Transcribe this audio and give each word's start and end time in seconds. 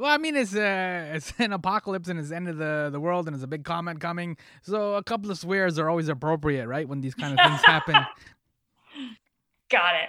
Well, 0.00 0.10
I 0.10 0.16
mean, 0.16 0.34
it's 0.34 0.56
uh, 0.56 1.10
it's 1.12 1.34
an 1.38 1.52
apocalypse 1.52 2.08
and 2.08 2.18
it's 2.18 2.30
the 2.30 2.36
end 2.36 2.48
of 2.48 2.56
the, 2.56 2.88
the 2.90 2.98
world 2.98 3.26
and 3.26 3.34
it's 3.34 3.44
a 3.44 3.46
big 3.46 3.64
comment 3.64 4.00
coming. 4.00 4.38
So 4.62 4.94
a 4.94 5.04
couple 5.04 5.30
of 5.30 5.36
swears 5.36 5.78
are 5.78 5.90
always 5.90 6.08
appropriate, 6.08 6.66
right? 6.66 6.88
When 6.88 7.02
these 7.02 7.14
kind 7.14 7.38
of 7.38 7.46
things 7.46 7.60
happen. 7.62 7.96
Got 9.70 9.92
it. 9.96 10.08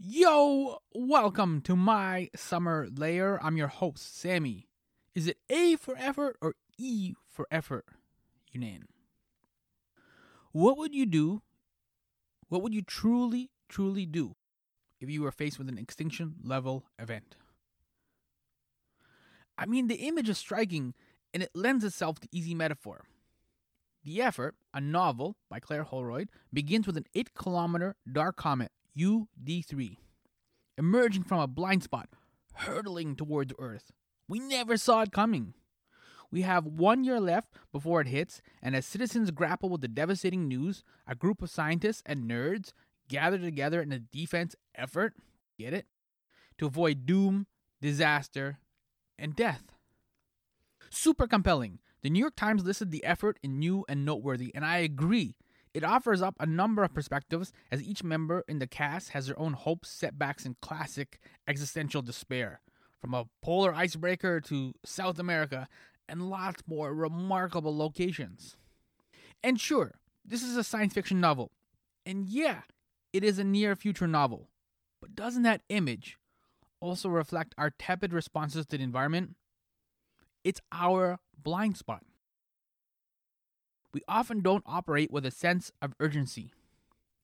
Yo, 0.00 0.78
welcome 0.92 1.60
to 1.60 1.76
My 1.76 2.28
Summer 2.34 2.88
Lair. 2.92 3.38
I'm 3.40 3.56
your 3.56 3.68
host, 3.68 4.18
Sammy. 4.18 4.66
Is 5.14 5.28
it 5.28 5.36
A 5.48 5.76
for 5.76 5.94
effort 5.96 6.38
or 6.42 6.56
E 6.76 7.14
for 7.30 7.46
effort? 7.52 7.84
Younan. 8.52 8.86
What 10.50 10.76
would 10.76 10.92
you 10.92 11.06
do? 11.06 11.42
What 12.52 12.60
would 12.60 12.74
you 12.74 12.82
truly, 12.82 13.48
truly 13.70 14.04
do 14.04 14.36
if 15.00 15.08
you 15.08 15.22
were 15.22 15.32
faced 15.32 15.58
with 15.58 15.70
an 15.70 15.78
extinction 15.78 16.34
level 16.44 16.84
event? 16.98 17.34
I 19.56 19.64
mean, 19.64 19.88
the 19.88 20.06
image 20.06 20.28
is 20.28 20.36
striking 20.36 20.92
and 21.32 21.42
it 21.42 21.48
lends 21.54 21.82
itself 21.82 22.20
to 22.20 22.28
easy 22.30 22.54
metaphor. 22.54 23.04
The 24.04 24.20
Effort, 24.20 24.54
a 24.74 24.82
novel 24.82 25.36
by 25.48 25.60
Claire 25.60 25.84
Holroyde, 25.84 26.28
begins 26.52 26.86
with 26.86 26.98
an 26.98 27.06
8 27.14 27.32
kilometer 27.32 27.96
dark 28.12 28.36
comet, 28.36 28.70
UD3, 28.98 29.96
emerging 30.76 31.22
from 31.22 31.40
a 31.40 31.46
blind 31.46 31.82
spot, 31.82 32.10
hurtling 32.52 33.16
towards 33.16 33.54
Earth. 33.58 33.92
We 34.28 34.40
never 34.40 34.76
saw 34.76 35.00
it 35.00 35.10
coming. 35.10 35.54
We 36.32 36.42
have 36.42 36.64
one 36.64 37.04
year 37.04 37.20
left 37.20 37.52
before 37.72 38.00
it 38.00 38.08
hits, 38.08 38.40
and 38.62 38.74
as 38.74 38.86
citizens 38.86 39.30
grapple 39.30 39.68
with 39.68 39.82
the 39.82 39.88
devastating 39.88 40.48
news, 40.48 40.82
a 41.06 41.14
group 41.14 41.42
of 41.42 41.50
scientists 41.50 42.02
and 42.06 42.28
nerds 42.28 42.72
gather 43.08 43.38
together 43.38 43.82
in 43.82 43.92
a 43.92 43.98
defense 43.98 44.56
effort, 44.74 45.12
get 45.58 45.74
it? 45.74 45.86
To 46.58 46.66
avoid 46.66 47.04
doom, 47.04 47.46
disaster, 47.82 48.58
and 49.18 49.36
death. 49.36 49.72
Super 50.88 51.26
compelling. 51.26 51.80
The 52.02 52.10
New 52.10 52.20
York 52.20 52.34
Times 52.34 52.64
listed 52.64 52.90
the 52.90 53.04
effort 53.04 53.38
in 53.42 53.58
new 53.58 53.84
and 53.88 54.04
noteworthy, 54.04 54.52
and 54.54 54.64
I 54.64 54.78
agree. 54.78 55.36
It 55.74 55.84
offers 55.84 56.20
up 56.20 56.34
a 56.40 56.46
number 56.46 56.82
of 56.82 56.94
perspectives 56.94 57.52
as 57.70 57.82
each 57.82 58.02
member 58.02 58.42
in 58.48 58.58
the 58.58 58.66
cast 58.66 59.10
has 59.10 59.26
their 59.26 59.38
own 59.38 59.52
hopes, 59.52 59.90
setbacks, 59.90 60.44
and 60.44 60.60
classic 60.60 61.20
existential 61.46 62.02
despair. 62.02 62.60
From 63.00 63.14
a 63.14 63.26
polar 63.42 63.74
icebreaker 63.74 64.40
to 64.42 64.74
South 64.84 65.18
America 65.18 65.68
and 66.08 66.28
lots 66.28 66.62
more 66.66 66.94
remarkable 66.94 67.76
locations. 67.76 68.56
And 69.42 69.60
sure, 69.60 69.92
this 70.24 70.42
is 70.42 70.56
a 70.56 70.64
science 70.64 70.94
fiction 70.94 71.20
novel. 71.20 71.50
And 72.06 72.28
yeah, 72.28 72.62
it 73.12 73.24
is 73.24 73.38
a 73.38 73.44
near 73.44 73.76
future 73.76 74.06
novel. 74.06 74.48
But 75.00 75.14
doesn't 75.14 75.42
that 75.42 75.62
image 75.68 76.16
also 76.80 77.08
reflect 77.08 77.54
our 77.58 77.70
tepid 77.70 78.12
responses 78.12 78.66
to 78.66 78.78
the 78.78 78.84
environment? 78.84 79.36
It's 80.44 80.60
our 80.70 81.18
blind 81.40 81.76
spot. 81.76 82.02
We 83.92 84.02
often 84.08 84.40
don't 84.40 84.64
operate 84.66 85.10
with 85.10 85.26
a 85.26 85.30
sense 85.30 85.70
of 85.82 85.94
urgency, 86.00 86.52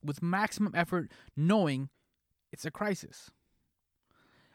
with 0.04 0.22
maximum 0.22 0.74
effort 0.74 1.10
knowing 1.36 1.88
it's 2.52 2.64
a 2.64 2.70
crisis. 2.70 3.30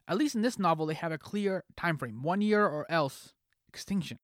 At 0.08 0.18
least 0.18 0.36
in 0.36 0.42
this 0.42 0.60
novel, 0.60 0.86
they 0.86 0.94
have 0.94 1.12
a 1.12 1.18
clear 1.18 1.64
time 1.78 1.98
frame 1.98 2.22
one 2.22 2.42
year 2.42 2.66
or 2.66 2.90
else 2.92 3.34
extinction, 3.74 4.20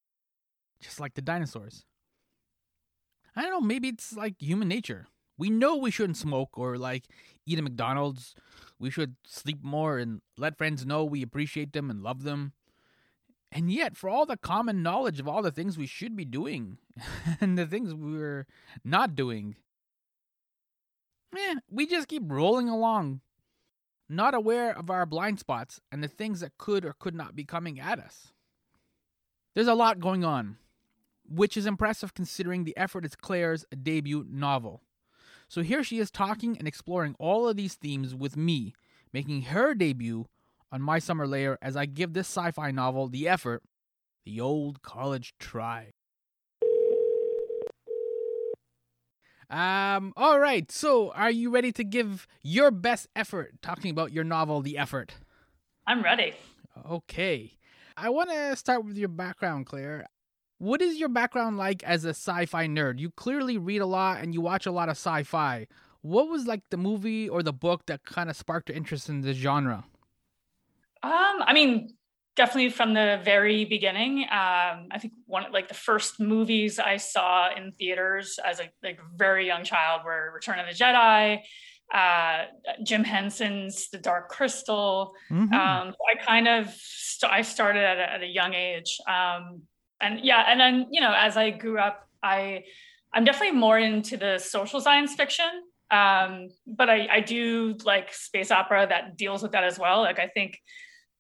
just 0.80 1.00
like 1.00 1.16
the 1.16 1.22
dinosaurs. 1.22 1.86
I 3.36 3.42
don't 3.42 3.52
know, 3.52 3.62
maybe 3.62 3.90
it's 3.90 4.16
like 4.16 4.36
human 4.40 4.68
nature. 4.68 5.08
We 5.38 5.50
know 5.50 5.78
we 5.78 5.92
shouldn't 5.92 6.18
smoke 6.18 6.58
or 6.58 6.78
like 6.78 7.06
eat 7.46 7.58
at 7.58 7.64
McDonald's. 7.64 8.36
We 8.78 8.90
should 8.90 9.16
sleep 9.26 9.64
more 9.64 9.98
and 9.98 10.22
let 10.38 10.58
friends 10.58 10.86
know 10.86 11.04
we 11.04 11.22
appreciate 11.22 11.74
them 11.74 11.90
and 11.90 12.04
love 12.04 12.24
them. 12.24 12.54
And 13.52 13.72
yet, 13.72 13.98
for 13.98 14.10
all 14.10 14.26
the 14.26 14.38
common 14.38 14.84
knowledge 14.84 15.20
of 15.20 15.28
all 15.28 15.42
the 15.42 15.52
things 15.52 15.78
we 15.78 15.88
should 15.88 16.16
be 16.16 16.26
doing 16.26 16.78
and 17.42 17.58
the 17.58 17.66
things 17.66 17.94
we're 17.94 18.46
not 18.84 19.16
doing, 19.16 19.56
eh, 21.36 21.56
we 21.72 21.88
just 21.88 22.08
keep 22.08 22.24
rolling 22.26 22.70
along, 22.70 23.22
not 24.08 24.36
aware 24.36 24.78
of 24.78 24.92
our 24.92 25.06
blind 25.06 25.40
spots 25.40 25.82
and 25.92 26.04
the 26.04 26.08
things 26.08 26.42
that 26.42 26.58
could 26.58 26.86
or 26.86 26.94
could 27.00 27.16
not 27.16 27.36
be 27.36 27.44
coming 27.44 27.80
at 27.80 27.98
us. 27.98 28.34
There's 29.60 29.68
a 29.68 29.74
lot 29.74 30.00
going 30.00 30.24
on, 30.24 30.56
which 31.28 31.58
is 31.58 31.66
impressive 31.66 32.14
considering 32.14 32.64
the 32.64 32.78
effort 32.78 33.04
it's 33.04 33.18
Claire's 33.18 33.66
debut 33.84 34.26
novel. 34.30 34.84
So 35.50 35.64
here 35.64 35.84
she 35.84 36.00
is 36.00 36.10
talking 36.10 36.58
and 36.58 36.66
exploring 36.66 37.14
all 37.20 37.46
of 37.46 37.58
these 37.58 37.74
themes 37.74 38.16
with 38.16 38.38
me, 38.38 38.74
making 39.12 39.42
her 39.42 39.74
debut 39.74 40.28
on 40.72 40.82
My 40.82 40.98
Summer 40.98 41.28
Lair 41.28 41.58
as 41.62 41.76
I 41.76 41.88
give 41.88 42.14
this 42.14 42.28
sci 42.28 42.52
fi 42.52 42.72
novel 42.72 43.10
the 43.10 43.28
effort, 43.28 43.62
the 44.26 44.40
old 44.40 44.82
college 44.82 45.34
try. 45.40 45.92
Um, 49.50 50.14
all 50.16 50.40
right, 50.40 50.72
so 50.72 51.12
are 51.12 51.32
you 51.32 51.50
ready 51.50 51.74
to 51.74 51.84
give 51.84 52.28
your 52.42 52.72
best 52.72 53.10
effort 53.14 53.62
talking 53.62 53.92
about 53.92 54.14
your 54.14 54.24
novel, 54.24 54.62
The 54.62 54.78
Effort? 54.78 55.16
I'm 55.86 56.02
ready. 56.02 56.34
Okay. 56.90 57.59
I 58.02 58.10
want 58.10 58.30
to 58.30 58.56
start 58.56 58.86
with 58.86 58.98
your 58.98 59.10
background, 59.10 59.66
Claire. 59.66 60.08
What 60.58 60.82
is 60.82 60.98
your 60.98 61.10
background 61.10 61.58
like 61.58 61.84
as 61.84 62.06
a 62.06 62.10
sci 62.10 62.46
fi 62.46 62.68
nerd? 62.68 63.00
You 63.00 63.12
clearly 63.12 63.58
read 63.58 63.82
a 63.82 63.86
lot 63.86 64.22
and 64.22 64.34
you 64.34 64.42
watch 64.42 64.66
a 64.66 64.72
lot 64.72 64.88
of 64.88 64.94
sci 64.94 65.24
fi. 65.24 65.68
What 66.02 66.30
was 66.30 66.48
like 66.48 66.62
the 66.70 66.78
movie 66.78 67.28
or 67.28 67.44
the 67.44 67.52
book 67.52 67.86
that 67.88 68.06
kind 68.06 68.30
of 68.30 68.38
sparked 68.38 68.70
your 68.70 68.78
interest 68.78 69.10
in 69.10 69.22
this 69.22 69.36
genre? 69.36 69.84
Um, 71.04 71.12
I 71.12 71.52
mean, 71.54 71.90
definitely 72.38 72.70
from 72.70 72.94
the 72.94 73.20
very 73.24 73.66
beginning. 73.66 74.22
Um, 74.24 74.88
I 74.92 74.98
think 75.00 75.14
one 75.26 75.52
like 75.52 75.68
the 75.68 75.74
first 75.74 76.22
movies 76.22 76.80
I 76.80 76.98
saw 76.98 77.50
in 77.54 77.74
theaters 77.74 78.40
as 78.44 78.62
a 78.62 78.70
like 78.82 79.00
very 79.14 79.46
young 79.46 79.66
child 79.66 80.02
were 80.06 80.32
Return 80.34 80.60
of 80.60 80.68
the 80.68 80.74
Jedi, 80.74 81.42
uh, 81.94 82.46
Jim 82.84 83.04
Henson's 83.04 83.90
The 83.90 83.98
Dark 83.98 84.30
Crystal. 84.30 85.14
Mhm. 85.32 85.54
Um, 85.54 85.96
I 86.12 86.24
kind 86.24 86.48
of 86.48 86.70
st- 86.78 87.32
I 87.32 87.42
started 87.42 87.84
at 87.84 87.98
a, 87.98 88.14
at 88.14 88.22
a 88.22 88.28
young 88.28 88.54
age, 88.54 89.00
um, 89.08 89.64
and 90.00 90.20
yeah, 90.24 90.46
and 90.48 90.60
then 90.60 90.88
you 90.92 91.02
know 91.02 91.14
as 91.16 91.36
I 91.38 91.50
grew 91.50 91.80
up, 91.80 92.08
I 92.22 92.64
I'm 93.14 93.24
definitely 93.24 93.58
more 93.58 93.80
into 93.80 94.18
the 94.18 94.38
social 94.38 94.80
science 94.82 95.16
fiction. 95.16 95.50
Um, 95.92 96.50
but 96.68 96.88
I, 96.88 97.08
I 97.12 97.20
do 97.22 97.76
like 97.84 98.14
space 98.14 98.52
opera 98.52 98.86
that 98.88 99.18
deals 99.18 99.42
with 99.42 99.54
that 99.54 99.64
as 99.64 99.80
well. 99.80 100.02
Like 100.02 100.20
I 100.20 100.28
think 100.28 100.60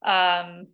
um, 0.05 0.67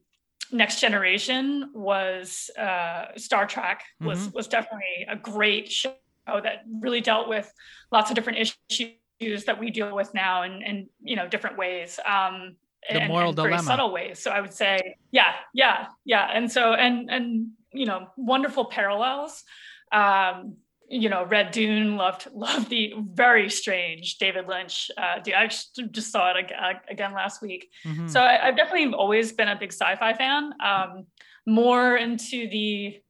Next 0.51 0.81
Generation 0.81 1.71
was 1.73 2.49
uh, 2.59 3.05
Star 3.15 3.47
Trek 3.47 3.83
was 4.01 4.31
was 4.33 4.47
definitely 4.49 5.05
a 5.07 5.15
great 5.15 5.71
show 5.71 5.95
that 6.27 6.63
really 6.81 7.01
dealt 7.01 7.29
with 7.29 7.49
lots 7.91 8.11
of 8.11 8.15
different 8.15 8.39
issues 8.39 8.91
that 9.19 9.59
we 9.59 9.71
deal 9.71 9.95
with 9.95 10.13
now 10.13 10.43
in, 10.43 10.61
in 10.61 10.89
you 11.01 11.15
know 11.15 11.27
different 11.27 11.57
ways. 11.57 11.99
Um, 12.05 12.57
The 12.89 13.01
and, 13.01 13.07
moral 13.07 13.29
and 13.29 13.37
very 13.37 13.57
subtle 13.59 13.91
ways. 13.91 14.19
So 14.19 14.31
I 14.31 14.41
would 14.41 14.53
say, 14.53 14.95
yeah, 15.11 15.33
yeah, 15.53 15.87
yeah. 16.05 16.29
And 16.33 16.51
so 16.51 16.73
and 16.73 17.09
and 17.09 17.51
you 17.73 17.85
know 17.85 18.07
wonderful 18.17 18.65
parallels. 18.65 19.43
Um, 19.91 20.57
you 20.87 21.09
know, 21.09 21.23
Read 21.23 21.51
Dune 21.51 21.97
loved 21.97 22.27
loved 22.33 22.69
the 22.69 22.93
very 23.13 23.49
strange 23.49 24.17
David 24.17 24.47
Lynch. 24.47 24.91
Uh, 24.97 25.19
I 25.35 25.47
just, 25.47 26.11
saw 26.11 26.33
it 26.33 26.51
again 26.89 27.13
last 27.13 27.41
week. 27.41 27.69
Mhm. 27.85 28.09
So 28.09 28.19
I, 28.21 28.47
I've 28.47 28.57
definitely 28.57 28.93
always 28.93 29.31
been 29.31 29.47
a 29.47 29.55
big 29.55 29.71
sci-fi 29.71 30.13
fan. 30.13 30.53
Um, 30.63 31.05
more 31.45 31.95
into 31.95 32.49
the 32.49 33.01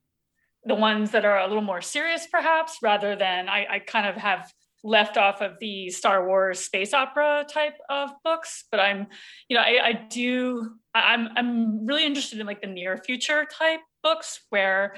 the 0.66 0.76
ones 0.76 1.12
that 1.12 1.26
are 1.26 1.40
a 1.40 1.48
little 1.48 1.62
more 1.62 1.82
serious, 1.82 2.26
perhaps, 2.26 2.80
rather 2.82 3.16
than 3.16 3.48
I, 3.48 3.68
I 3.70 3.80
kind 3.80 4.08
of 4.08 4.16
have 4.16 4.52
left 4.86 5.18
off 5.18 5.42
of 5.42 5.54
the 5.60 5.90
Star 5.90 6.28
Wars 6.28 6.60
space 6.60 6.94
opera 6.94 7.44
type 7.50 7.74
of 7.90 8.12
books. 8.24 8.66
But 8.70 8.80
I'm, 8.80 9.08
you 9.50 9.58
know, 9.58 9.64
I, 9.64 9.80
I 9.84 9.94
do. 10.10 10.70
I'm 10.94 11.30
I'm 11.36 11.86
really 11.86 12.06
interested 12.06 12.40
in 12.40 12.46
like 12.46 12.62
the 12.62 12.68
near 12.68 12.98
future 12.98 13.46
type 13.46 13.82
books 14.04 14.40
where 14.52 14.96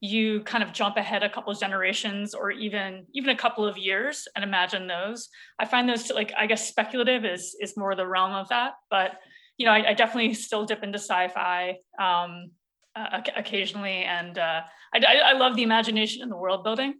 you 0.00 0.42
kind 0.42 0.62
of 0.62 0.72
jump 0.72 0.96
ahead 0.96 1.22
a 1.22 1.30
couple 1.30 1.52
of 1.52 1.58
generations 1.58 2.34
or 2.34 2.50
even 2.50 3.06
even 3.14 3.30
a 3.30 3.36
couple 3.36 3.64
of 3.64 3.76
years 3.76 4.28
and 4.36 4.44
imagine 4.44 4.86
those 4.86 5.28
i 5.58 5.64
find 5.64 5.88
those 5.88 6.08
like 6.12 6.32
i 6.38 6.46
guess 6.46 6.68
speculative 6.68 7.24
is 7.24 7.56
is 7.60 7.76
more 7.76 7.96
the 7.96 8.06
realm 8.06 8.32
of 8.32 8.48
that 8.48 8.74
but 8.90 9.18
you 9.56 9.66
know 9.66 9.72
i, 9.72 9.90
I 9.90 9.94
definitely 9.94 10.34
still 10.34 10.64
dip 10.64 10.84
into 10.84 10.98
sci-fi 11.00 11.78
um 12.00 12.52
uh, 12.94 13.22
occasionally 13.36 14.04
and 14.04 14.38
uh 14.38 14.60
I, 14.94 14.98
I 14.98 15.14
i 15.30 15.32
love 15.32 15.56
the 15.56 15.64
imagination 15.64 16.22
and 16.22 16.30
the 16.30 16.36
world 16.36 16.62
building 16.62 16.94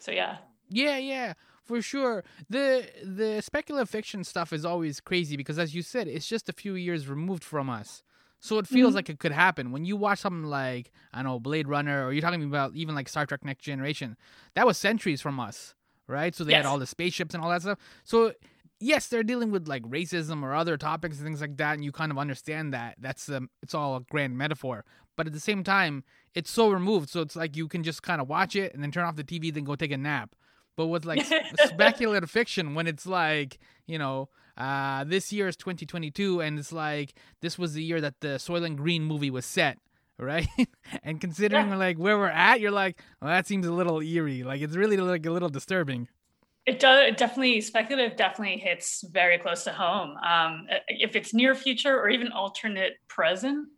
so 0.00 0.10
yeah 0.10 0.38
Yeah, 0.70 0.98
yeah, 0.98 1.32
for 1.68 1.80
sure. 1.82 2.24
The 2.50 2.88
the 3.04 3.40
speculative 3.42 3.88
fiction 3.90 4.24
stuff 4.24 4.52
is 4.52 4.64
always 4.64 5.00
crazy 5.00 5.36
because 5.36 5.58
as 5.58 5.74
you 5.74 5.82
said, 5.82 6.08
it's 6.08 6.26
just 6.26 6.48
a 6.48 6.52
few 6.52 6.74
years 6.74 7.06
removed 7.08 7.44
from 7.44 7.70
us. 7.70 8.02
So 8.40 8.58
it 8.58 8.66
feels 8.66 8.92
Mhm. 8.92 8.96
like 8.96 9.10
it 9.10 9.18
could 9.18 9.32
happen. 9.32 9.70
When 9.72 9.84
you 9.84 9.96
watch 9.96 10.20
something 10.20 10.48
like, 10.48 10.92
I 11.12 11.18
don't 11.22 11.32
know, 11.32 11.40
Blade 11.40 11.68
Runner 11.68 12.06
or 12.06 12.12
you're 12.12 12.22
talking 12.22 12.42
about 12.44 12.74
even 12.74 12.94
like 12.94 13.08
Star 13.08 13.26
Trek 13.26 13.44
Next 13.44 13.62
Generation, 13.64 14.16
that 14.54 14.66
was 14.66 14.78
centuries 14.78 15.20
from 15.20 15.38
us, 15.40 15.74
right? 16.06 16.34
So 16.34 16.44
they 16.44 16.52
Yes. 16.52 16.64
had 16.64 16.70
all 16.70 16.78
the 16.78 16.86
spaceships 16.86 17.34
and 17.34 17.42
all 17.42 17.50
that 17.50 17.62
stuff. 17.62 17.78
So 18.04 18.32
yes, 18.80 19.08
they're 19.08 19.24
dealing 19.24 19.50
with 19.50 19.66
like 19.68 19.82
racism 19.82 20.42
or 20.44 20.54
other 20.54 20.76
topics 20.76 21.16
and 21.18 21.26
things 21.26 21.40
like 21.40 21.56
that, 21.56 21.74
and 21.74 21.84
you 21.84 21.90
kind 21.92 22.12
of 22.12 22.18
understand 22.18 22.72
that. 22.72 22.94
That's 22.98 23.28
um, 23.28 23.50
it's 23.62 23.74
all 23.74 23.96
a 23.96 24.00
grand 24.02 24.38
metaphor. 24.38 24.84
But 25.16 25.26
at 25.26 25.32
the 25.32 25.40
same 25.40 25.64
time, 25.64 26.04
it's 26.32 26.50
so 26.50 26.70
removed, 26.70 27.08
so 27.10 27.20
it's 27.22 27.34
like 27.34 27.56
you 27.56 27.66
can 27.66 27.82
just 27.82 28.04
kind 28.04 28.20
of 28.20 28.28
watch 28.28 28.54
it 28.54 28.72
and 28.72 28.80
then 28.82 28.92
turn 28.92 29.04
off 29.04 29.16
the 29.16 29.24
TV, 29.24 29.52
then 29.52 29.64
go 29.64 29.74
take 29.74 29.90
a 29.90 29.96
nap. 29.98 30.36
But 30.78 30.86
with 30.86 31.04
like 31.04 31.26
speculative 31.66 32.30
fiction, 32.30 32.74
when 32.74 32.86
it's 32.86 33.06
like 33.06 33.58
you 33.86 33.98
know. 33.98 34.30
Uh, 34.56 35.04
this 35.04 35.32
year 35.32 35.46
is 35.46 35.54
2022, 35.54 36.40
and 36.40 36.58
it's 36.58 36.72
like 36.72 37.14
this 37.42 37.56
was 37.56 37.74
the 37.74 37.82
year 37.90 38.00
that 38.00 38.18
the 38.18 38.38
Soylent 38.42 38.74
Green 38.76 39.04
movie 39.04 39.30
was 39.30 39.46
set, 39.46 39.78
right? 40.18 40.48
and 41.04 41.20
considering 41.20 41.68
Yeah. 41.68 41.76
like 41.76 41.96
where 41.96 42.18
we're 42.18 42.26
at, 42.26 42.58
you're 42.58 42.72
like, 42.72 43.00
well, 43.22 43.30
that 43.30 43.46
seems 43.46 43.68
a 43.68 43.72
little 43.72 44.00
eerie. 44.02 44.42
Like 44.42 44.60
it's 44.60 44.74
really 44.74 44.96
like 44.96 45.24
a 45.26 45.30
little 45.30 45.48
disturbing. 45.48 46.08
It 46.66 46.80
does 46.80 47.08
it 47.08 47.16
definitely 47.16 47.60
speculative 47.60 48.16
definitely 48.16 48.58
hits 48.58 49.04
very 49.08 49.38
close 49.38 49.62
to 49.62 49.72
home. 49.72 50.16
Um, 50.26 50.66
if 50.88 51.14
it's 51.14 51.32
near 51.32 51.54
future 51.54 51.96
or 51.96 52.08
even 52.08 52.32
alternate 52.32 52.94
present, 53.06 53.68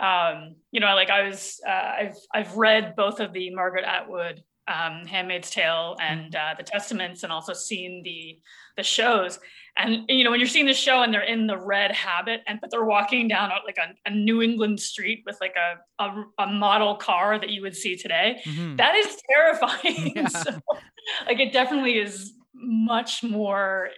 um, 0.00 0.54
you 0.70 0.78
know, 0.78 0.94
like 0.94 1.10
I 1.10 1.24
was, 1.28 1.60
uh, 1.66 1.70
I've 2.00 2.16
I've 2.32 2.56
read 2.56 2.94
both 2.94 3.18
of 3.18 3.32
the 3.32 3.50
Margaret 3.52 3.84
Atwood 3.84 4.44
um, 4.70 5.04
*Handmaid's 5.06 5.50
Tale* 5.50 5.96
and 6.00 6.34
uh, 6.34 6.54
the 6.56 6.62
Testaments, 6.62 7.22
and 7.22 7.32
also 7.32 7.52
seen 7.52 8.02
the 8.04 8.38
the 8.76 8.82
shows. 8.82 9.38
And 9.76 10.04
you 10.08 10.24
know, 10.24 10.30
when 10.30 10.40
you're 10.40 10.48
seeing 10.48 10.66
the 10.66 10.74
show 10.74 11.02
and 11.02 11.12
they're 11.12 11.22
in 11.22 11.46
the 11.46 11.58
red 11.58 11.92
habit, 11.92 12.42
and 12.46 12.60
but 12.60 12.70
they're 12.70 12.84
walking 12.84 13.28
down 13.28 13.50
like 13.66 13.78
a, 13.78 13.94
a 14.08 14.10
New 14.10 14.42
England 14.42 14.80
street 14.80 15.22
with 15.26 15.36
like 15.40 15.56
a, 15.56 16.02
a 16.02 16.24
a 16.38 16.46
model 16.46 16.96
car 16.96 17.38
that 17.38 17.50
you 17.50 17.62
would 17.62 17.76
see 17.76 17.96
today, 17.96 18.40
Mhm. 18.44 18.76
that 18.76 18.94
is 18.94 19.16
terrifying. 19.28 20.12
Yeah. 20.16 20.28
so, 20.28 20.50
like 21.26 21.40
it 21.40 21.52
definitely 21.52 21.98
is 21.98 22.34
much 22.54 23.22
more 23.22 23.90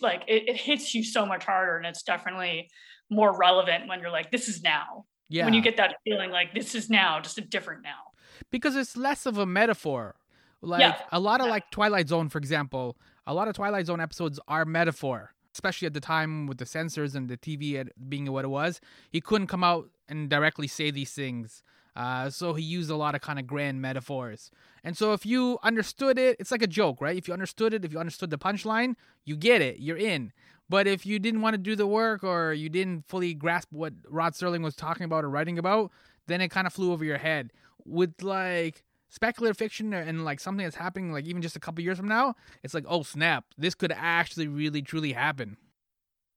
like 0.00 0.22
it, 0.28 0.48
it 0.48 0.56
hits 0.56 0.94
you 0.94 1.02
so 1.02 1.26
much 1.26 1.44
harder 1.44 1.76
and 1.76 1.86
it's 1.86 2.02
definitely 2.02 2.70
more 3.10 3.36
relevant 3.36 3.88
when 3.88 4.00
you're 4.00 4.10
like 4.10 4.30
this 4.30 4.48
is 4.48 4.62
now 4.62 5.04
yeah. 5.28 5.44
when 5.44 5.54
you 5.54 5.60
get 5.60 5.76
that 5.76 5.96
feeling 6.04 6.30
like 6.30 6.54
this 6.54 6.74
is 6.74 6.88
now 6.88 7.20
just 7.20 7.38
a 7.38 7.40
different 7.40 7.82
now 7.82 8.13
because 8.50 8.76
it's 8.76 8.96
less 8.96 9.26
of 9.26 9.38
a 9.38 9.46
metaphor. 9.46 10.14
Like 10.60 10.80
Yeah. 10.80 10.94
a 11.12 11.20
lot 11.20 11.40
of 11.40 11.48
like 11.48 11.70
Twilight 11.70 12.08
Zone, 12.08 12.28
for 12.28 12.38
example, 12.38 12.96
a 13.26 13.34
lot 13.34 13.48
of 13.48 13.54
Twilight 13.54 13.86
Zone 13.86 14.00
episodes 14.00 14.40
are 14.48 14.64
metaphor, 14.64 15.34
especially 15.52 15.86
at 15.86 15.94
the 15.94 16.00
time 16.00 16.46
with 16.46 16.58
the 16.58 16.66
censors 16.66 17.14
and 17.14 17.28
the 17.28 17.36
TV 17.36 17.86
being 18.08 18.30
what 18.32 18.44
it 18.44 18.48
was. 18.48 18.80
He 19.10 19.20
couldn't 19.20 19.48
come 19.48 19.62
out 19.64 19.90
and 20.08 20.28
directly 20.30 20.66
say 20.66 20.90
these 20.90 21.12
things. 21.12 21.62
Uh, 21.96 22.28
so 22.28 22.54
he 22.54 22.62
used 22.62 22.90
a 22.90 22.96
lot 22.96 23.14
of 23.14 23.20
kind 23.20 23.38
of 23.38 23.46
grand 23.46 23.80
metaphors. 23.80 24.50
And 24.82 24.96
so 24.96 25.12
if 25.12 25.24
you 25.24 25.58
understood 25.62 26.18
it, 26.18 26.36
it's 26.40 26.50
like 26.50 26.62
a 26.62 26.66
joke, 26.66 27.00
right? 27.00 27.16
If 27.16 27.28
you 27.28 27.34
understood 27.34 27.72
it, 27.72 27.84
if 27.84 27.92
you 27.92 28.00
understood 28.00 28.30
the 28.30 28.38
punchline, 28.38 28.96
you 29.24 29.36
get 29.36 29.62
it, 29.62 29.78
you're 29.78 29.96
in. 29.96 30.32
But 30.68 30.86
if 30.88 31.06
you 31.06 31.18
didn't 31.18 31.40
want 31.42 31.54
to 31.54 31.58
do 31.58 31.76
the 31.76 31.86
work 31.86 32.24
or 32.24 32.52
you 32.52 32.68
didn't 32.68 33.06
fully 33.06 33.32
grasp 33.34 33.68
what 33.70 33.92
Rod 34.08 34.32
Serling 34.32 34.62
was 34.64 34.74
talking 34.74 35.04
about 35.04 35.22
or 35.24 35.30
writing 35.30 35.58
about, 35.58 35.92
then 36.26 36.40
it 36.40 36.48
kind 36.48 36.66
of 36.66 36.72
flew 36.72 36.90
over 36.90 37.04
your 37.04 37.18
head. 37.18 37.52
With 37.84 38.22
like 38.22 38.82
speculative 39.08 39.56
fiction 39.56 39.92
and 39.94 40.24
like 40.24 40.40
something 40.40 40.64
that's 40.64 40.76
happening 40.76 41.12
like 41.12 41.24
even 41.26 41.40
just 41.42 41.54
a 41.56 41.60
couple 41.60 41.82
years 41.84 41.96
from 41.98 42.08
now, 42.08 42.34
it's 42.62 42.74
like, 42.74 42.84
oh 42.88 43.02
snap, 43.02 43.44
this 43.56 43.74
could 43.74 43.92
actually 43.94 44.48
really 44.48 44.82
truly 44.82 45.12
happen. 45.12 45.56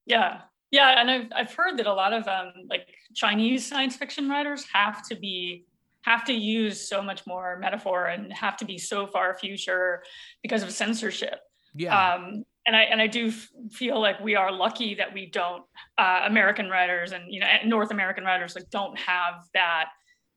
yeah 0.06 0.42
yeah 0.72 1.00
and 1.00 1.10
i've, 1.10 1.28
I've 1.34 1.54
heard 1.54 1.78
that 1.78 1.88
a 1.88 1.94
lot 1.94 2.12
of 2.14 2.28
um, 2.28 2.52
like 2.70 2.88
chinese 3.16 3.66
science 3.66 3.96
fiction 3.96 4.28
writers 4.30 4.66
have 4.74 5.02
to 5.08 5.16
be 5.16 5.66
have 6.02 6.24
to 6.26 6.34
use 6.34 6.88
so 6.90 7.02
much 7.02 7.26
more 7.26 7.58
metaphor 7.60 8.06
and 8.08 8.32
have 8.34 8.58
to 8.58 8.66
be 8.66 8.78
so 8.78 9.08
far 9.08 9.34
future 9.38 10.04
because 10.44 10.64
of 10.64 10.72
censorship 10.72 11.40
Yeah. 11.74 11.96
um, 12.16 12.44
and 12.66 12.76
I 12.76 12.82
and 12.92 13.02
I 13.02 13.08
do 13.08 13.28
f- 13.28 13.48
feel 13.72 14.00
like 14.02 14.20
we 14.20 14.36
are 14.36 14.52
lucky 14.52 14.96
that 14.96 15.14
we 15.14 15.26
don't 15.40 15.64
uh, 15.98 16.22
American 16.26 16.70
writers 16.70 17.14
and 17.14 17.24
you 17.34 17.40
know 17.40 17.48
North 17.66 17.92
American 17.92 18.24
writers 18.26 18.56
like 18.56 18.70
don't 18.70 18.98
have 19.00 19.36
that 19.54 19.86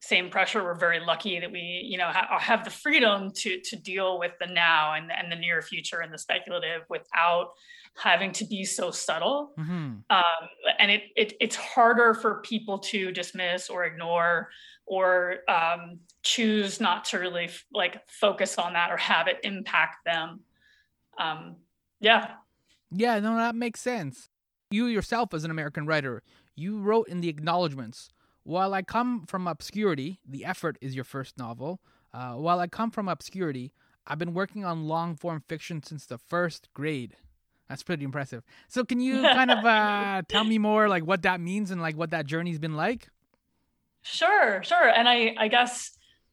same 0.00 0.31
pressure. 0.31 0.64
We're 0.64 0.75
very 0.75 1.00
lucky 1.00 1.38
that 1.41 1.52
we 1.52 1.82
you 1.85 1.99
know 1.99 2.08
ha- 2.08 2.38
have 2.38 2.64
the 2.64 2.70
freedom 2.70 3.31
to 3.32 3.61
to 3.61 3.76
deal 3.76 4.19
with 4.19 4.32
the 4.41 4.47
now 4.47 4.94
and 4.94 5.12
and 5.12 5.31
the 5.31 5.37
near 5.37 5.62
future 5.62 6.00
and 6.00 6.12
the 6.12 6.19
speculative 6.19 6.82
without 6.88 7.52
having 7.97 8.32
to 8.32 8.47
be 8.47 8.64
so 8.64 8.91
subtle. 8.91 9.52
hmm 9.56 9.99
Um, 10.08 10.43
and 10.79 10.91
it, 10.91 11.02
it 11.17 11.35
it's 11.41 11.56
harder 11.56 12.14
for 12.14 12.41
people 12.43 12.79
to 12.79 13.12
dismiss 13.12 13.69
or 13.69 13.85
ignore 13.85 14.49
or 14.87 15.38
um, 15.49 16.00
choose 16.23 16.81
not 16.81 17.05
to 17.06 17.19
really 17.19 17.44
f- 17.44 17.64
like 17.73 18.08
focus 18.08 18.58
on 18.58 18.73
that 18.73 18.91
or 18.91 18.97
have 18.97 19.29
it 19.29 19.38
impact 19.44 20.05
them. 20.05 20.41
Um, 21.19 21.56
yeah. 22.00 22.32
Yeah, 22.91 23.20
no, 23.20 23.37
that 23.37 23.55
makes 23.55 23.81
sense. 23.81 24.29
You 24.70 24.87
yourself, 24.87 25.32
as 25.35 25.44
an 25.44 25.50
American 25.50 25.87
writer, 25.87 26.23
you 26.56 26.81
wrote 26.81 27.08
in 27.08 27.20
the 27.20 27.29
acknowledgments. 27.29 28.08
While 28.43 28.75
I 28.75 28.83
come 28.83 29.27
from 29.27 29.47
obscurity, 29.47 30.21
The 30.27 30.45
Effort 30.45 30.79
is 30.81 30.95
your 30.95 31.05
first 31.05 31.39
novel. 31.39 31.81
Uh, 32.13 32.35
while 32.35 32.59
I 32.59 32.67
come 32.67 32.91
from 32.91 33.09
obscurity, 33.09 33.73
I've 34.07 34.19
been 34.19 34.35
working 34.35 34.65
on 34.65 34.85
long 34.85 35.17
form 35.17 35.43
fiction 35.49 35.83
since 35.83 36.07
the 36.07 36.19
first 36.19 36.69
grade. 36.75 37.17
That's 37.69 37.83
pretty 37.83 38.05
impressive. 38.05 38.43
So, 38.69 38.85
can 38.85 38.99
you 39.01 39.23
kind 39.23 39.51
of 39.51 39.65
uh, 39.65 40.23
tell 40.29 40.45
me 40.45 40.59
more, 40.59 40.89
like 40.89 41.05
what 41.05 41.23
that 41.23 41.41
means 41.41 41.71
and 41.71 41.81
like 41.81 41.97
what 41.97 42.11
that 42.11 42.27
journey's 42.27 42.59
been 42.59 42.75
like? 42.75 43.09
Sure, 44.03 44.63
sure. 44.63 44.89
And 44.89 45.09
I, 45.09 45.35
I 45.39 45.49
guess, 45.49 45.91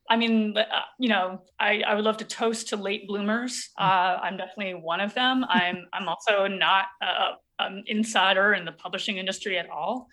I 0.10 0.15
mean, 0.15 0.57
uh, 0.57 0.63
you 0.98 1.10
know, 1.10 1.42
I, 1.60 1.81
I 1.86 1.95
would 1.95 2.06
love 2.06 2.18
to 2.18 2.25
toast 2.25 2.69
to 2.69 2.77
late 2.77 3.07
bloomers. 3.07 3.69
Uh, 3.77 4.18
I'm 4.24 4.38
definitely 4.38 4.74
one 4.74 5.01
of 5.01 5.13
them. 5.13 5.45
I'm, 5.50 5.86
I'm 5.92 6.07
also 6.07 6.48
not 6.48 6.86
a, 7.01 7.33
an 7.60 7.83
insider 7.88 8.53
in 8.53 8.63
the 8.63 8.71
publishing 8.71 9.18
industry 9.18 9.60
at 9.60 9.69
all. 9.69 10.07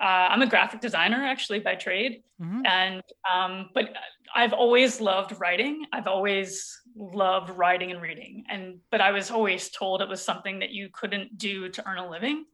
Uh, 0.00 0.28
I'm 0.30 0.42
a 0.42 0.46
graphic 0.46 0.80
designer 0.80 1.24
actually 1.24 1.60
by 1.60 1.74
trade, 1.74 2.22
hmm 2.40 2.62
and 2.64 3.02
um, 3.32 3.70
but 3.74 3.90
I've 4.34 4.52
always 4.52 5.00
loved 5.00 5.38
writing. 5.40 5.86
I've 5.92 6.06
always 6.06 6.80
loved 6.96 7.50
writing 7.50 7.90
and 7.90 8.00
reading, 8.00 8.44
and 8.48 8.78
but 8.90 9.00
I 9.00 9.10
was 9.12 9.30
always 9.30 9.70
told 9.70 10.02
it 10.02 10.08
was 10.08 10.22
something 10.24 10.60
that 10.60 10.70
you 10.70 10.88
couldn't 10.92 11.38
do 11.38 11.68
to 11.68 11.88
earn 11.88 11.98
a 11.98 12.08
living. 12.08 12.44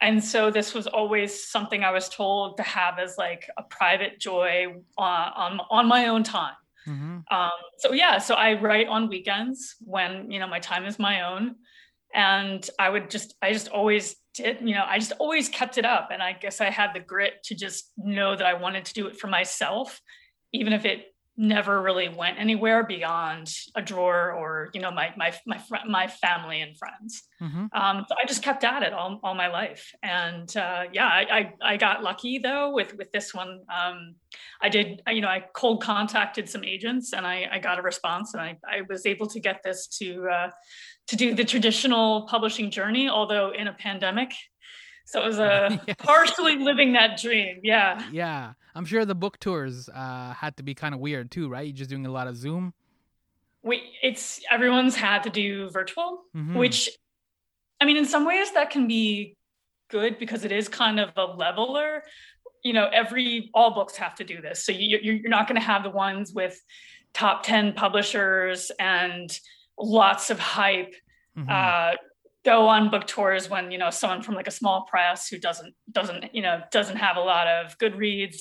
And 0.00 0.22
so 0.22 0.50
this 0.50 0.74
was 0.74 0.86
always 0.86 1.44
something 1.50 1.82
I 1.82 1.90
was 1.90 2.08
told 2.08 2.56
to 2.58 2.62
have 2.62 3.00
as 3.00 3.16
like 3.18 3.50
a 3.56 3.64
private 3.64 4.20
joy 4.20 4.66
on 4.96 5.32
on, 5.34 5.60
on 5.70 5.88
my 5.88 6.06
own 6.06 6.22
time. 6.22 6.54
hmm 6.84 7.18
Um, 7.30 7.50
so 7.78 7.92
yeah, 7.92 8.18
so 8.18 8.34
I 8.34 8.60
write 8.60 8.86
on 8.86 9.08
weekends 9.08 9.76
when 9.80 10.30
you 10.30 10.38
know 10.38 10.46
my 10.46 10.60
time 10.60 10.84
is 10.86 10.98
my 10.98 11.22
own, 11.22 11.56
and 12.14 12.68
I 12.78 12.88
would 12.88 13.10
just 13.10 13.34
I 13.42 13.52
just 13.52 13.68
always 13.68 14.16
did 14.34 14.58
you 14.60 14.74
know 14.74 14.84
I 14.86 14.98
just 14.98 15.12
always 15.18 15.48
kept 15.48 15.78
it 15.78 15.84
up, 15.84 16.10
and 16.12 16.22
I 16.22 16.32
guess 16.32 16.60
I 16.60 16.70
had 16.70 16.94
the 16.94 17.00
grit 17.00 17.42
to 17.44 17.54
just 17.54 17.90
know 17.96 18.36
that 18.36 18.46
I 18.46 18.54
wanted 18.54 18.84
to 18.86 18.94
do 18.94 19.06
it 19.06 19.18
for 19.18 19.26
myself, 19.26 20.00
even 20.52 20.72
if 20.72 20.84
it 20.84 21.06
never 21.38 21.80
really 21.80 22.08
went 22.08 22.36
anywhere 22.38 22.82
beyond 22.82 23.48
a 23.76 23.80
drawer 23.80 24.32
or 24.32 24.70
you 24.74 24.80
know 24.80 24.90
my 24.90 25.14
my 25.16 25.32
my 25.46 25.56
fr- 25.56 25.86
my 25.88 26.08
family 26.08 26.60
and 26.60 26.76
friends. 26.76 27.22
hmm 27.38 27.66
Um, 27.72 28.04
so 28.08 28.16
I 28.20 28.26
just 28.26 28.42
kept 28.42 28.64
at 28.64 28.82
it 28.82 28.92
all, 28.92 29.20
all 29.22 29.34
my 29.34 29.46
life, 29.46 29.94
and 30.02 30.54
uh, 30.56 30.84
yeah, 30.92 31.06
I, 31.06 31.26
I 31.38 31.72
I 31.72 31.76
got 31.76 32.02
lucky 32.02 32.38
though 32.38 32.72
with 32.72 32.96
with 32.96 33.12
this 33.12 33.32
one. 33.32 33.60
Um, 33.72 34.16
I 34.60 34.68
did 34.68 35.00
you 35.08 35.20
know 35.20 35.28
I 35.28 35.44
cold 35.54 35.80
contacted 35.82 36.48
some 36.48 36.64
agents, 36.64 37.12
and 37.12 37.24
I, 37.24 37.48
I 37.52 37.58
got 37.60 37.78
a 37.78 37.82
response, 37.82 38.34
and 38.34 38.42
I, 38.42 38.58
I 38.68 38.82
was 38.88 39.06
able 39.06 39.28
to 39.28 39.38
get 39.38 39.62
this 39.62 39.86
to 39.98 40.28
uh, 40.28 40.50
to 41.06 41.16
do 41.16 41.34
the 41.34 41.44
traditional 41.44 42.26
publishing 42.26 42.70
journey, 42.70 43.08
although 43.08 43.50
in 43.50 43.68
a 43.68 43.72
pandemic. 43.72 44.32
So 45.10 45.22
it 45.22 45.26
was 45.26 45.38
a 45.52 45.80
Yes. 45.86 45.96
partially 45.98 46.56
living 46.56 46.92
that 46.92 47.18
dream. 47.18 47.60
Yeah. 47.62 48.02
Yeah, 48.12 48.52
I'm 48.74 48.84
sure 48.84 49.04
the 49.06 49.14
book 49.14 49.40
tours 49.40 49.88
uh, 49.88 50.34
had 50.34 50.56
to 50.58 50.62
be 50.62 50.74
kind 50.74 50.94
of 50.94 51.00
weird 51.00 51.30
too, 51.30 51.48
right? 51.48 51.66
You're 51.66 51.74
just 51.82 51.88
doing 51.90 52.04
a 52.04 52.10
lot 52.12 52.26
of 52.28 52.36
Zoom. 52.36 52.74
We 53.62 53.82
it's 54.02 54.40
everyone's 54.50 54.94
had 54.96 55.22
to 55.24 55.30
do 55.30 55.70
virtual. 55.70 56.24
Mhm. 56.36 56.54
which 56.56 56.90
i 57.80 57.84
mean 57.84 57.96
in 57.96 58.04
some 58.04 58.24
ways 58.26 58.48
that 58.52 58.70
can 58.70 58.86
be 58.88 59.36
good 59.88 60.18
because 60.18 60.44
it 60.44 60.52
is 60.52 60.68
kind 60.68 60.98
of 61.00 61.08
a 61.16 61.24
leveler 61.24 62.02
you 62.64 62.72
know 62.72 62.86
every 63.02 63.50
all 63.54 63.72
books 63.72 63.96
have 63.96 64.14
to 64.16 64.24
do 64.24 64.40
this 64.42 64.64
so 64.64 64.72
you, 64.72 64.98
you're 65.00 65.14
you're 65.20 65.30
not 65.38 65.46
going 65.48 65.60
to 65.60 65.66
have 65.72 65.82
the 65.84 65.90
ones 66.08 66.32
with 66.40 66.60
top 67.14 67.42
10 67.44 67.72
publishers 67.74 68.70
and 68.78 69.28
lots 69.78 70.30
of 70.30 70.38
hype 70.38 70.94
Mhm. 71.38 71.48
uh, 71.48 71.96
go 72.50 72.58
on 72.74 72.90
book 72.94 73.06
tours 73.06 73.44
when 73.52 73.64
you 73.72 73.78
know 73.82 73.90
someone 74.00 74.22
from 74.22 74.34
like 74.40 74.50
a 74.52 74.56
small 74.60 74.78
press 74.92 75.20
who 75.30 75.38
doesn't 75.48 75.72
doesn't 75.98 76.20
you 76.36 76.42
know 76.46 76.56
doesn't 76.78 76.96
have 77.06 77.16
a 77.22 77.24
lot 77.34 77.46
of 77.56 77.76
good 77.82 77.94
reads 78.04 78.38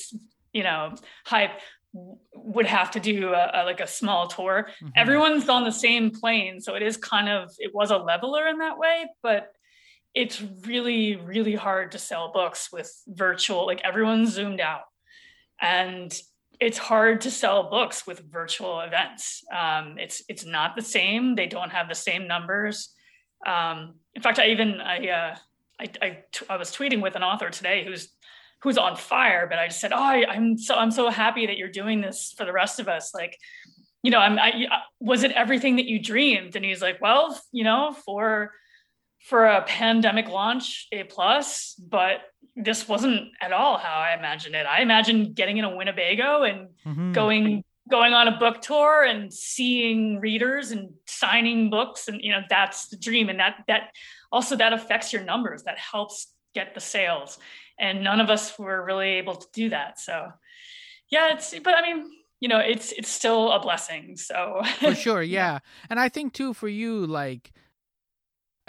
you 0.58 0.64
know 0.68 0.82
hype 1.26 1.56
would 2.54 2.66
have 2.78 2.90
to 2.92 3.00
do 3.12 3.18
a, 3.42 3.44
a, 3.60 3.62
like 3.70 3.82
a 3.88 3.88
small 4.00 4.24
tour 4.28 4.58
Mhm. 4.82 4.92
everyone's 5.04 5.50
on 5.50 5.64
the 5.70 5.78
same 5.88 6.06
plane 6.20 6.56
so 6.66 6.70
it 6.80 6.84
is 6.90 6.96
kind 7.14 7.28
of 7.36 7.42
it 7.66 7.72
was 7.80 7.90
a 7.92 7.98
leveler 8.12 8.44
in 8.52 8.58
that 8.66 8.78
way 8.84 8.98
but 9.28 9.42
it's 10.22 10.38
really 10.72 11.02
really 11.34 11.56
hard 11.68 11.88
to 11.94 12.00
sell 12.10 12.26
books 12.40 12.62
with 12.76 12.90
virtual 13.26 13.62
like 13.72 13.82
everyone's 13.90 14.32
zoomed 14.38 14.62
out 14.72 14.86
and 15.62 16.10
it's 16.60 16.80
hard 16.92 17.22
to 17.22 17.30
sell 17.42 17.70
books 17.70 18.08
with 18.08 18.20
virtual 18.40 18.80
events. 18.80 19.44
Um, 19.62 19.86
it's 20.06 20.18
it's 20.32 20.46
not 20.58 20.76
the 20.76 20.82
same. 20.98 21.36
They 21.36 21.46
don't 21.56 21.70
have 21.78 21.88
the 21.88 21.94
same 22.10 22.24
numbers. 22.36 22.78
Um, 23.46 23.96
in 24.15 24.22
fact, 24.22 24.39
I 24.39 24.48
even 24.48 24.82
I, 24.82 25.08
uh, 25.08 25.36
I, 25.79 25.86
I, 26.01 26.17
I 26.50 26.58
was 26.58 26.72
tweeting 26.72 27.01
with 27.01 27.15
an 27.15 27.24
author 27.24 27.50
today 27.50 27.86
who's 27.86 28.10
who's 28.63 28.77
on 28.77 28.96
fire, 28.96 29.46
but 29.48 29.60
I 29.60 29.67
just 29.67 29.79
said, 29.79 29.94
"Oh, 29.94 30.03
I, 30.03 30.36
am 30.36 30.58
so 30.58 30.75
I'm 30.75 30.91
so 30.91 31.10
happy 31.10 31.46
that 31.46 31.58
you're 31.58 31.70
doing 31.70 32.01
this 32.01 32.34
for 32.38 32.46
the 32.46 32.53
rest 32.53 32.79
of 32.79 32.88
us." 32.88 33.13
Like, 33.13 33.38
you 34.01 34.12
know, 34.12 34.20
I'm 34.20 34.39
I, 34.39 34.65
was 35.00 35.24
it 35.24 35.32
everything 35.34 35.75
that 35.75 35.86
you 35.86 36.01
dreamed? 36.01 36.56
And 36.56 36.65
he's 36.65 36.82
like, 36.82 37.00
"Well, 37.01 37.39
you 37.51 37.63
know, 37.63 37.96
for 38.06 38.51
for 39.27 39.46
a 39.46 39.63
pandemic 39.63 40.29
launch, 40.29 40.88
a 40.91 41.03
plus, 41.03 41.75
but 41.75 42.22
this 42.56 42.88
wasn't 42.88 43.29
at 43.41 43.51
all 43.51 43.77
how 43.77 44.00
I 44.00 44.15
imagined 44.17 44.56
it. 44.56 44.65
I 44.65 44.82
imagined 44.82 45.36
getting 45.36 45.58
in 45.58 45.65
a 45.65 45.75
Winnebago 45.75 46.44
and 46.44 46.70
mm-hmm. 46.86 47.12
going 47.12 47.63
going 47.89 48.13
on 48.13 48.27
a 48.27 48.38
book 48.38 48.62
tour 48.62 49.03
and 49.03 49.34
seeing 49.34 50.20
readers 50.20 50.72
and 50.72 50.89
signing 51.06 51.70
books 51.70 52.08
and 52.08 52.22
you 52.22 52.32
know 52.32 52.41
that's 52.50 52.88
the 52.89 52.98
dream. 52.98 53.29
And 53.29 53.39
that 53.39 53.63
that 53.67 53.91
also 54.32 54.56
that 54.56 54.74
affects 54.74 55.13
your 55.13 55.24
numbers. 55.24 55.63
That 55.63 55.77
helps 55.77 56.27
get 56.53 56.74
the 56.74 56.82
sales. 56.82 57.38
And 57.79 58.03
none 58.03 58.20
of 58.20 58.29
us 58.29 58.58
were 58.58 58.84
really 58.84 59.10
able 59.10 59.36
to 59.36 59.48
do 59.53 59.70
that. 59.70 60.00
So 60.00 60.29
yeah 61.10 61.34
it's 61.34 61.58
but 61.60 61.74
i 61.74 61.82
mean 61.82 62.12
you 62.41 62.50
know 62.50 62.60
it's 62.60 62.91
it's 62.91 63.10
still 63.10 63.51
a 63.51 63.60
blessing. 63.60 64.17
So 64.17 64.62
for 64.79 64.96
sure. 64.96 65.22
Yeah. 65.38 65.60
And 65.89 66.00
i 66.00 66.10
think 66.10 66.34
too 66.34 66.53
for 66.53 66.67
you 66.67 67.06
like 67.06 67.51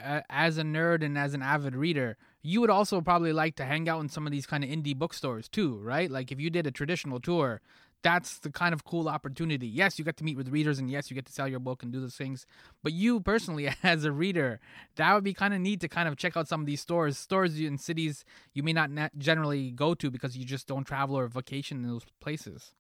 uh, 0.02 0.20
as 0.30 0.58
a 0.58 0.62
nerd 0.62 1.04
and 1.04 1.18
as 1.18 1.34
an 1.34 1.42
avid 1.42 1.74
reader 1.74 2.16
you 2.42 2.60
would 2.60 2.70
also 2.70 3.00
probably 3.00 3.32
like 3.32 3.56
to 3.56 3.64
hang 3.64 3.88
out 3.88 4.00
in 4.00 4.08
some 4.08 4.26
of 4.26 4.32
these 4.32 4.46
kind 4.46 4.62
of 4.62 4.70
indie 4.70 4.96
bookstores 4.96 5.48
too, 5.48 5.78
right? 5.78 6.10
Like 6.10 6.30
if 6.30 6.40
you 6.40 6.50
did 6.50 6.66
a 6.66 6.70
traditional 6.70 7.20
tour, 7.20 7.60
that's 8.02 8.38
the 8.38 8.50
kind 8.50 8.72
of 8.72 8.84
cool 8.84 9.08
opportunity. 9.08 9.66
Yes, 9.66 9.98
you 9.98 10.04
get 10.04 10.16
to 10.18 10.24
meet 10.24 10.36
with 10.36 10.48
readers 10.48 10.78
and 10.78 10.90
yes, 10.90 11.10
you 11.10 11.14
get 11.14 11.26
to 11.26 11.32
sell 11.32 11.48
your 11.48 11.60
book 11.60 11.82
and 11.82 11.92
do 11.92 12.00
those 12.00 12.14
things. 12.14 12.46
But 12.82 12.92
you 12.92 13.20
personally, 13.20 13.68
as 13.82 14.04
a 14.04 14.12
reader, 14.12 14.60
that 14.96 15.14
would 15.14 15.24
be 15.24 15.34
kind 15.34 15.54
of 15.54 15.60
neat 15.60 15.80
to 15.80 15.88
kind 15.88 16.08
of 16.08 16.16
check 16.16 16.36
out 16.36 16.48
some 16.48 16.60
of 16.60 16.66
these 16.66 16.80
stores, 16.80 17.18
stores 17.18 17.58
in 17.58 17.78
cities 17.78 18.24
you 18.54 18.62
may 18.62 18.72
not 18.72 18.90
generally 19.18 19.70
go 19.70 19.94
to 19.94 20.10
because 20.10 20.36
you 20.36 20.44
just 20.44 20.66
don't 20.66 20.84
travel 20.84 21.18
or 21.18 21.26
vacation 21.28 21.82
in 21.82 21.88
those 21.88 22.04
places. 22.20 22.72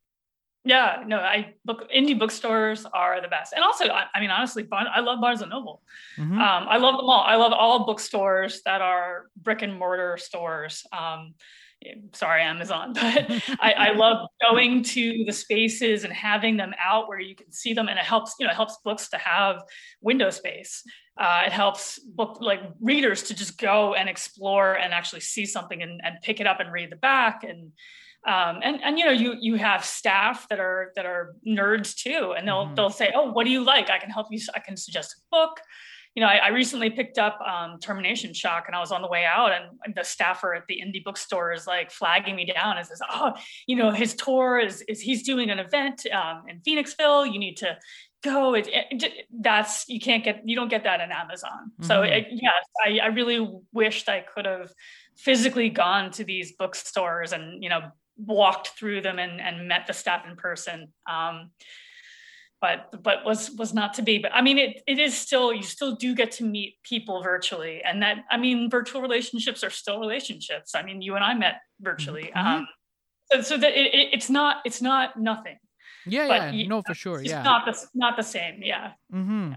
Yeah, 0.64 1.02
no, 1.06 1.18
I 1.18 1.54
book 1.64 1.88
indie 1.90 2.18
bookstores 2.18 2.84
are 2.92 3.22
the 3.22 3.28
best, 3.28 3.54
and 3.54 3.64
also, 3.64 3.86
I, 3.86 4.04
I 4.12 4.20
mean, 4.20 4.28
honestly, 4.28 4.66
I 4.70 5.00
love 5.00 5.20
Barnes 5.20 5.40
and 5.40 5.50
Noble. 5.50 5.82
Mm-hmm. 6.18 6.32
Um, 6.32 6.66
I 6.68 6.76
love 6.78 6.96
them 6.96 7.06
all. 7.06 7.22
I 7.22 7.36
love 7.36 7.52
all 7.52 7.86
bookstores 7.86 8.60
that 8.64 8.82
are 8.82 9.26
brick 9.36 9.62
and 9.62 9.78
mortar 9.78 10.18
stores. 10.18 10.84
Um, 10.92 11.34
sorry, 12.12 12.42
Amazon, 12.42 12.92
but 12.94 13.30
I, 13.60 13.72
I, 13.72 13.92
love 13.92 14.28
going 14.40 14.82
to 14.82 15.24
the 15.24 15.32
spaces 15.32 16.04
and 16.04 16.12
having 16.12 16.56
them 16.56 16.74
out 16.82 17.08
where 17.08 17.20
you 17.20 17.34
can 17.34 17.52
see 17.52 17.72
them, 17.72 17.88
and 17.88 17.98
it 17.98 18.04
helps. 18.04 18.34
You 18.38 18.46
know, 18.46 18.52
it 18.52 18.56
helps 18.56 18.78
books 18.84 19.08
to 19.10 19.18
have 19.18 19.62
window 20.00 20.30
space. 20.30 20.82
Uh, 21.18 21.42
it 21.46 21.52
helps 21.52 21.98
book 21.98 22.38
like 22.40 22.60
readers 22.80 23.24
to 23.24 23.34
just 23.34 23.58
go 23.58 23.94
and 23.94 24.08
explore 24.08 24.74
and 24.74 24.94
actually 24.94 25.20
see 25.20 25.46
something 25.46 25.82
and, 25.82 26.00
and 26.04 26.16
pick 26.22 26.40
it 26.40 26.46
up 26.46 26.60
and 26.60 26.72
read 26.72 26.90
the 26.90 26.96
back 26.96 27.42
and 27.42 27.72
um, 28.26 28.60
and 28.62 28.82
and 28.82 28.98
you 28.98 29.04
know 29.04 29.10
you 29.10 29.34
you 29.40 29.56
have 29.56 29.84
staff 29.84 30.48
that 30.48 30.60
are 30.60 30.92
that 30.96 31.06
are 31.06 31.34
nerds 31.46 31.94
too 31.94 32.34
and 32.36 32.46
they'll 32.46 32.66
mm-hmm. 32.66 32.74
they'll 32.74 32.90
say 32.90 33.10
oh 33.14 33.32
what 33.32 33.44
do 33.44 33.50
you 33.50 33.64
like 33.64 33.90
i 33.90 33.98
can 33.98 34.10
help 34.10 34.26
you 34.30 34.40
i 34.54 34.58
can 34.58 34.76
suggest 34.76 35.14
a 35.14 35.20
book 35.30 35.60
you 36.18 36.24
know 36.24 36.30
i, 36.30 36.38
I 36.38 36.48
recently 36.48 36.90
picked 36.90 37.16
up 37.16 37.38
um, 37.40 37.78
termination 37.78 38.34
shock 38.34 38.64
and 38.66 38.74
i 38.74 38.80
was 38.80 38.90
on 38.90 39.02
the 39.02 39.08
way 39.08 39.24
out 39.24 39.52
and 39.52 39.94
the 39.94 40.02
staffer 40.02 40.52
at 40.52 40.64
the 40.66 40.82
indie 40.84 41.04
bookstore 41.04 41.52
is 41.52 41.64
like 41.64 41.92
flagging 41.92 42.34
me 42.34 42.44
down 42.44 42.76
and 42.76 42.84
says 42.84 43.00
oh 43.08 43.34
you 43.68 43.76
know 43.76 43.92
his 43.92 44.16
tour 44.16 44.58
is 44.58 44.82
is 44.88 45.00
he's 45.00 45.22
doing 45.22 45.48
an 45.48 45.60
event 45.60 46.04
um, 46.12 46.42
in 46.48 46.58
phoenixville 46.58 47.32
you 47.32 47.38
need 47.38 47.56
to 47.58 47.78
go 48.24 48.54
it, 48.54 48.68
it, 48.72 49.28
that's 49.40 49.84
you 49.88 50.00
can't 50.00 50.24
get 50.24 50.42
you 50.44 50.56
don't 50.56 50.70
get 50.70 50.82
that 50.82 51.00
in 51.00 51.12
amazon 51.12 51.70
mm-hmm. 51.70 51.84
so 51.84 52.02
it, 52.02 52.26
yes 52.32 52.64
I, 52.84 52.98
I 52.98 53.06
really 53.06 53.48
wished 53.72 54.08
i 54.08 54.18
could 54.34 54.44
have 54.44 54.72
physically 55.16 55.70
gone 55.70 56.10
to 56.10 56.24
these 56.24 56.50
bookstores 56.58 57.30
and 57.32 57.62
you 57.62 57.68
know 57.68 57.92
walked 58.18 58.70
through 58.70 59.00
them 59.00 59.20
and, 59.20 59.40
and 59.40 59.68
met 59.68 59.86
the 59.86 59.92
staff 59.92 60.26
in 60.28 60.34
person. 60.34 60.88
Um, 61.08 61.50
but 62.60 63.02
but 63.02 63.24
was 63.24 63.50
was 63.52 63.72
not 63.72 63.94
to 63.94 64.02
be. 64.02 64.18
But 64.18 64.32
I 64.34 64.42
mean, 64.42 64.58
it 64.58 64.82
it 64.86 64.98
is 64.98 65.16
still 65.16 65.52
you 65.52 65.62
still 65.62 65.96
do 65.96 66.14
get 66.14 66.32
to 66.32 66.44
meet 66.44 66.76
people 66.82 67.22
virtually, 67.22 67.82
and 67.82 68.02
that 68.02 68.24
I 68.30 68.36
mean, 68.36 68.70
virtual 68.70 69.00
relationships 69.00 69.62
are 69.62 69.70
still 69.70 70.00
relationships. 70.00 70.74
I 70.74 70.82
mean, 70.82 71.02
you 71.02 71.14
and 71.14 71.24
I 71.24 71.34
met 71.34 71.60
virtually. 71.80 72.32
Mm-hmm. 72.36 72.46
Um, 72.46 72.68
so, 73.30 73.42
so 73.42 73.56
that 73.58 73.72
it, 73.78 73.94
it, 73.94 74.08
it's 74.12 74.30
not 74.30 74.56
it's 74.64 74.82
not 74.82 75.18
nothing. 75.18 75.58
Yeah, 76.06 76.28
but 76.28 76.54
yeah, 76.54 76.68
no, 76.68 76.82
for 76.82 76.94
sure. 76.94 77.20
It's 77.20 77.30
yeah, 77.30 77.42
not 77.42 77.66
the 77.66 77.86
not 77.94 78.16
the 78.16 78.22
same. 78.22 78.60
Yeah. 78.62 78.92
Mm-hmm. 79.12 79.50
yeah. 79.50 79.56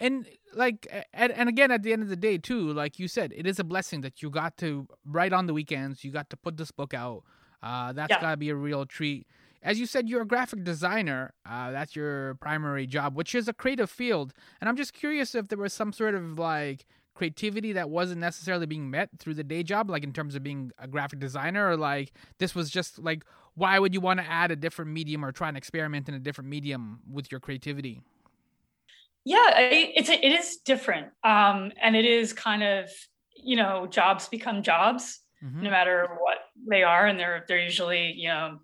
And 0.00 0.26
like, 0.54 0.86
and, 1.12 1.32
and 1.32 1.48
again, 1.48 1.70
at 1.70 1.82
the 1.82 1.92
end 1.92 2.02
of 2.02 2.08
the 2.08 2.16
day, 2.16 2.38
too, 2.38 2.72
like 2.72 2.98
you 2.98 3.08
said, 3.08 3.32
it 3.34 3.46
is 3.46 3.58
a 3.58 3.64
blessing 3.64 4.00
that 4.02 4.22
you 4.22 4.30
got 4.30 4.56
to 4.58 4.86
write 5.04 5.32
on 5.32 5.46
the 5.46 5.54
weekends. 5.54 6.04
You 6.04 6.12
got 6.12 6.30
to 6.30 6.36
put 6.36 6.56
this 6.56 6.70
book 6.70 6.94
out. 6.94 7.24
Uh, 7.62 7.92
that's 7.92 8.10
yeah. 8.10 8.20
got 8.20 8.30
to 8.30 8.36
be 8.36 8.50
a 8.50 8.54
real 8.54 8.86
treat. 8.86 9.26
As 9.62 9.80
you 9.80 9.86
said, 9.86 10.08
you're 10.08 10.22
a 10.22 10.26
graphic 10.26 10.64
designer. 10.64 11.34
Uh, 11.48 11.70
that's 11.70 11.96
your 11.96 12.34
primary 12.36 12.86
job, 12.86 13.16
which 13.16 13.34
is 13.34 13.48
a 13.48 13.52
creative 13.52 13.90
field. 13.90 14.32
And 14.60 14.68
I'm 14.68 14.76
just 14.76 14.92
curious 14.92 15.34
if 15.34 15.48
there 15.48 15.58
was 15.58 15.72
some 15.72 15.92
sort 15.92 16.14
of 16.14 16.38
like 16.38 16.86
creativity 17.14 17.72
that 17.72 17.90
wasn't 17.90 18.20
necessarily 18.20 18.66
being 18.66 18.90
met 18.90 19.10
through 19.18 19.34
the 19.34 19.44
day 19.44 19.62
job, 19.62 19.90
like 19.90 20.04
in 20.04 20.12
terms 20.12 20.34
of 20.34 20.42
being 20.42 20.70
a 20.78 20.86
graphic 20.86 21.18
designer, 21.18 21.68
or 21.68 21.76
like 21.76 22.12
this 22.38 22.54
was 22.54 22.70
just 22.70 22.98
like, 22.98 23.24
why 23.54 23.78
would 23.78 23.92
you 23.92 24.00
want 24.00 24.20
to 24.20 24.26
add 24.26 24.52
a 24.52 24.56
different 24.56 24.92
medium 24.92 25.24
or 25.24 25.32
try 25.32 25.48
and 25.48 25.56
experiment 25.56 26.08
in 26.08 26.14
a 26.14 26.20
different 26.20 26.48
medium 26.48 27.00
with 27.10 27.32
your 27.32 27.40
creativity? 27.40 28.00
Yeah, 29.24 29.50
it's 29.58 30.08
it 30.08 30.24
is 30.24 30.58
different, 30.64 31.08
um, 31.24 31.72
and 31.82 31.96
it 31.96 32.04
is 32.04 32.32
kind 32.32 32.62
of 32.62 32.88
you 33.34 33.56
know 33.56 33.86
jobs 33.86 34.28
become 34.28 34.62
jobs 34.62 35.20
mm-hmm. 35.44 35.62
no 35.62 35.70
matter 35.70 36.08
what 36.20 36.38
they 36.68 36.82
are 36.82 37.06
and 37.06 37.18
they're 37.18 37.44
they're 37.48 37.60
usually 37.60 38.12
you 38.16 38.28
know 38.28 38.58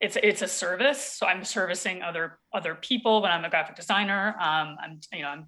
it's 0.00 0.16
it's 0.22 0.42
a 0.42 0.48
service 0.48 1.02
so 1.02 1.26
i'm 1.26 1.44
servicing 1.44 2.02
other 2.02 2.38
other 2.52 2.74
people 2.74 3.22
when 3.22 3.30
i'm 3.30 3.44
a 3.44 3.50
graphic 3.50 3.76
designer 3.76 4.34
um, 4.40 4.76
i'm 4.82 5.00
you 5.12 5.22
know 5.22 5.28
i'm 5.28 5.46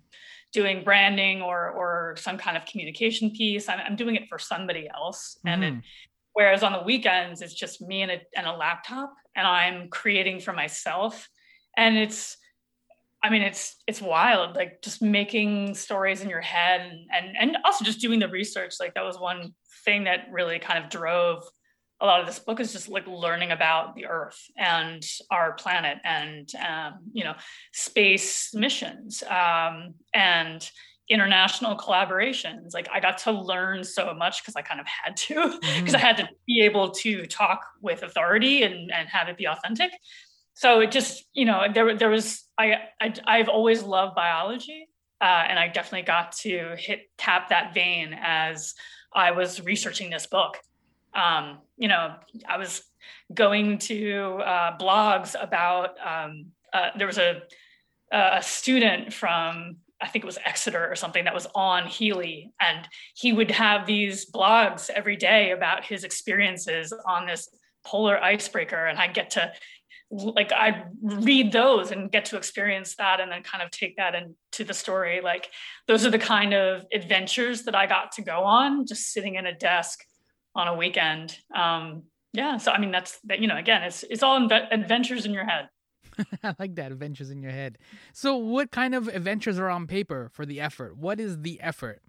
doing 0.53 0.83
branding 0.83 1.43
or 1.43 1.71
or 1.71 2.17
some 2.19 2.39
kind 2.39 2.57
of 2.57 2.65
communication 2.65 3.31
piece 3.31 3.69
i'm, 3.69 3.79
I'm 3.85 3.97
doing 3.97 4.17
it 4.17 4.29
for 4.29 4.39
somebody 4.39 4.89
else 4.95 5.37
mm-hmm. 5.39 5.49
and 5.49 5.65
it, 5.65 5.73
mm-hmm. 5.73 5.81
whereas 6.33 6.63
on 6.63 6.73
the 6.73 6.83
weekends 6.83 7.43
it's 7.43 7.55
just 7.55 7.83
me 7.83 8.03
and 8.03 8.11
a, 8.11 8.21
and 8.37 8.47
a 8.47 8.53
laptop 8.53 9.13
and 9.37 9.47
i'm 9.47 9.89
creating 9.89 10.41
for 10.41 10.53
myself 10.53 11.29
and 11.77 11.97
it's 11.97 12.37
I 13.21 13.31
mean, 13.31 13.43
it's 13.43 13.75
it's 13.89 14.01
wild, 14.01 14.55
like 14.55 14.81
just 14.81 15.03
making 15.03 15.75
stories 15.75 16.21
in 16.21 16.31
your 16.31 16.41
head 16.41 16.83
and 16.83 17.09
and 17.13 17.37
and 17.37 17.57
also 17.65 17.85
just 17.85 18.01
doing 18.01 18.21
the 18.21 18.29
research. 18.29 18.75
Like 18.79 18.95
that 18.95 19.05
was 19.05 19.19
one 19.19 19.55
thing 19.85 20.05
that 20.05 20.29
really 20.31 20.61
kind 20.61 20.83
of 20.83 20.89
drove 20.89 21.43
a 22.01 22.07
lot 22.07 22.21
of 22.21 22.27
this 22.27 22.39
book 22.39 22.61
is 22.61 22.73
just 22.73 22.89
like 22.89 23.07
learning 23.07 23.51
about 23.51 23.95
the 23.95 24.07
earth 24.07 24.41
and 24.57 25.05
our 25.31 25.53
planet 25.53 25.99
and 26.05 26.53
um, 26.57 26.95
you 27.13 27.25
know 27.25 27.35
space 27.73 28.51
missions 28.55 29.23
um, 29.25 29.95
and 30.15 30.71
international 31.11 31.75
collaborations 31.75 32.75
like 32.75 32.87
i 32.93 33.01
got 33.01 33.17
to 33.17 33.33
learn 33.33 33.83
so 33.83 34.13
much 34.13 34.43
because 34.43 34.55
i 34.57 34.61
kind 34.61 34.79
of 34.79 34.87
had 34.87 35.17
to 35.17 35.35
because 35.35 35.63
mm-hmm. 35.63 35.97
i 35.97 35.99
had 35.99 36.19
to 36.19 36.29
be 36.47 36.61
able 36.61 36.91
to 36.91 37.25
talk 37.27 37.63
with 37.81 38.03
authority 38.03 38.63
and, 38.63 38.93
and 38.93 39.09
have 39.09 39.27
it 39.29 39.39
be 39.39 39.47
authentic 39.47 39.91
so 40.53 40.81
it 40.81 40.91
just 40.91 41.25
you 41.33 41.47
know 41.47 41.65
there, 41.73 41.97
there 41.97 42.11
was 42.11 42.45
I, 42.59 42.75
I 43.01 43.15
i've 43.27 43.49
always 43.49 43.83
loved 43.83 44.17
biology 44.17 44.87
uh, 45.23 45.45
and 45.49 45.59
i 45.59 45.67
definitely 45.67 46.03
got 46.03 46.33
to 46.33 46.75
hit 46.77 47.09
tap 47.17 47.49
that 47.49 47.73
vein 47.73 48.15
as 48.21 48.75
I 49.15 49.31
was 49.31 49.63
researching 49.63 50.11
this 50.11 50.27
book. 50.27 50.59
Um, 51.15 51.59
you 51.77 51.89
know, 51.89 52.15
I 52.49 52.59
was 52.59 52.83
going 53.33 53.79
to 53.79 54.41
uh, 54.45 54.79
blogs 54.79 55.35
about. 55.41 55.97
Um, 56.05 56.47
uh, 56.73 56.91
there 56.97 57.07
was 57.07 57.19
a 57.19 57.43
a 58.11 58.43
student 58.43 59.13
from 59.13 59.77
I 60.01 60.07
think 60.07 60.25
it 60.25 60.27
was 60.27 60.39
Exeter 60.45 60.91
or 60.91 60.95
something 60.95 61.25
that 61.25 61.35
was 61.35 61.47
on 61.55 61.87
Healy, 61.87 62.53
and 62.61 62.89
he 63.15 63.33
would 63.33 63.51
have 63.51 63.87
these 63.87 64.31
blogs 64.31 64.91
every 64.91 65.17
day 65.17 65.51
about 65.51 65.85
his 65.85 66.05
experiences 66.05 66.93
on 67.07 67.27
this 67.27 67.49
polar 67.85 68.23
icebreaker, 68.23 68.87
and 68.87 68.99
I 68.99 69.09
get 69.09 69.31
to 69.31 69.53
like 70.11 70.53
I 70.53 70.85
read 71.03 71.53
those 71.53 71.91
and 71.91 72.11
get 72.11 72.25
to 72.27 72.37
experience 72.37 72.97
that 72.97 73.21
and 73.21 73.31
then 73.31 73.43
kind 73.43 73.63
of 73.63 73.71
take 73.71 73.97
that 73.97 74.15
into 74.15 74.65
the 74.65 74.73
story. 74.73 75.21
Like 75.21 75.51
those 75.87 76.07
are 76.07 76.11
the 76.11 76.19
kind 76.19 76.55
of 76.55 76.87
adventures 76.95 77.65
that 77.65 77.75
I 77.75 77.87
got 77.87 78.13
to 78.13 78.23
go 78.23 78.45
on 78.45 78.87
just 78.87 79.13
sitting 79.13 79.35
in 79.35 79.45
a 79.45 79.55
desk 79.55 80.01
on 80.59 80.69
a 80.69 80.75
weekend. 80.75 81.37
Um, 81.55 82.03
yeah. 82.33 82.59
So, 82.59 82.73
I 82.73 82.79
mean, 82.79 82.91
that's 82.91 83.19
that, 83.25 83.41
you 83.41 83.47
know, 83.47 83.57
again, 83.57 83.83
it's, 83.83 84.05
it's 84.11 84.23
all 84.23 84.39
inve- 84.39 84.69
adventures 84.71 85.25
in 85.25 85.33
your 85.33 85.45
head. 85.45 85.69
I 86.43 86.55
like 86.59 86.75
that 86.75 86.93
adventures 86.93 87.31
in 87.31 87.43
your 87.43 87.53
head. 87.53 87.79
So 88.13 88.37
what 88.37 88.71
kind 88.71 88.95
of 88.95 89.09
adventures 89.09 89.59
are 89.59 89.71
on 89.71 89.87
paper 89.87 90.31
for 90.33 90.45
the 90.45 90.61
effort? 90.61 90.97
What 90.97 91.21
is 91.21 91.41
the 91.41 91.61
effort? 91.61 92.03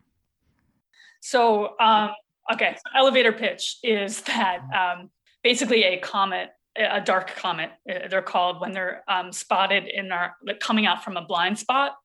So, 1.22 1.76
um, 1.80 2.12
okay. 2.52 2.76
So 2.76 3.00
elevator 3.00 3.32
pitch 3.32 3.78
is 3.84 4.22
that, 4.24 4.60
um, 4.76 5.10
basically 5.44 5.84
a 5.84 5.98
comet 6.00 6.50
a 6.78 7.02
dark 7.02 7.36
comet. 7.36 7.72
Uh, 7.90 8.08
they're 8.10 8.22
called 8.22 8.62
when 8.62 8.72
they're 8.72 9.04
um, 9.08 9.32
spotted 9.32 9.86
in 9.88 10.12
our 10.12 10.36
like 10.46 10.60
coming 10.60 10.86
out 10.86 11.04
from 11.04 11.18
a 11.18 11.26
blind 11.26 11.58
spot. 11.60 11.96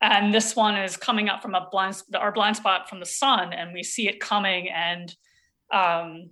And 0.00 0.34
this 0.34 0.54
one 0.54 0.76
is 0.76 0.96
coming 0.96 1.28
up 1.28 1.40
from 1.42 1.54
a 1.54 1.68
blind 1.70 2.00
our 2.14 2.32
blind 2.32 2.56
spot 2.56 2.88
from 2.88 3.00
the 3.00 3.06
sun, 3.06 3.52
and 3.52 3.72
we 3.72 3.82
see 3.82 4.08
it 4.08 4.20
coming. 4.20 4.68
And 4.68 5.14
um, 5.72 6.30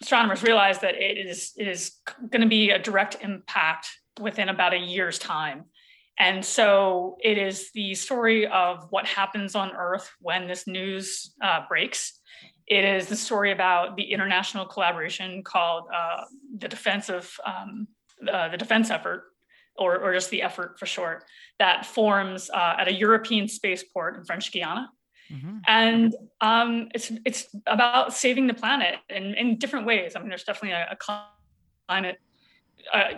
astronomers 0.00 0.42
realize 0.42 0.80
that 0.80 0.94
it 0.94 1.26
is 1.26 1.52
it 1.56 1.68
is 1.68 1.92
going 2.30 2.42
to 2.42 2.48
be 2.48 2.70
a 2.70 2.78
direct 2.78 3.16
impact 3.22 3.88
within 4.20 4.48
about 4.48 4.74
a 4.74 4.78
year's 4.78 5.18
time. 5.18 5.64
And 6.18 6.44
so 6.44 7.16
it 7.22 7.38
is 7.38 7.72
the 7.72 7.94
story 7.94 8.46
of 8.46 8.86
what 8.90 9.06
happens 9.06 9.56
on 9.56 9.72
Earth 9.72 10.08
when 10.20 10.46
this 10.46 10.66
news 10.66 11.34
uh, 11.42 11.62
breaks. 11.68 12.20
It 12.66 12.84
is 12.84 13.08
the 13.08 13.16
story 13.16 13.50
about 13.50 13.96
the 13.96 14.04
international 14.04 14.64
collaboration 14.64 15.42
called 15.42 15.84
uh, 15.92 16.22
the 16.58 16.68
defense 16.68 17.08
of 17.08 17.30
um, 17.44 17.88
uh, 18.32 18.48
the 18.48 18.56
defense 18.56 18.90
effort, 18.90 19.24
or, 19.76 19.98
or 19.98 20.14
just 20.14 20.30
the 20.30 20.42
effort 20.42 20.78
for 20.78 20.86
short, 20.86 21.24
that 21.58 21.84
forms 21.84 22.48
uh, 22.48 22.76
at 22.78 22.88
a 22.88 22.92
European 22.92 23.48
spaceport 23.48 24.16
in 24.16 24.24
French 24.24 24.52
Guiana. 24.52 24.88
Mm-hmm. 25.32 25.58
And 25.66 26.14
um, 26.40 26.88
it's 26.94 27.10
it's 27.24 27.46
about 27.66 28.12
saving 28.12 28.46
the 28.46 28.54
planet 28.54 28.96
in, 29.08 29.34
in 29.34 29.58
different 29.58 29.86
ways. 29.86 30.14
I 30.14 30.20
mean, 30.20 30.28
there's 30.28 30.44
definitely 30.44 30.72
a, 30.72 30.88
a 30.90 30.96
climate 31.88 32.18
uh, 32.92 33.14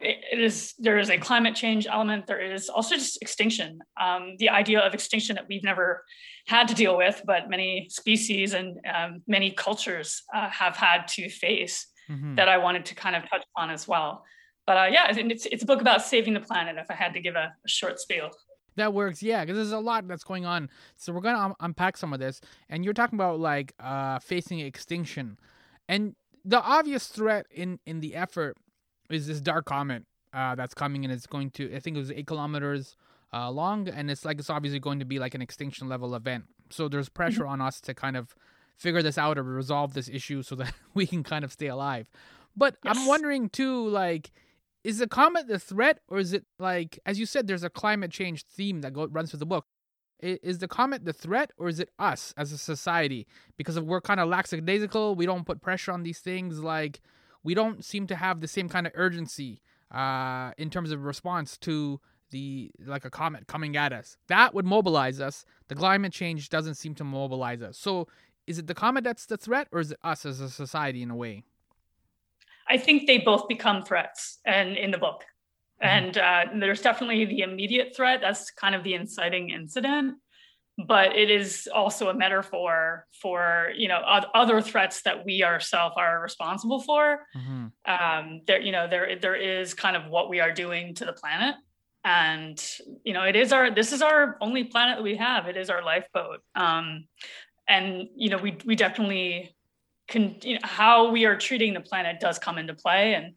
it 0.00 0.38
is 0.38 0.74
there 0.78 0.98
is 0.98 1.08
a 1.08 1.18
climate 1.18 1.54
change 1.54 1.86
element 1.86 2.26
there 2.26 2.40
is 2.40 2.68
also 2.68 2.94
just 2.94 3.20
extinction 3.22 3.78
um, 4.00 4.34
the 4.38 4.48
idea 4.50 4.80
of 4.80 4.92
extinction 4.92 5.36
that 5.36 5.46
we've 5.48 5.64
never 5.64 6.04
had 6.46 6.68
to 6.68 6.74
deal 6.74 6.96
with 6.96 7.22
but 7.24 7.48
many 7.48 7.86
species 7.88 8.54
and 8.54 8.78
um, 8.92 9.22
many 9.26 9.50
cultures 9.50 10.22
uh, 10.34 10.48
have 10.50 10.76
had 10.76 11.06
to 11.08 11.28
face 11.28 11.86
mm-hmm. 12.10 12.34
that 12.34 12.48
i 12.48 12.58
wanted 12.58 12.84
to 12.84 12.94
kind 12.94 13.16
of 13.16 13.28
touch 13.30 13.44
on 13.56 13.70
as 13.70 13.86
well 13.88 14.24
but 14.66 14.76
uh, 14.76 14.88
yeah 14.90 15.06
it's, 15.10 15.46
it's 15.46 15.62
a 15.62 15.66
book 15.66 15.80
about 15.80 16.02
saving 16.02 16.34
the 16.34 16.40
planet 16.40 16.76
if 16.76 16.90
i 16.90 16.94
had 16.94 17.14
to 17.14 17.20
give 17.20 17.36
a, 17.36 17.52
a 17.64 17.68
short 17.68 17.98
spiel 17.98 18.30
that 18.76 18.92
works 18.92 19.22
yeah 19.22 19.44
because 19.44 19.56
there's 19.56 19.72
a 19.72 19.78
lot 19.78 20.06
that's 20.08 20.24
going 20.24 20.44
on 20.44 20.68
so 20.96 21.12
we're 21.12 21.20
gonna 21.20 21.38
um, 21.38 21.54
unpack 21.60 21.96
some 21.96 22.12
of 22.12 22.20
this 22.20 22.40
and 22.68 22.84
you're 22.84 22.94
talking 22.94 23.16
about 23.16 23.40
like 23.40 23.72
uh, 23.80 24.18
facing 24.18 24.60
extinction 24.60 25.38
and 25.88 26.14
the 26.44 26.60
obvious 26.62 27.08
threat 27.08 27.46
in 27.50 27.78
in 27.86 28.00
the 28.00 28.14
effort 28.14 28.56
is 29.10 29.26
this 29.26 29.40
dark 29.40 29.66
comet 29.66 30.04
uh, 30.32 30.54
that's 30.54 30.74
coming 30.74 31.04
and 31.04 31.12
it's 31.12 31.26
going 31.26 31.50
to 31.50 31.74
I 31.74 31.80
think 31.80 31.96
it 31.96 32.00
was 32.00 32.10
eight 32.10 32.26
kilometers 32.26 32.96
uh, 33.32 33.50
long 33.50 33.88
and 33.88 34.10
it's 34.10 34.24
like 34.24 34.38
it's 34.38 34.50
obviously 34.50 34.78
going 34.78 34.98
to 34.98 35.04
be 35.04 35.18
like 35.18 35.34
an 35.34 35.42
extinction 35.42 35.88
level 35.88 36.14
event. 36.14 36.44
So 36.70 36.88
there's 36.88 37.08
pressure 37.08 37.42
mm-hmm. 37.42 37.52
on 37.52 37.60
us 37.60 37.80
to 37.82 37.94
kind 37.94 38.16
of 38.16 38.34
figure 38.76 39.02
this 39.02 39.18
out 39.18 39.38
or 39.38 39.42
resolve 39.42 39.94
this 39.94 40.08
issue 40.08 40.42
so 40.42 40.54
that 40.56 40.72
we 40.94 41.06
can 41.06 41.22
kind 41.22 41.44
of 41.44 41.52
stay 41.52 41.66
alive. 41.66 42.06
But 42.56 42.76
yes. 42.84 42.96
I'm 42.96 43.06
wondering 43.06 43.48
too, 43.48 43.88
like, 43.88 44.30
is 44.84 44.98
the 44.98 45.08
comet 45.08 45.48
the 45.48 45.58
threat 45.58 45.98
or 46.08 46.18
is 46.18 46.32
it 46.32 46.44
like 46.58 46.98
as 47.04 47.18
you 47.18 47.26
said, 47.26 47.46
there's 47.46 47.64
a 47.64 47.70
climate 47.70 48.10
change 48.10 48.44
theme 48.44 48.82
that 48.82 48.92
go, 48.92 49.06
runs 49.06 49.30
through 49.30 49.40
the 49.40 49.46
book. 49.46 49.66
Is 50.20 50.58
the 50.58 50.68
comet 50.68 51.04
the 51.04 51.12
threat 51.12 51.50
or 51.58 51.68
is 51.68 51.80
it 51.80 51.90
us 51.98 52.32
as 52.36 52.52
a 52.52 52.58
society? 52.58 53.26
Because 53.56 53.78
we're 53.80 54.00
kind 54.00 54.20
of 54.20 54.28
lackadaisical, 54.28 55.16
we 55.16 55.26
don't 55.26 55.44
put 55.44 55.60
pressure 55.60 55.92
on 55.92 56.02
these 56.02 56.20
things 56.20 56.60
like 56.60 57.00
we 57.42 57.54
don't 57.54 57.84
seem 57.84 58.06
to 58.06 58.16
have 58.16 58.40
the 58.40 58.48
same 58.48 58.68
kind 58.68 58.86
of 58.86 58.92
urgency 58.94 59.60
uh, 59.90 60.52
in 60.56 60.70
terms 60.70 60.92
of 60.92 61.04
response 61.04 61.58
to 61.58 62.00
the 62.30 62.70
like 62.86 63.04
a 63.04 63.10
comet 63.10 63.46
coming 63.46 63.76
at 63.76 63.92
us. 63.92 64.16
That 64.28 64.54
would 64.54 64.64
mobilize 64.64 65.20
us. 65.20 65.44
The 65.68 65.74
climate 65.74 66.12
change 66.12 66.48
doesn't 66.48 66.74
seem 66.74 66.94
to 66.96 67.04
mobilize 67.04 67.62
us. 67.62 67.78
So 67.78 68.08
is 68.46 68.58
it 68.58 68.66
the 68.66 68.74
comet 68.74 69.04
that's 69.04 69.26
the 69.26 69.36
threat, 69.36 69.68
or 69.72 69.80
is 69.80 69.92
it 69.92 69.98
us 70.02 70.26
as 70.26 70.40
a 70.40 70.50
society 70.50 71.02
in 71.02 71.10
a 71.10 71.16
way? 71.16 71.44
I 72.74 72.76
think 72.76 73.06
they 73.06 73.18
both 73.18 73.46
become 73.46 73.84
threats, 73.84 74.40
and 74.44 74.76
in 74.76 74.90
the 74.90 74.98
book, 74.98 75.22
mm-hmm. 75.80 75.86
and 75.86 76.18
uh, 76.18 76.44
there's 76.58 76.82
definitely 76.82 77.24
the 77.24 77.42
immediate 77.42 77.94
threat. 77.96 78.20
That's 78.20 78.50
kind 78.50 78.74
of 78.74 78.82
the 78.82 78.94
inciting 78.94 79.50
incident, 79.50 80.16
but 80.76 81.14
it 81.14 81.30
is 81.30 81.68
also 81.72 82.08
a 82.08 82.14
metaphor 82.14 83.06
for 83.22 83.70
you 83.76 83.86
know 83.86 84.00
other 84.34 84.60
threats 84.60 85.02
that 85.02 85.24
we 85.24 85.44
ourselves 85.44 85.94
are 85.96 86.20
responsible 86.20 86.80
for 86.80 87.20
mm-hmm. 87.36 87.66
um, 87.86 88.40
there 88.48 88.60
you 88.60 88.72
know 88.72 88.88
there 88.88 89.16
there 89.20 89.36
is 89.36 89.72
kind 89.72 89.96
of 89.96 90.08
what 90.08 90.28
we 90.28 90.40
are 90.40 90.52
doing 90.52 90.94
to 90.96 91.04
the 91.04 91.12
planet 91.12 91.54
and 92.04 92.58
you 93.04 93.14
know 93.14 93.22
it 93.22 93.36
is 93.36 93.52
our 93.52 93.72
this 93.72 93.92
is 93.92 94.02
our 94.02 94.36
only 94.40 94.64
planet 94.64 94.96
that 94.96 95.04
we 95.04 95.16
have 95.16 95.46
it 95.46 95.56
is 95.56 95.70
our 95.70 95.84
lifeboat 95.84 96.40
um, 96.56 97.06
and 97.68 98.08
you 98.16 98.30
know 98.30 98.38
we 98.38 98.58
we 98.66 98.74
definitely 98.74 99.54
you 100.12 100.54
know 100.54 100.60
how 100.62 101.10
we 101.10 101.24
are 101.24 101.36
treating 101.36 101.74
the 101.74 101.80
planet 101.80 102.20
does 102.20 102.38
come 102.38 102.58
into 102.58 102.74
play. 102.74 103.14
And 103.14 103.34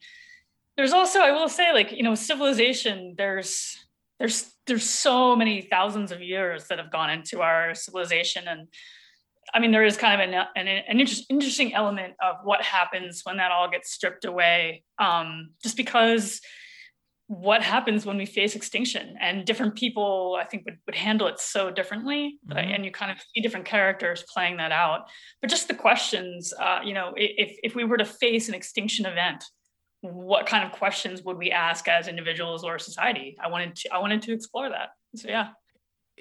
there's 0.76 0.94
also 0.94 1.20
i 1.20 1.32
will 1.32 1.50
say 1.50 1.74
like 1.74 1.92
you 1.92 2.04
know 2.04 2.14
civilization 2.14 3.16
there's 3.18 3.78
there's 4.20 4.52
there's 4.68 4.88
so 4.88 5.36
many 5.36 5.62
thousands 5.62 6.12
of 6.12 6.22
years 6.22 6.68
that 6.68 6.78
have 6.78 6.92
gone 6.92 7.10
into 7.10 7.42
our 7.42 7.74
civilization. 7.74 8.48
And 8.48 8.68
i 9.54 9.60
mean 9.60 9.72
there 9.72 9.86
is 9.86 9.98
kind 9.98 10.22
of 10.22 10.28
an, 10.28 10.34
an, 10.56 10.68
an 10.68 11.00
inter- 11.00 11.24
interesting 11.30 11.74
element 11.74 12.14
of 12.22 12.38
what 12.44 12.62
happens 12.62 13.22
when 13.24 13.38
that 13.38 13.52
all 13.52 13.70
gets 13.70 13.92
stripped 13.92 14.26
away 14.26 14.84
um, 15.00 15.52
just 15.64 15.78
because 15.78 16.42
what 17.28 17.62
happens 17.62 18.06
when 18.06 18.16
we 18.16 18.26
face 18.26 18.56
extinction 18.56 19.16
and 19.20 19.46
different 19.46 19.76
people 19.76 20.38
i 20.40 20.46
think 20.46 20.64
would, 20.66 20.78
would 20.86 20.96
handle 20.96 21.28
it 21.28 21.40
so 21.40 21.70
differently 21.70 22.40
mm-hmm. 22.48 22.58
and 22.58 22.86
you 22.86 22.92
kind 22.92 23.12
of 23.12 23.18
see 23.34 23.42
different 23.42 23.66
characters 23.66 24.24
playing 24.34 24.58
that 24.58 24.72
out. 24.72 25.02
But 25.42 25.50
just 25.50 25.68
the 25.68 25.74
questions 25.74 26.54
uh, 26.60 26.80
you 26.84 26.94
know 26.94 27.14
if, 27.16 27.58
if 27.64 27.76
we 27.76 27.84
were 27.84 27.98
to 27.98 28.06
face 28.06 28.48
an 28.48 28.56
extinction 28.56 29.06
event 29.06 29.44
what 30.02 30.46
kind 30.46 30.64
of 30.64 30.72
questions 30.72 31.24
would 31.24 31.38
we 31.38 31.52
ask 31.52 31.88
as 31.88 32.08
individuals 32.08 32.64
or 32.64 32.78
society? 32.80 33.36
I 33.44 33.50
wanted 33.50 33.76
to 33.78 33.94
i 33.94 34.00
wanted 34.00 34.22
to 34.24 34.34
explore 34.34 34.70
that. 34.70 34.90
So 35.16 35.28
yeah. 35.28 35.50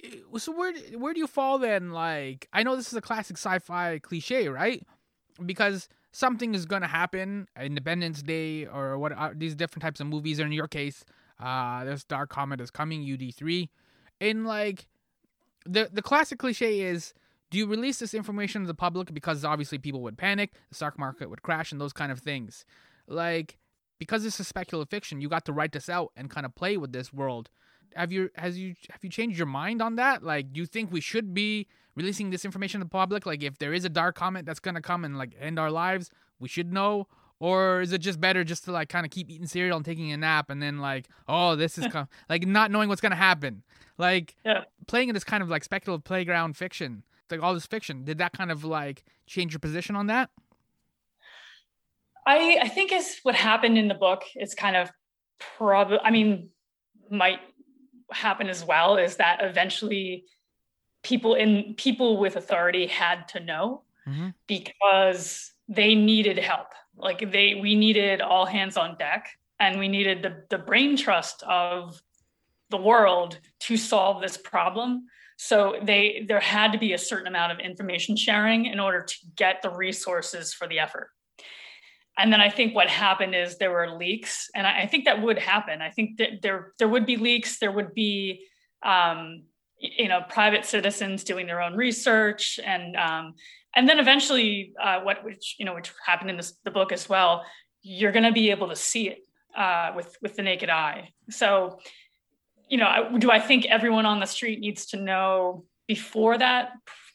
Eh, 0.03 0.38
so 0.38 0.53
where 0.53 0.73
where 0.99 1.14
do 1.14 1.21
you 1.21 1.27
fall 1.27 1.59
then? 1.59 1.90
Like 1.90 2.49
i 2.53 2.62
know 2.62 2.77
this 2.77 2.88
is 2.88 2.95
a 2.95 3.01
classic 3.01 3.37
sci-fi 3.37 3.99
cliche 3.99 4.49
right? 4.49 4.83
Because 5.45 5.88
something 6.16 6.55
is 6.55 6.64
going 6.66 6.83
to 6.83 6.88
happen 6.88 7.46
independence 7.61 8.22
day 8.22 8.66
or 8.66 8.98
what 8.98 9.12
uh, 9.12 9.31
these 9.35 9.55
different 9.55 9.83
types 9.83 10.00
of 10.00 10.07
movies 10.07 10.40
or 10.40 10.46
in 10.46 10.52
your 10.52 10.68
case 10.68 11.05
uh 11.40 11.85
this 11.85 12.05
dark 12.05 12.31
comet 12.31 12.61
is 12.61 12.70
coming 12.70 13.02
ud3 13.05 13.68
and 14.20 14.46
like 14.46 14.88
the 15.66 15.90
the 15.92 16.02
classic 16.02 16.38
cliche 16.38 16.81
is 16.81 17.12
do 17.50 17.59
you 17.59 17.66
release 17.66 17.98
this 17.98 18.14
information 18.14 18.62
to 18.62 18.66
the 18.66 18.74
public 18.74 19.12
because 19.12 19.44
obviously 19.44 19.79
people 19.79 20.00
would 20.00 20.16
panic 20.16 20.52
the 20.70 20.74
stock 20.74 20.98
market 20.98 21.29
would 21.29 21.42
crash 21.42 21.70
and 21.72 21.81
those 21.81 21.92
kind 21.92 22.11
of 22.11 22.18
things 22.20 22.64
like 23.07 23.59
because 23.98 24.22
this 24.22 24.38
is 24.40 24.48
speculative 24.48 24.90
fiction, 24.90 25.20
you 25.20 25.29
got 25.29 25.44
to 25.46 25.52
write 25.52 25.72
this 25.72 25.88
out 25.88 26.12
and 26.16 26.31
kind 26.31 26.46
of 26.46 26.55
play 26.55 26.76
with 26.76 26.92
this 26.92 27.12
world. 27.12 27.50
Have 27.94 28.12
you 28.12 28.31
has 28.35 28.59
you 28.59 28.74
have 28.90 29.02
you 29.02 29.11
changed 29.11 29.38
your 29.38 29.46
mind 29.46 29.81
on 29.81 29.96
that? 29.96 30.22
Like, 30.22 30.52
do 30.52 30.61
you 30.61 30.66
think 30.66 30.92
we 30.92 31.00
should 31.00 31.33
be 31.33 31.66
releasing 31.96 32.30
this 32.30 32.44
information 32.44 32.80
to 32.80 32.85
the 32.85 32.90
public? 32.90 33.26
Like, 33.26 33.42
if 33.42 33.59
there 33.59 33.72
is 33.72 33.85
a 33.85 33.88
dark 33.88 34.14
comet 34.14 34.46
that's 34.46 34.61
gonna 34.61 34.82
come 34.82 35.04
and 35.04 35.18
like 35.18 35.35
end 35.40 35.59
our 35.59 35.70
lives, 35.70 36.11
we 36.38 36.48
should 36.48 36.72
know. 36.72 37.09
Or 37.38 37.82
is 37.82 37.92
it 37.92 37.98
just 37.98 38.20
better 38.20 38.44
just 38.44 38.64
to 38.64 38.72
like 38.72 38.88
kind 38.88 39.04
of 39.04 39.11
keep 39.11 39.28
eating 39.28 39.46
cereal 39.46 39.76
and 39.76 39.85
taking 39.85 40.11
a 40.12 40.16
nap 40.16 40.48
and 40.48 40.62
then 40.62 40.78
like, 40.78 41.09
oh, 41.28 41.54
this 41.56 41.76
is 41.76 41.87
com-, 41.88 42.09
like 42.30 42.46
not 42.46 42.70
knowing 42.70 42.88
what's 42.88 43.00
gonna 43.00 43.14
happen, 43.14 43.62
like 43.98 44.37
yeah. 44.44 44.64
playing 44.87 45.09
in 45.09 45.14
this 45.14 45.24
kind 45.24 45.42
of 45.42 45.48
like 45.48 45.64
speculative 45.64 46.04
playground 46.04 46.56
fiction, 46.56 47.02
like 47.30 47.42
all 47.42 47.52
this 47.52 47.66
fiction. 47.66 48.04
Did 48.04 48.18
that 48.18 48.32
kind 48.32 48.50
of 48.50 48.64
like 48.64 49.04
change 49.26 49.52
your 49.52 49.61
position 49.61 49.96
on 49.96 50.06
that? 50.06 50.30
I, 52.26 52.59
I 52.62 52.68
think 52.68 52.90
is 52.90 53.20
what 53.22 53.35
happened 53.35 53.78
in 53.78 53.87
the 53.87 53.94
book 53.94 54.22
is 54.35 54.54
kind 54.54 54.74
of 54.74 54.90
probably, 55.56 55.98
I 56.02 56.11
mean, 56.11 56.50
might 57.11 57.38
happen 58.11 58.48
as 58.48 58.64
well 58.64 58.96
is 58.96 59.16
that 59.16 59.38
eventually 59.42 60.24
people 61.07 61.35
in 61.35 61.75
people 61.77 62.16
with 62.16 62.35
authority 62.35 62.88
had 62.88 63.29
to 63.29 63.38
know 63.38 63.83
mm-hmm. 64.07 64.31
because 64.49 65.53
they 65.69 65.95
needed 65.95 66.37
help. 66.37 66.66
Like 66.97 67.31
they, 67.31 67.55
we 67.55 67.77
needed 67.77 68.21
all 68.21 68.45
hands 68.45 68.77
on 68.77 68.97
deck 68.99 69.29
and 69.61 69.79
we 69.79 69.87
needed 69.87 70.23
the, 70.23 70.42
the 70.51 70.59
brain 70.59 70.97
trust 70.97 71.45
of 71.45 72.01
the 72.71 72.77
world 72.77 73.38
to 73.61 73.77
solve 73.77 74.21
this 74.21 74.37
problem. 74.37 75.07
So 75.37 75.77
they, 75.81 76.25
there 76.27 76.40
had 76.40 76.73
to 76.73 76.79
be 76.79 76.92
a 76.92 76.99
certain 76.99 77.29
amount 77.29 77.53
of 77.53 77.61
information 77.61 78.16
sharing 78.16 78.66
in 78.66 78.81
order 78.81 79.03
to 79.03 79.14
get 79.37 79.62
the 79.62 79.71
resources 79.71 80.53
for 80.53 80.66
the 80.66 80.81
effort 80.81 81.11
and 82.19 82.33
then 82.33 82.40
I 82.40 82.49
think 82.49 82.75
what 82.75 82.88
happened 82.88 83.35
is 83.35 83.59
there 83.59 83.71
were 83.71 83.90
leaks, 83.90 84.49
and 84.55 84.66
I, 84.66 84.83
I 84.83 84.87
think 84.87 85.05
that 85.05 85.21
would 85.21 85.38
happen. 85.38 85.83
I 85.83 85.90
think 85.90 86.16
that 86.16 86.40
there 86.42 86.73
there 86.79 86.88
would 86.88 87.05
be 87.05 87.16
leaks. 87.16 87.59
There 87.59 87.73
would 87.73 87.92
be 87.92 88.47
um, 88.83 89.45
you 89.78 90.08
know 90.08 90.20
private 90.28 90.64
citizens 90.64 91.24
doing 91.24 91.46
their 91.46 91.60
own 91.60 91.74
research, 91.74 92.58
and 92.64 92.96
um, 92.96 93.34
and 93.74 93.88
then 93.88 93.98
eventually 93.98 94.72
uh, 94.82 95.00
what 95.00 95.24
which 95.24 95.56
you 95.58 95.64
know 95.64 95.74
which 95.74 95.92
happened 96.04 96.30
in 96.30 96.36
this, 96.36 96.54
the 96.64 96.70
book 96.70 96.92
as 96.92 97.08
well. 97.08 97.44
You're 97.82 98.12
going 98.12 98.24
to 98.24 98.32
be 98.32 98.50
able 98.50 98.68
to 98.68 98.76
see 98.76 99.08
it 99.08 99.18
uh, 99.56 99.92
with 99.94 100.16
with 100.22 100.36
the 100.36 100.42
naked 100.42 100.70
eye. 100.70 101.10
So 101.30 101.78
you 102.68 102.78
know, 102.78 103.16
do 103.18 103.30
I 103.30 103.38
think 103.38 103.66
everyone 103.66 104.06
on 104.06 104.20
the 104.20 104.26
street 104.26 104.60
needs 104.60 104.86
to 104.86 104.96
know 104.96 105.64
before 105.86 106.36
that? 106.36 106.72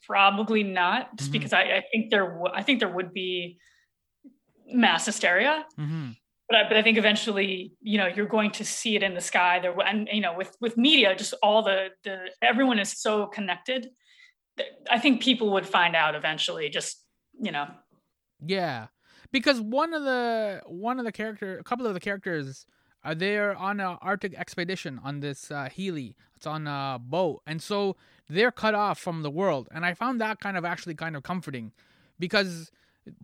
Probably 0.08 0.64
not, 0.64 1.16
just 1.18 1.30
mm-hmm. 1.30 1.40
because 1.40 1.54
I, 1.54 1.62
I 1.62 1.84
think 1.92 2.10
there 2.10 2.28
w- 2.28 2.54
I 2.54 2.64
think 2.64 2.80
there 2.80 2.90
would 2.90 3.14
be 3.14 3.58
mass 4.68 5.06
hysteria. 5.06 5.66
Mm-hmm. 5.80 6.12
But 6.52 6.66
I, 6.66 6.68
but 6.68 6.78
I 6.78 6.84
think 6.84 6.98
eventually, 6.98 7.72
you 7.82 7.98
know, 7.98 8.08
you're 8.08 8.26
going 8.26 8.52
to 8.52 8.66
see 8.66 8.98
it 8.98 9.04
in 9.04 9.14
the 9.14 9.22
sky 9.22 9.60
there. 9.60 9.74
And, 9.80 10.10
you 10.12 10.20
know, 10.20 10.36
with, 10.36 10.56
with 10.60 10.76
media, 10.76 11.16
just 11.16 11.34
all 11.42 11.64
the, 11.64 11.90
the, 12.04 12.30
everyone 12.42 12.78
is 12.78 12.92
so 12.92 13.28
connected. 13.28 13.88
I 14.90 15.00
think 15.00 15.22
people 15.22 15.54
would 15.54 15.66
find 15.66 15.96
out 15.96 16.14
eventually, 16.14 16.68
just, 16.68 17.06
you 17.40 17.52
know. 17.52 17.68
Yeah. 18.46 18.88
Because 19.32 19.62
one 19.62 19.94
of 19.94 20.04
the, 20.04 20.62
one 20.66 21.00
of 21.00 21.06
the 21.06 21.12
character, 21.14 21.58
a 21.58 21.64
couple 21.64 21.88
of 21.88 21.94
the 21.94 22.02
characters 22.02 22.66
are 23.06 23.16
there 23.16 23.56
on 23.56 23.80
an 23.80 23.98
Arctic 24.02 24.34
expedition 24.36 25.00
on 25.04 25.22
this 25.22 25.52
uh, 25.52 25.70
Healy. 25.72 26.18
It's 26.36 26.46
on 26.46 26.68
a 26.68 27.00
boat. 27.02 27.44
And 27.48 27.62
so 27.62 27.96
they're 28.28 28.52
cut 28.52 28.76
off 28.76 29.00
from 29.00 29.24
the 29.24 29.32
world. 29.32 29.70
And 29.72 29.86
I 29.86 29.94
found 29.94 30.20
that 30.20 30.42
kind 30.42 30.58
of 30.58 30.66
actually 30.66 30.96
kind 30.96 31.16
of 31.16 31.24
comforting 31.24 31.72
because 32.20 32.72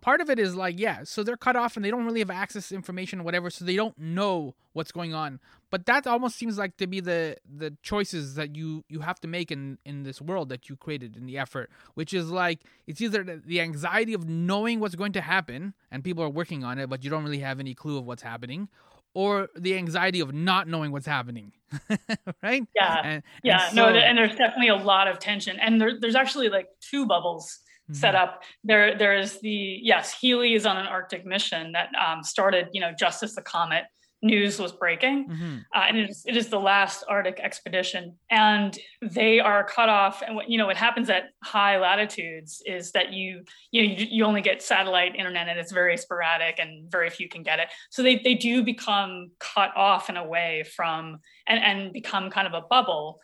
part 0.00 0.20
of 0.20 0.28
it 0.28 0.38
is 0.38 0.56
like 0.56 0.78
yeah 0.78 1.04
so 1.04 1.22
they're 1.22 1.36
cut 1.36 1.54
off 1.54 1.76
and 1.76 1.84
they 1.84 1.90
don't 1.90 2.04
really 2.04 2.18
have 2.18 2.30
access 2.30 2.68
to 2.68 2.74
information 2.74 3.20
or 3.20 3.22
whatever 3.22 3.48
so 3.48 3.64
they 3.64 3.76
don't 3.76 3.96
know 3.98 4.54
what's 4.78 4.92
going 4.92 5.12
on. 5.12 5.40
But 5.70 5.84
that 5.86 6.06
almost 6.06 6.36
seems 6.36 6.56
like 6.56 6.78
to 6.78 6.86
be 6.86 7.00
the 7.00 7.36
the 7.44 7.76
choices 7.82 8.36
that 8.36 8.56
you 8.56 8.84
you 8.88 9.00
have 9.00 9.20
to 9.20 9.28
make 9.28 9.50
in 9.50 9.76
in 9.84 10.04
this 10.04 10.22
world 10.22 10.48
that 10.48 10.70
you 10.70 10.76
created 10.76 11.16
in 11.16 11.26
the 11.26 11.36
effort 11.36 11.68
which 11.94 12.14
is 12.14 12.30
like 12.30 12.60
it's 12.86 13.02
either 13.02 13.22
the 13.44 13.60
anxiety 13.60 14.14
of 14.14 14.26
knowing 14.26 14.80
what's 14.80 14.94
going 14.94 15.12
to 15.12 15.20
happen 15.20 15.74
and 15.90 16.02
people 16.02 16.24
are 16.24 16.30
working 16.30 16.64
on 16.64 16.78
it 16.78 16.88
but 16.88 17.04
you 17.04 17.10
don't 17.10 17.22
really 17.22 17.40
have 17.40 17.60
any 17.60 17.74
clue 17.74 17.98
of 17.98 18.06
what's 18.06 18.22
happening 18.22 18.68
or 19.12 19.48
the 19.58 19.74
anxiety 19.74 20.20
of 20.20 20.32
not 20.32 20.68
knowing 20.68 20.90
what's 20.90 21.06
happening 21.06 21.52
right? 22.42 22.62
Yeah. 22.74 23.00
And, 23.04 23.22
yeah 23.42 23.66
and 23.66 23.74
so, 23.76 23.90
no 23.90 23.98
and 23.98 24.16
there's 24.16 24.36
definitely 24.36 24.68
a 24.68 24.76
lot 24.76 25.06
of 25.06 25.18
tension 25.18 25.58
and 25.60 25.78
there, 25.78 26.00
there's 26.00 26.16
actually 26.16 26.48
like 26.48 26.68
two 26.80 27.04
bubbles 27.04 27.58
mm-hmm. 27.90 27.94
set 27.94 28.14
up. 28.14 28.42
There, 28.64 28.96
there 28.96 29.16
is 29.16 29.40
the 29.40 29.80
yes, 29.82 30.18
Healy 30.18 30.54
is 30.54 30.66
on 30.66 30.76
an 30.76 30.86
Arctic 30.86 31.24
mission 31.24 31.72
that 31.72 31.88
um, 31.94 32.22
started, 32.22 32.68
you 32.72 32.80
know, 32.80 32.92
just 32.98 33.22
as 33.22 33.34
the 33.34 33.42
comet 33.42 33.84
news 34.20 34.58
was 34.58 34.72
breaking, 34.72 35.28
mm-hmm. 35.28 35.56
uh, 35.74 35.84
and 35.88 35.96
it 35.96 36.10
is, 36.10 36.24
it 36.26 36.36
is 36.36 36.48
the 36.48 36.58
last 36.58 37.04
Arctic 37.08 37.38
expedition, 37.40 38.16
and 38.30 38.76
they 39.00 39.38
are 39.38 39.62
cut 39.62 39.88
off. 39.88 40.22
And 40.26 40.34
what 40.34 40.50
you 40.50 40.58
know, 40.58 40.66
what 40.66 40.76
happens 40.76 41.08
at 41.08 41.30
high 41.44 41.78
latitudes 41.78 42.62
is 42.66 42.92
that 42.92 43.12
you 43.12 43.44
you 43.70 43.82
know, 43.82 43.94
you, 43.94 44.06
you 44.10 44.24
only 44.24 44.42
get 44.42 44.62
satellite 44.62 45.14
internet, 45.14 45.48
and 45.48 45.58
it's 45.58 45.72
very 45.72 45.96
sporadic, 45.96 46.58
and 46.58 46.90
very 46.90 47.10
few 47.10 47.28
can 47.28 47.42
get 47.42 47.60
it. 47.60 47.68
So 47.90 48.02
they 48.02 48.18
they 48.18 48.34
do 48.34 48.62
become 48.64 49.30
cut 49.38 49.70
off 49.76 50.10
in 50.10 50.16
a 50.16 50.26
way 50.26 50.64
from 50.74 51.18
and 51.46 51.62
and 51.62 51.92
become 51.92 52.30
kind 52.30 52.46
of 52.46 52.54
a 52.54 52.66
bubble 52.66 53.20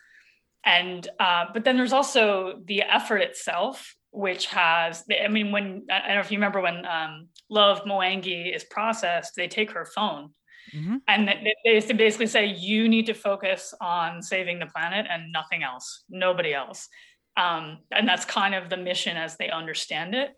and 0.66 1.07
uh, 1.20 1.44
but 1.53 1.64
then 1.64 1.77
there's 1.77 1.92
also 1.92 2.55
the 2.64 2.83
effort 2.83 3.18
itself 3.18 3.94
which 4.14 4.46
has 4.46 5.05
i 5.22 5.29
mean 5.29 5.50
when 5.50 5.85
i 5.90 5.98
don't 6.07 6.14
know 6.14 6.20
if 6.20 6.31
you 6.31 6.38
remember 6.38 6.61
when 6.61 6.87
um, 6.87 7.29
love 7.50 7.83
Moangi 7.85 8.55
is 8.55 8.64
processed 8.64 9.33
they 9.37 9.48
take 9.48 9.70
her 9.72 9.85
phone. 9.85 10.31
Mm-hmm. 10.74 10.96
and 11.07 11.29
they, 11.29 11.55
they 11.64 11.92
basically 11.92 12.27
say 12.27 12.46
you 12.46 12.88
need 12.88 13.07
to 13.07 13.14
focus 13.14 13.74
on 13.83 14.22
saving 14.22 14.59
the 14.59 14.66
planet 14.66 15.07
and 15.11 15.31
nothing 15.31 15.62
else 15.62 16.05
nobody 16.09 16.55
else. 16.55 16.88
Um, 17.37 17.81
and 17.90 18.09
that's 18.09 18.24
kind 18.24 18.55
of 18.55 18.70
the 18.70 18.77
mission 18.77 19.16
as 19.16 19.37
they 19.37 19.50
understand 19.50 20.14
it. 20.14 20.31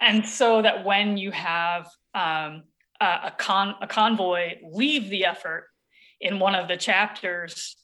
And 0.00 0.26
so 0.26 0.62
that 0.62 0.84
when 0.84 1.16
you 1.16 1.30
have 1.30 1.86
um, 2.14 2.64
a, 3.00 3.04
a, 3.04 3.34
con- 3.38 3.76
a 3.80 3.86
convoy 3.86 4.56
leave 4.62 5.10
the 5.10 5.26
effort 5.26 5.68
in 6.20 6.38
one 6.38 6.54
of 6.54 6.68
the 6.68 6.76
chapters 6.76 7.76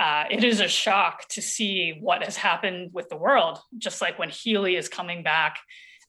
uh, 0.00 0.24
it 0.30 0.42
is 0.42 0.60
a 0.60 0.68
shock 0.68 1.28
to 1.28 1.42
see 1.42 1.98
what 2.00 2.24
has 2.24 2.34
happened 2.34 2.90
with 2.94 3.10
the 3.10 3.16
world. 3.16 3.58
Just 3.76 4.00
like 4.00 4.18
when 4.18 4.30
Healy 4.30 4.76
is 4.76 4.88
coming 4.88 5.22
back 5.22 5.58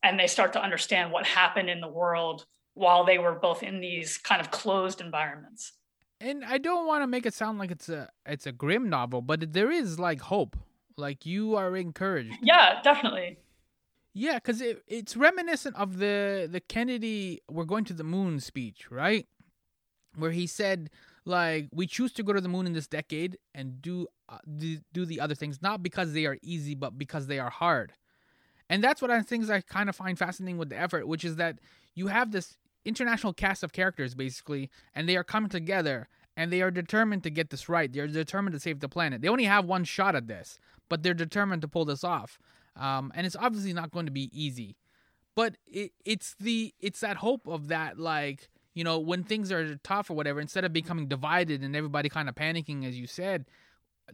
and 0.01 0.17
they 0.17 0.27
start 0.27 0.54
to 0.54 0.63
understand 0.63 1.12
what 1.12 1.25
happened 1.25 1.69
in 1.69 1.82
the 1.82 1.89
world 1.89 2.45
while 2.73 3.04
they 3.04 3.17
were 3.17 3.38
both 3.38 3.63
in 3.63 3.82
these 3.82 4.17
kind 4.17 4.39
of 4.39 4.49
closed 4.49 5.01
environments. 5.01 5.73
And 6.21 6.45
I 6.45 6.58
don't 6.58 6.88
want 6.88 7.04
to 7.04 7.08
make 7.08 7.25
it 7.25 7.34
sound 7.34 7.60
like 7.60 7.69
it's 7.69 7.89
a 7.89 8.08
it's 8.25 8.47
a 8.47 8.54
grim 8.54 8.89
novel, 8.89 9.21
but 9.21 9.51
there 9.51 9.69
is 9.69 9.99
like 9.99 10.21
hope. 10.21 10.56
Like 10.95 11.25
you 11.25 11.56
are 11.56 11.75
encouraged. 11.75 12.38
Yeah, 12.41 12.82
definitely. 12.82 13.39
Yeah, 14.13 14.36
because 14.36 14.62
it, 14.62 14.84
it's 14.88 15.17
reminiscent 15.17 15.75
of 15.75 15.97
the 15.97 16.47
the 16.49 16.62
Kennedy 16.62 17.41
"We're 17.49 17.65
going 17.65 17.86
to 17.86 17.93
the 17.93 18.04
moon" 18.04 18.39
speech, 18.39 18.89
right? 18.89 19.25
Where 20.15 20.32
he 20.32 20.47
said 20.47 20.89
like 21.25 21.69
we 21.71 21.88
choose 21.88 22.12
to 22.13 22.23
go 22.23 22.34
to 22.34 22.41
the 22.41 22.49
moon 22.49 22.65
in 22.65 22.73
this 22.73 22.88
decade 22.88 23.38
and 23.53 23.81
do 23.81 24.07
uh, 24.29 24.38
do, 24.57 25.05
the 25.05 25.19
other 25.19 25.36
things 25.36 25.62
not 25.62 25.84
because 25.84 26.13
they 26.13 26.25
are 26.25 26.38
easy 26.41 26.75
but 26.75 26.97
because 26.97 27.27
they 27.27 27.39
are 27.39 27.49
hard. 27.49 27.93
And 28.69 28.84
that's 28.84 29.01
what 29.01 29.12
i 29.12 29.21
things 29.21 29.49
i 29.49 29.62
kind 29.62 29.89
of 29.89 29.95
find 29.95 30.17
fascinating 30.17 30.57
with 30.57 30.69
the 30.69 30.79
effort 30.79 31.07
which 31.07 31.25
is 31.25 31.36
that 31.36 31.60
you 31.93 32.07
have 32.07 32.31
this 32.31 32.57
international 32.86 33.34
cast 33.34 33.63
of 33.63 33.73
characters 33.73 34.15
basically 34.15 34.69
and 34.95 35.07
they 35.07 35.17
are 35.17 35.23
coming 35.23 35.49
together 35.49 36.07
and 36.38 36.51
they 36.51 36.62
are 36.62 36.71
determined 36.71 37.23
to 37.23 37.29
get 37.29 37.49
this 37.49 37.67
right. 37.67 37.91
They're 37.91 38.07
determined 38.07 38.53
to 38.53 38.60
save 38.60 38.79
the 38.79 38.88
planet. 38.88 39.21
They 39.21 39.27
only 39.27 39.43
have 39.43 39.65
one 39.65 39.84
shot 39.84 40.15
at 40.15 40.27
this 40.27 40.57
but 40.91 41.03
they're 41.03 41.13
determined 41.13 41.62
to 41.62 41.69
pull 41.69 41.86
this 41.86 42.03
off. 42.03 42.38
Um, 42.75 43.13
and 43.15 43.25
it's 43.25 43.38
obviously 43.38 43.71
not 43.71 43.91
going 43.91 44.07
to 44.07 44.12
be 44.12 44.29
easy. 44.34 44.75
But 45.38 45.55
it, 45.65 45.93
it's 46.03 46.36
the 46.38 46.73
it's 46.81 46.99
that 46.99 47.15
hope 47.17 47.47
of 47.47 47.69
that 47.69 47.97
like 47.97 48.49
you 48.73 48.84
know, 48.84 48.99
when 48.99 49.23
things 49.23 49.51
are 49.51 49.75
tough 49.77 50.10
or 50.10 50.13
whatever, 50.13 50.39
instead 50.39 50.63
of 50.63 50.73
becoming 50.73 51.07
divided 51.07 51.62
and 51.62 51.75
everybody 51.75 52.10
kind 52.10 52.29
of 52.29 52.36
panicking, 52.36 52.88
as 52.88 52.97
you 52.97 53.07
said, 53.07 53.45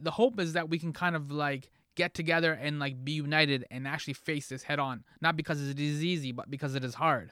the 0.00 0.10
hope 0.10 0.40
is 0.40 0.54
that 0.54 0.68
we 0.68 0.78
can 0.78 0.92
kind 0.92 1.16
of 1.16 1.30
like 1.30 1.70
get 1.94 2.14
together 2.14 2.52
and 2.52 2.78
like 2.78 3.04
be 3.04 3.12
united 3.12 3.64
and 3.70 3.86
actually 3.86 4.14
face 4.14 4.48
this 4.48 4.62
head 4.62 4.78
on, 4.78 5.04
not 5.20 5.36
because 5.36 5.66
it 5.68 5.78
is 5.78 6.02
easy, 6.04 6.32
but 6.32 6.50
because 6.50 6.74
it 6.74 6.84
is 6.84 6.94
hard. 6.94 7.30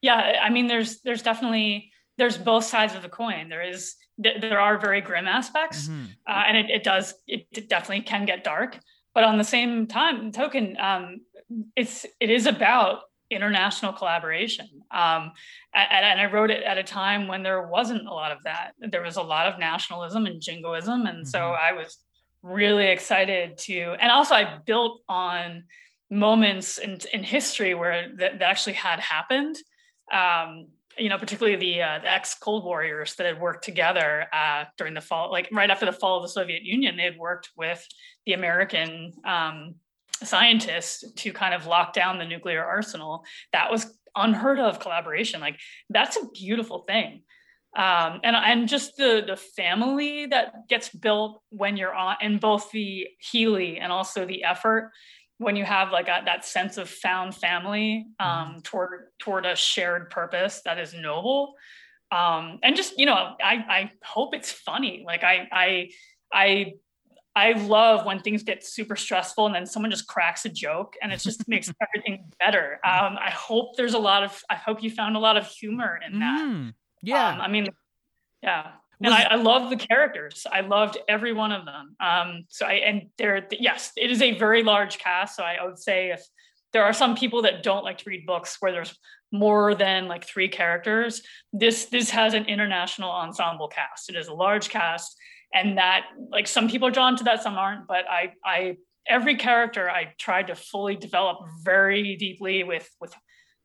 Yeah, 0.00 0.40
I 0.42 0.50
mean, 0.50 0.66
there's 0.66 1.00
there's 1.02 1.22
definitely 1.22 1.92
there's 2.18 2.36
both 2.36 2.64
sides 2.64 2.94
of 2.94 3.02
the 3.02 3.08
coin. 3.08 3.48
There 3.48 3.62
is 3.62 3.94
there 4.18 4.60
are 4.60 4.78
very 4.78 5.00
grim 5.00 5.26
aspects, 5.26 5.88
mm-hmm. 5.88 6.06
uh, 6.26 6.44
and 6.48 6.56
it, 6.56 6.70
it 6.70 6.84
does 6.84 7.14
it 7.26 7.68
definitely 7.68 8.02
can 8.02 8.26
get 8.26 8.44
dark. 8.44 8.78
But 9.14 9.24
on 9.24 9.38
the 9.38 9.44
same 9.44 9.86
time, 9.86 10.32
token, 10.32 10.76
um, 10.80 11.20
it's 11.76 12.04
it 12.20 12.30
is 12.30 12.46
about 12.46 13.00
international 13.30 13.92
collaboration. 13.92 14.81
Um, 14.92 15.32
and, 15.74 16.04
and, 16.04 16.20
I 16.20 16.26
wrote 16.26 16.50
it 16.50 16.62
at 16.62 16.76
a 16.76 16.82
time 16.82 17.26
when 17.26 17.42
there 17.42 17.66
wasn't 17.66 18.06
a 18.06 18.12
lot 18.12 18.30
of 18.30 18.38
that. 18.44 18.72
There 18.78 19.02
was 19.02 19.16
a 19.16 19.22
lot 19.22 19.46
of 19.46 19.58
nationalism 19.58 20.26
and 20.26 20.40
jingoism. 20.40 21.06
And 21.06 21.18
mm-hmm. 21.18 21.26
so 21.26 21.38
I 21.38 21.72
was 21.72 21.98
really 22.42 22.88
excited 22.88 23.56
to, 23.58 23.96
and 23.98 24.10
also 24.10 24.34
I 24.34 24.58
built 24.66 25.00
on 25.08 25.64
moments 26.10 26.78
in, 26.78 26.98
in 27.12 27.22
history 27.22 27.74
where 27.74 28.08
that, 28.18 28.38
that 28.38 28.50
actually 28.50 28.74
had 28.74 29.00
happened. 29.00 29.56
Um, 30.12 30.68
you 30.98 31.08
know, 31.08 31.16
particularly 31.16 31.56
the, 31.56 31.80
uh, 31.80 31.98
the 32.00 32.12
ex 32.12 32.34
Cold 32.34 32.64
Warriors 32.64 33.14
that 33.14 33.26
had 33.26 33.40
worked 33.40 33.64
together 33.64 34.26
uh, 34.30 34.64
during 34.76 34.92
the 34.92 35.00
fall, 35.00 35.30
like 35.30 35.48
right 35.50 35.70
after 35.70 35.86
the 35.86 35.92
fall 35.92 36.18
of 36.18 36.22
the 36.22 36.28
Soviet 36.28 36.62
Union, 36.62 36.98
they 36.98 37.04
had 37.04 37.16
worked 37.16 37.48
with 37.56 37.82
the 38.26 38.34
American 38.34 39.12
um, 39.24 39.76
scientists 40.22 41.10
to 41.12 41.32
kind 41.32 41.54
of 41.54 41.66
lock 41.66 41.92
down 41.92 42.18
the 42.18 42.26
nuclear 42.26 42.64
arsenal. 42.64 43.24
That 43.52 43.70
was 43.70 43.98
unheard 44.16 44.58
of 44.58 44.80
collaboration. 44.80 45.40
Like 45.40 45.58
that's 45.90 46.16
a 46.16 46.28
beautiful 46.32 46.84
thing. 46.86 47.22
Um, 47.76 48.20
and 48.22 48.36
and 48.36 48.68
just 48.68 48.96
the 48.96 49.24
the 49.26 49.36
family 49.36 50.26
that 50.26 50.68
gets 50.68 50.90
built 50.90 51.42
when 51.48 51.76
you're 51.76 51.94
on 51.94 52.16
in 52.20 52.38
both 52.38 52.70
the 52.70 53.06
Healy 53.18 53.78
and 53.78 53.90
also 53.90 54.26
the 54.26 54.44
effort 54.44 54.90
when 55.38 55.56
you 55.56 55.64
have 55.64 55.90
like 55.90 56.08
a, 56.08 56.22
that 56.26 56.44
sense 56.44 56.76
of 56.76 56.88
found 56.88 57.34
family 57.34 58.06
um, 58.20 58.28
mm-hmm. 58.28 58.58
toward 58.60 59.08
toward 59.18 59.46
a 59.46 59.56
shared 59.56 60.10
purpose 60.10 60.60
that 60.66 60.78
is 60.78 60.92
noble 60.92 61.54
um, 62.12 62.58
and 62.62 62.76
just 62.76 62.98
you 62.98 63.06
know 63.06 63.14
I 63.14 63.54
I 63.68 63.90
hope 64.04 64.34
it's 64.34 64.52
funny 64.52 65.02
like 65.06 65.24
I 65.24 65.48
I 65.50 65.88
I 66.32 66.72
I 67.34 67.52
love 67.52 68.04
when 68.04 68.20
things 68.20 68.42
get 68.42 68.64
super 68.64 68.94
stressful 68.94 69.46
and 69.46 69.54
then 69.54 69.64
someone 69.64 69.90
just 69.90 70.06
cracks 70.06 70.44
a 70.44 70.50
joke 70.50 70.96
and 71.00 71.12
it 71.12 71.18
just 71.18 71.48
makes 71.48 71.72
everything 71.80 72.30
better. 72.38 72.78
Um, 72.84 73.16
I 73.18 73.30
hope 73.30 73.76
there's 73.76 73.94
a 73.94 73.98
lot 73.98 74.22
of, 74.22 74.42
I 74.50 74.56
hope 74.56 74.82
you 74.82 74.90
found 74.90 75.16
a 75.16 75.18
lot 75.18 75.36
of 75.36 75.46
humor 75.46 75.98
in 76.06 76.20
that. 76.20 76.40
Mm, 76.40 76.74
yeah. 77.02 77.34
Um, 77.34 77.40
I 77.40 77.48
mean, 77.48 77.68
yeah. 78.42 78.72
And 79.04 79.12
I, 79.12 79.22
I, 79.22 79.34
love 79.34 79.68
the 79.68 79.76
characters. 79.76 80.46
I 80.50 80.60
loved 80.60 80.96
every 81.08 81.32
one 81.32 81.50
of 81.50 81.64
them. 81.64 81.96
Um, 81.98 82.44
so 82.48 82.66
I, 82.66 82.74
and 82.74 83.08
there, 83.18 83.48
yes, 83.50 83.90
it 83.96 84.12
is 84.12 84.22
a 84.22 84.38
very 84.38 84.62
large 84.62 84.98
cast. 84.98 85.34
So 85.34 85.42
I 85.42 85.64
would 85.64 85.78
say 85.78 86.10
if 86.10 86.24
there 86.72 86.84
are 86.84 86.92
some 86.92 87.16
people 87.16 87.42
that 87.42 87.64
don't 87.64 87.82
like 87.82 87.98
to 87.98 88.04
read 88.08 88.26
books 88.26 88.58
where 88.60 88.70
there's 88.70 88.96
more 89.32 89.74
than 89.74 90.06
like 90.06 90.24
three 90.24 90.46
characters, 90.46 91.22
this, 91.52 91.86
this 91.86 92.10
has 92.10 92.34
an 92.34 92.44
international 92.44 93.10
ensemble 93.10 93.66
cast. 93.66 94.08
It 94.08 94.14
is 94.14 94.28
a 94.28 94.34
large 94.34 94.68
cast 94.68 95.16
and 95.54 95.78
that 95.78 96.06
like 96.30 96.46
some 96.46 96.68
people 96.68 96.88
are 96.88 96.90
drawn 96.90 97.16
to 97.16 97.24
that 97.24 97.42
some 97.42 97.56
aren't 97.56 97.86
but 97.86 98.04
i 98.08 98.32
i 98.44 98.76
every 99.06 99.36
character 99.36 99.90
i 99.90 100.12
tried 100.18 100.46
to 100.46 100.54
fully 100.54 100.96
develop 100.96 101.38
very 101.62 102.16
deeply 102.16 102.64
with 102.64 102.88
with 103.00 103.14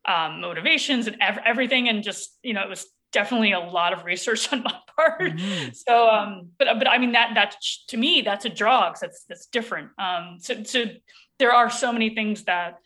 um, 0.06 0.40
motivations 0.40 1.06
and 1.06 1.16
ev- 1.20 1.40
everything 1.44 1.88
and 1.88 2.02
just 2.02 2.38
you 2.42 2.54
know 2.54 2.62
it 2.62 2.68
was 2.68 2.86
definitely 3.12 3.52
a 3.52 3.60
lot 3.60 3.92
of 3.92 4.04
research 4.04 4.50
on 4.52 4.62
my 4.62 4.74
part 4.96 5.20
mm-hmm. 5.20 5.70
so 5.72 6.08
um 6.08 6.48
but 6.58 6.78
but 6.78 6.88
i 6.88 6.98
mean 6.98 7.12
that 7.12 7.32
that 7.34 7.56
to 7.88 7.96
me 7.96 8.22
that's 8.22 8.44
a 8.44 8.48
draw 8.48 8.88
because 8.88 9.00
that's 9.00 9.24
that's 9.28 9.46
different 9.46 9.90
um 9.98 10.36
so 10.40 10.62
so 10.62 10.84
there 11.38 11.52
are 11.52 11.70
so 11.70 11.92
many 11.92 12.14
things 12.14 12.44
that 12.44 12.78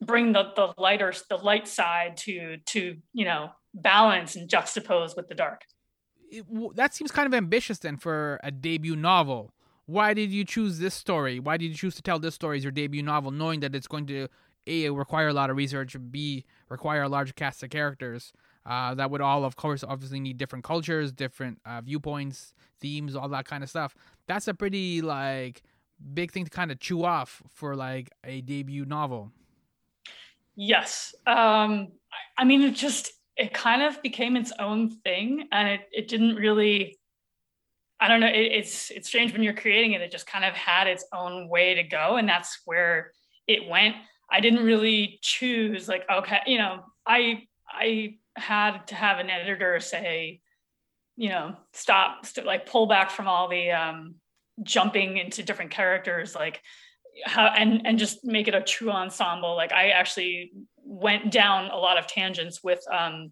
bring 0.00 0.32
the 0.32 0.52
the 0.54 0.72
lighter 0.78 1.12
the 1.28 1.36
light 1.36 1.66
side 1.66 2.16
to 2.16 2.58
to 2.66 2.96
you 3.12 3.24
know 3.24 3.50
balance 3.74 4.36
and 4.36 4.48
juxtapose 4.48 5.16
with 5.16 5.28
the 5.28 5.34
dark. 5.34 5.62
It, 6.30 6.76
that 6.76 6.94
seems 6.94 7.10
kind 7.10 7.26
of 7.26 7.34
ambitious 7.34 7.78
then 7.78 7.96
for 7.96 8.38
a 8.42 8.50
debut 8.50 8.96
novel. 8.96 9.52
Why 9.86 10.14
did 10.14 10.30
you 10.30 10.44
choose 10.44 10.78
this 10.78 10.94
story? 10.94 11.40
Why 11.40 11.56
did 11.56 11.66
you 11.66 11.74
choose 11.74 11.96
to 11.96 12.02
tell 12.02 12.20
this 12.20 12.34
story 12.34 12.58
as 12.58 12.64
your 12.64 12.70
debut 12.70 13.02
novel, 13.02 13.32
knowing 13.32 13.60
that 13.60 13.74
it's 13.74 13.88
going 13.88 14.06
to 14.06 14.28
a 14.66 14.88
require 14.90 15.28
a 15.28 15.32
lot 15.32 15.50
of 15.50 15.56
research, 15.56 15.96
b 16.10 16.44
require 16.68 17.02
a 17.02 17.08
large 17.08 17.34
cast 17.34 17.62
of 17.62 17.70
characters 17.70 18.32
uh, 18.66 18.94
that 18.94 19.10
would 19.10 19.20
all, 19.20 19.44
of 19.44 19.56
course, 19.56 19.82
obviously 19.82 20.20
need 20.20 20.38
different 20.38 20.64
cultures, 20.64 21.12
different 21.12 21.58
uh, 21.64 21.80
viewpoints, 21.80 22.54
themes, 22.80 23.16
all 23.16 23.28
that 23.28 23.46
kind 23.46 23.64
of 23.64 23.70
stuff. 23.70 23.96
That's 24.26 24.46
a 24.48 24.54
pretty 24.54 25.00
like 25.02 25.62
big 26.14 26.30
thing 26.30 26.44
to 26.44 26.50
kind 26.50 26.70
of 26.70 26.78
chew 26.78 27.04
off 27.04 27.42
for 27.48 27.74
like 27.74 28.10
a 28.24 28.42
debut 28.42 28.84
novel. 28.84 29.32
Yes. 30.56 31.14
Um, 31.26 31.88
I 32.36 32.44
mean, 32.44 32.62
it 32.62 32.74
just, 32.74 33.12
it 33.40 33.54
kind 33.54 33.82
of 33.82 34.00
became 34.02 34.36
its 34.36 34.52
own 34.58 34.90
thing 34.90 35.48
and 35.50 35.66
it, 35.66 35.80
it 35.92 36.08
didn't 36.08 36.36
really, 36.36 36.98
I 37.98 38.06
don't 38.06 38.20
know. 38.20 38.26
It, 38.26 38.52
it's, 38.52 38.90
it's 38.90 39.08
strange 39.08 39.32
when 39.32 39.42
you're 39.42 39.54
creating 39.54 39.92
it, 39.92 40.02
it 40.02 40.12
just 40.12 40.26
kind 40.26 40.44
of 40.44 40.52
had 40.52 40.86
its 40.86 41.06
own 41.14 41.48
way 41.48 41.74
to 41.74 41.82
go. 41.82 42.16
And 42.18 42.28
that's 42.28 42.60
where 42.66 43.12
it 43.46 43.66
went. 43.66 43.96
I 44.30 44.40
didn't 44.40 44.64
really 44.64 45.18
choose 45.22 45.88
like, 45.88 46.04
okay, 46.12 46.40
you 46.46 46.58
know, 46.58 46.84
I, 47.06 47.44
I 47.66 48.16
had 48.36 48.86
to 48.88 48.94
have 48.94 49.18
an 49.18 49.30
editor 49.30 49.80
say, 49.80 50.40
you 51.16 51.30
know, 51.30 51.56
stop, 51.72 52.26
st- 52.26 52.46
like 52.46 52.66
pull 52.66 52.86
back 52.86 53.10
from 53.10 53.26
all 53.26 53.48
the, 53.48 53.70
um, 53.70 54.16
jumping 54.62 55.16
into 55.16 55.42
different 55.42 55.70
characters 55.70 56.34
like 56.34 56.60
how 57.24 57.46
and 57.46 57.86
and 57.86 57.98
just 57.98 58.24
make 58.24 58.46
it 58.46 58.54
a 58.54 58.60
true 58.60 58.90
ensemble 58.90 59.56
like 59.56 59.72
i 59.72 59.88
actually 59.88 60.52
went 60.90 61.30
down 61.30 61.70
a 61.70 61.76
lot 61.76 61.96
of 61.96 62.06
tangents 62.08 62.64
with 62.64 62.80
um 62.92 63.30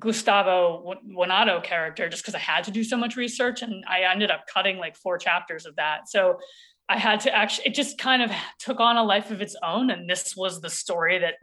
gustavo 0.00 0.94
Juanado 1.08 1.62
character 1.62 2.08
just 2.08 2.24
because 2.24 2.34
i 2.34 2.40
had 2.40 2.64
to 2.64 2.72
do 2.72 2.82
so 2.82 2.96
much 2.96 3.14
research 3.14 3.62
and 3.62 3.84
i 3.86 4.00
ended 4.00 4.32
up 4.32 4.46
cutting 4.52 4.78
like 4.78 4.96
four 4.96 5.16
chapters 5.16 5.64
of 5.64 5.76
that 5.76 6.08
so 6.08 6.38
i 6.88 6.98
had 6.98 7.20
to 7.20 7.32
actually 7.32 7.68
it 7.68 7.74
just 7.74 7.98
kind 7.98 8.20
of 8.20 8.32
took 8.58 8.80
on 8.80 8.96
a 8.96 9.04
life 9.04 9.30
of 9.30 9.40
its 9.40 9.54
own 9.62 9.90
and 9.90 10.10
this 10.10 10.34
was 10.36 10.60
the 10.60 10.68
story 10.68 11.20
that 11.20 11.34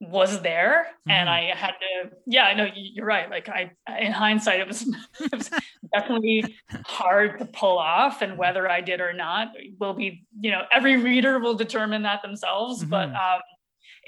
was 0.00 0.42
there 0.42 0.86
mm-hmm. 1.00 1.10
and 1.10 1.28
i 1.28 1.52
had 1.56 1.72
to 1.72 2.10
yeah 2.26 2.44
i 2.44 2.54
know 2.54 2.68
you're 2.76 3.04
right 3.04 3.30
like 3.30 3.48
i 3.48 3.72
in 3.98 4.12
hindsight 4.12 4.60
it 4.60 4.68
was, 4.68 4.82
it 5.20 5.34
was 5.34 5.50
definitely 5.92 6.56
hard 6.84 7.36
to 7.40 7.44
pull 7.46 7.78
off 7.78 8.22
and 8.22 8.38
whether 8.38 8.70
i 8.70 8.80
did 8.80 9.00
or 9.00 9.12
not 9.12 9.48
will 9.80 9.94
be 9.94 10.24
you 10.40 10.52
know 10.52 10.62
every 10.70 10.98
reader 10.98 11.40
will 11.40 11.54
determine 11.54 12.02
that 12.02 12.22
themselves 12.22 12.80
mm-hmm. 12.80 12.90
but 12.90 13.08
um 13.08 13.40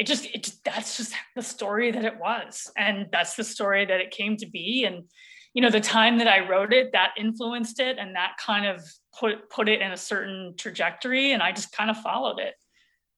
it 0.00 0.06
just 0.06 0.24
it 0.34 0.50
that's 0.64 0.96
just 0.96 1.12
the 1.36 1.42
story 1.42 1.90
that 1.90 2.04
it 2.04 2.18
was. 2.18 2.72
And 2.76 3.06
that's 3.12 3.36
the 3.36 3.44
story 3.44 3.84
that 3.84 4.00
it 4.00 4.10
came 4.10 4.36
to 4.38 4.46
be. 4.46 4.84
And 4.86 5.04
you 5.52 5.60
know 5.60 5.70
the 5.70 5.80
time 5.80 6.18
that 6.18 6.28
i 6.28 6.48
wrote 6.48 6.72
it 6.72 6.92
that 6.92 7.10
influenced 7.18 7.80
it 7.80 7.98
and 7.98 8.14
that 8.14 8.36
kind 8.38 8.66
of 8.66 8.84
put 9.18 9.50
put 9.50 9.68
it 9.68 9.82
in 9.82 9.90
a 9.90 9.96
certain 9.96 10.54
trajectory 10.56 11.32
and 11.32 11.42
i 11.42 11.50
just 11.50 11.72
kind 11.72 11.90
of 11.90 11.96
followed 11.98 12.38
it. 12.38 12.54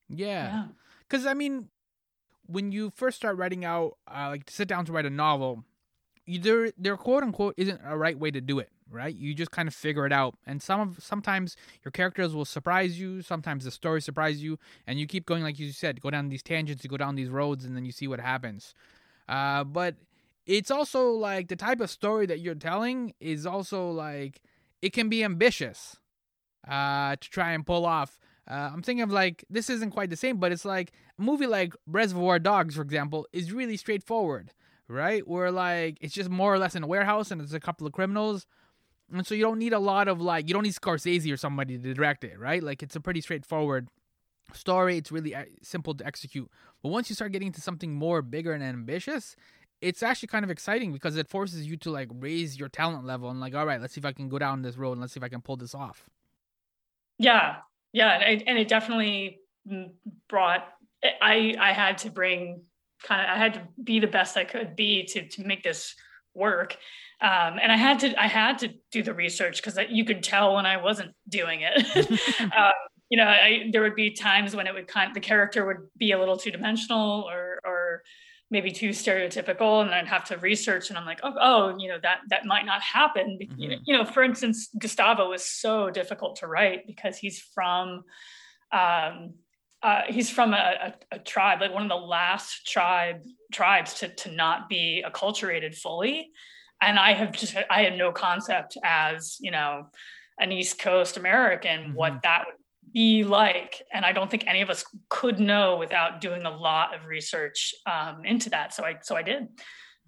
Yeah. 0.08 0.64
Because 1.00 1.24
yeah. 1.24 1.30
i 1.30 1.34
mean 1.34 1.68
when 2.46 2.72
you 2.72 2.90
first 2.90 3.16
start 3.16 3.36
writing 3.36 3.64
out, 3.64 3.96
uh, 4.08 4.28
like 4.30 4.44
to 4.46 4.52
sit 4.52 4.68
down 4.68 4.84
to 4.86 4.92
write 4.92 5.06
a 5.06 5.10
novel, 5.10 5.64
you, 6.26 6.38
there 6.38 6.72
there 6.76 6.96
quote 6.96 7.22
unquote 7.22 7.54
isn't 7.56 7.80
a 7.84 7.96
right 7.96 8.18
way 8.18 8.30
to 8.30 8.40
do 8.40 8.58
it, 8.58 8.70
right? 8.92 9.14
You 9.14 9.34
just 9.34 9.50
kind 9.50 9.66
of 9.66 9.74
figure 9.74 10.06
it 10.06 10.12
out, 10.12 10.36
and 10.46 10.62
some 10.62 10.80
of 10.80 11.02
sometimes 11.02 11.56
your 11.84 11.90
characters 11.92 12.34
will 12.34 12.44
surprise 12.44 13.00
you, 13.00 13.22
sometimes 13.22 13.64
the 13.64 13.70
story 13.70 14.00
surprise 14.00 14.42
you, 14.42 14.58
and 14.86 15.00
you 15.00 15.06
keep 15.06 15.26
going 15.26 15.42
like 15.42 15.58
you 15.58 15.72
said, 15.72 16.00
go 16.00 16.10
down 16.10 16.28
these 16.28 16.42
tangents, 16.42 16.84
you 16.84 16.90
go 16.90 16.96
down 16.96 17.14
these 17.14 17.30
roads, 17.30 17.64
and 17.64 17.76
then 17.76 17.84
you 17.84 17.92
see 17.92 18.06
what 18.06 18.20
happens. 18.20 18.74
Uh, 19.28 19.64
but 19.64 19.96
it's 20.46 20.70
also 20.70 21.10
like 21.10 21.48
the 21.48 21.56
type 21.56 21.80
of 21.80 21.90
story 21.90 22.26
that 22.26 22.40
you're 22.40 22.54
telling 22.54 23.14
is 23.20 23.46
also 23.46 23.90
like 23.90 24.42
it 24.82 24.92
can 24.92 25.08
be 25.08 25.24
ambitious 25.24 25.96
uh, 26.68 27.16
to 27.16 27.30
try 27.30 27.52
and 27.52 27.64
pull 27.64 27.86
off 27.86 28.18
uh, 28.48 28.70
I'm 28.72 28.82
thinking 28.82 29.02
of 29.02 29.12
like 29.12 29.44
this 29.48 29.70
isn't 29.70 29.92
quite 29.92 30.10
the 30.10 30.16
same, 30.16 30.38
but 30.38 30.52
it's 30.52 30.64
like 30.64 30.92
a 31.18 31.22
movie 31.22 31.46
like 31.46 31.74
Reservoir 31.86 32.38
Dogs, 32.38 32.74
for 32.74 32.82
example, 32.82 33.26
is 33.32 33.52
really 33.52 33.76
straightforward, 33.76 34.52
right? 34.88 35.26
Where 35.26 35.50
like 35.50 35.98
it's 36.00 36.14
just 36.14 36.28
more 36.28 36.52
or 36.52 36.58
less 36.58 36.74
in 36.74 36.82
a 36.82 36.86
warehouse 36.86 37.30
and 37.30 37.40
there's 37.40 37.54
a 37.54 37.60
couple 37.60 37.86
of 37.86 37.92
criminals, 37.92 38.46
and 39.12 39.26
so 39.26 39.34
you 39.34 39.42
don't 39.42 39.58
need 39.58 39.72
a 39.72 39.78
lot 39.78 40.08
of 40.08 40.20
like 40.20 40.48
you 40.48 40.54
don't 40.54 40.62
need 40.62 40.74
Scorsese 40.74 41.32
or 41.32 41.36
somebody 41.36 41.78
to 41.78 41.94
direct 41.94 42.24
it, 42.24 42.38
right? 42.38 42.62
Like 42.62 42.82
it's 42.82 42.96
a 42.96 43.00
pretty 43.00 43.20
straightforward 43.20 43.88
story. 44.52 44.96
It's 44.96 45.12
really 45.12 45.34
uh, 45.34 45.44
simple 45.62 45.94
to 45.94 46.06
execute. 46.06 46.50
But 46.82 46.90
once 46.90 47.08
you 47.10 47.14
start 47.14 47.32
getting 47.32 47.48
into 47.48 47.60
something 47.60 47.94
more 47.94 48.22
bigger 48.22 48.52
and 48.52 48.62
ambitious, 48.62 49.36
it's 49.80 50.02
actually 50.02 50.28
kind 50.28 50.44
of 50.44 50.50
exciting 50.50 50.92
because 50.92 51.16
it 51.16 51.28
forces 51.28 51.66
you 51.66 51.76
to 51.78 51.90
like 51.90 52.08
raise 52.12 52.58
your 52.58 52.68
talent 52.68 53.04
level 53.04 53.30
and 53.30 53.40
like, 53.40 53.54
all 53.54 53.66
right, 53.66 53.80
let's 53.80 53.94
see 53.94 54.00
if 54.00 54.04
I 54.04 54.12
can 54.12 54.28
go 54.28 54.38
down 54.38 54.62
this 54.62 54.76
road 54.76 54.92
and 54.92 55.00
let's 55.00 55.12
see 55.12 55.20
if 55.20 55.24
I 55.24 55.28
can 55.28 55.42
pull 55.42 55.56
this 55.56 55.74
off. 55.74 56.08
Yeah, 57.18 57.56
yeah 57.92 58.18
and, 58.18 58.42
and 58.46 58.58
it 58.58 58.68
definitely 58.68 59.40
brought 60.28 60.66
i 61.20 61.54
i 61.60 61.72
had 61.72 61.98
to 61.98 62.10
bring 62.10 62.62
kind 63.02 63.22
of 63.22 63.28
i 63.28 63.38
had 63.38 63.54
to 63.54 63.62
be 63.82 64.00
the 64.00 64.06
best 64.06 64.36
i 64.36 64.44
could 64.44 64.74
be 64.74 65.04
to 65.04 65.28
to 65.28 65.44
make 65.44 65.62
this 65.62 65.94
work 66.34 66.76
um, 67.22 67.58
and 67.62 67.72
i 67.72 67.76
had 67.76 67.98
to 68.00 68.22
i 68.22 68.26
had 68.26 68.58
to 68.58 68.68
do 68.90 69.02
the 69.02 69.14
research 69.14 69.62
because 69.62 69.78
you 69.88 70.04
could 70.04 70.22
tell 70.22 70.54
when 70.54 70.66
i 70.66 70.76
wasn't 70.76 71.10
doing 71.28 71.60
it 71.62 71.86
um, 72.40 72.72
you 73.08 73.16
know 73.16 73.24
I, 73.24 73.68
there 73.72 73.82
would 73.82 73.94
be 73.94 74.10
times 74.10 74.54
when 74.54 74.66
it 74.66 74.74
would 74.74 74.88
kind 74.88 75.08
of, 75.08 75.14
the 75.14 75.20
character 75.20 75.66
would 75.66 75.88
be 75.96 76.12
a 76.12 76.18
little 76.18 76.36
two 76.36 76.50
dimensional 76.50 77.28
or 77.28 77.60
or 77.64 78.02
maybe 78.52 78.70
too 78.70 78.90
stereotypical 78.90 79.80
and 79.80 79.94
I'd 79.94 80.06
have 80.06 80.24
to 80.24 80.36
research 80.36 80.90
and 80.90 80.98
I'm 80.98 81.06
like, 81.06 81.20
oh, 81.22 81.32
oh 81.40 81.76
you 81.78 81.88
know, 81.88 81.98
that 82.02 82.18
that 82.28 82.44
might 82.44 82.66
not 82.66 82.82
happen. 82.82 83.38
Mm-hmm. 83.42 83.60
You, 83.60 83.68
know, 83.70 83.76
you 83.86 83.96
know, 83.96 84.04
for 84.04 84.22
instance, 84.22 84.68
Gustavo 84.78 85.30
was 85.30 85.42
so 85.42 85.88
difficult 85.88 86.36
to 86.36 86.46
write 86.46 86.86
because 86.86 87.16
he's 87.16 87.40
from 87.54 88.04
um, 88.70 89.34
uh, 89.82 90.02
he's 90.08 90.30
from 90.30 90.52
a, 90.52 90.92
a, 91.10 91.16
a, 91.16 91.18
tribe, 91.18 91.60
like 91.60 91.72
one 91.72 91.82
of 91.82 91.88
the 91.88 91.94
last 91.94 92.66
tribe 92.66 93.22
tribes 93.52 93.94
to, 93.94 94.08
to 94.14 94.30
not 94.30 94.68
be 94.68 95.04
acculturated 95.04 95.74
fully. 95.74 96.30
And 96.82 96.98
I 96.98 97.14
have 97.14 97.32
just 97.32 97.56
I 97.70 97.82
had 97.82 97.96
no 97.96 98.12
concept 98.12 98.76
as, 98.84 99.36
you 99.40 99.50
know, 99.50 99.86
an 100.38 100.52
East 100.52 100.78
Coast 100.78 101.16
American, 101.16 101.80
mm-hmm. 101.80 101.94
what 101.94 102.22
that 102.24 102.44
would 102.46 102.92
be 102.92 103.24
like. 103.24 103.82
And 103.92 104.04
i 104.04 104.12
don't 104.12 104.30
think 104.30 104.44
any 104.46 104.60
of 104.60 104.68
us 104.68 104.84
could 105.08 105.40
know 105.40 105.76
without 105.76 106.20
doing 106.20 106.44
a 106.44 106.50
lot 106.50 106.94
of 106.94 107.06
research 107.06 107.74
um, 107.86 108.24
into 108.24 108.50
that. 108.50 108.74
So 108.74 108.84
i 108.84 108.96
so 109.02 109.16
i 109.16 109.22
did. 109.22 109.42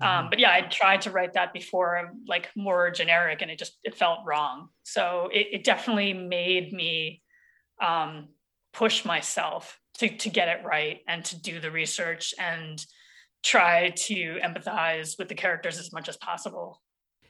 Um, 0.01 0.09
mm-hmm. 0.09 0.25
um, 0.25 0.31
but 0.31 0.39
yeah 0.41 0.53
i 0.53 0.61
tried 0.63 1.03
to 1.03 1.11
write 1.13 1.35
that 1.35 1.53
before 1.53 2.13
like 2.27 2.49
more 2.57 2.91
generic 2.91 3.43
and 3.43 3.51
it 3.51 3.59
just 3.59 3.79
it 3.85 3.95
felt 3.95 4.21
wrong. 4.27 4.69
So 4.83 5.31
it, 5.33 5.47
it 5.53 5.65
definitely 5.65 6.13
made 6.13 6.73
me 6.73 7.23
um, 7.81 8.29
push 8.73 9.05
myself 9.05 9.79
to, 9.99 10.09
to 10.09 10.29
get 10.29 10.49
it 10.49 10.65
right 10.65 11.01
and 11.07 11.25
to 11.27 11.41
do 11.41 11.61
the 11.61 11.71
research. 11.71 12.35
And 12.39 12.85
try 13.45 13.91
to 13.91 14.39
empathize 14.43 15.17
with 15.19 15.29
the 15.29 15.35
characters 15.35 15.79
as 15.79 15.93
much 15.93 16.09
as 16.09 16.17
possible 16.17 16.81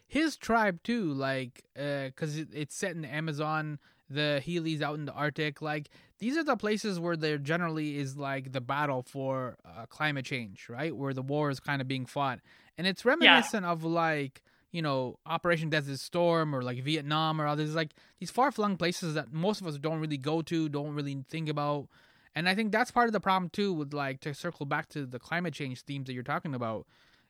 his 0.06 0.36
tribe 0.36 0.82
too 0.82 1.12
like 1.12 1.64
because 1.74 2.38
uh, 2.38 2.42
it, 2.42 2.48
it's 2.52 2.74
set 2.74 2.92
in 2.92 3.02
the 3.02 3.12
amazon 3.12 3.78
the 4.10 4.40
Healy's 4.44 4.82
out 4.82 4.96
in 4.96 5.04
the 5.04 5.12
Arctic. 5.12 5.62
Like 5.62 5.88
these 6.18 6.36
are 6.36 6.44
the 6.44 6.56
places 6.56 6.98
where 7.00 7.16
there 7.16 7.38
generally 7.38 7.98
is 7.98 8.16
like 8.16 8.52
the 8.52 8.60
battle 8.60 9.02
for 9.02 9.56
uh, 9.64 9.86
climate 9.86 10.24
change, 10.24 10.68
right? 10.68 10.94
Where 10.94 11.12
the 11.12 11.22
war 11.22 11.50
is 11.50 11.60
kind 11.60 11.80
of 11.80 11.88
being 11.88 12.06
fought, 12.06 12.40
and 12.78 12.86
it's 12.86 13.04
reminiscent 13.04 13.64
yeah. 13.64 13.70
of 13.70 13.84
like 13.84 14.42
you 14.70 14.82
know 14.82 15.18
Operation 15.26 15.70
Desert 15.70 15.98
Storm 15.98 16.54
or 16.54 16.62
like 16.62 16.82
Vietnam 16.82 17.40
or 17.40 17.46
others 17.46 17.74
like 17.74 17.94
these 18.20 18.30
far 18.30 18.50
flung 18.52 18.76
places 18.76 19.14
that 19.14 19.32
most 19.32 19.60
of 19.60 19.66
us 19.66 19.78
don't 19.78 20.00
really 20.00 20.18
go 20.18 20.42
to, 20.42 20.68
don't 20.68 20.94
really 20.94 21.24
think 21.28 21.48
about. 21.48 21.88
And 22.34 22.48
I 22.48 22.54
think 22.54 22.72
that's 22.72 22.90
part 22.90 23.06
of 23.06 23.12
the 23.12 23.20
problem 23.20 23.50
too 23.50 23.72
with 23.72 23.92
like 23.94 24.20
to 24.20 24.34
circle 24.34 24.66
back 24.66 24.88
to 24.90 25.06
the 25.06 25.18
climate 25.18 25.54
change 25.54 25.82
themes 25.82 26.06
that 26.06 26.14
you're 26.14 26.22
talking 26.22 26.54
about 26.54 26.86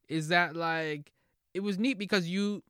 is 0.08 0.28
that 0.28 0.56
like 0.56 1.12
it 1.52 1.60
was 1.60 1.78
neat 1.78 1.98
because 1.98 2.26
you 2.28 2.62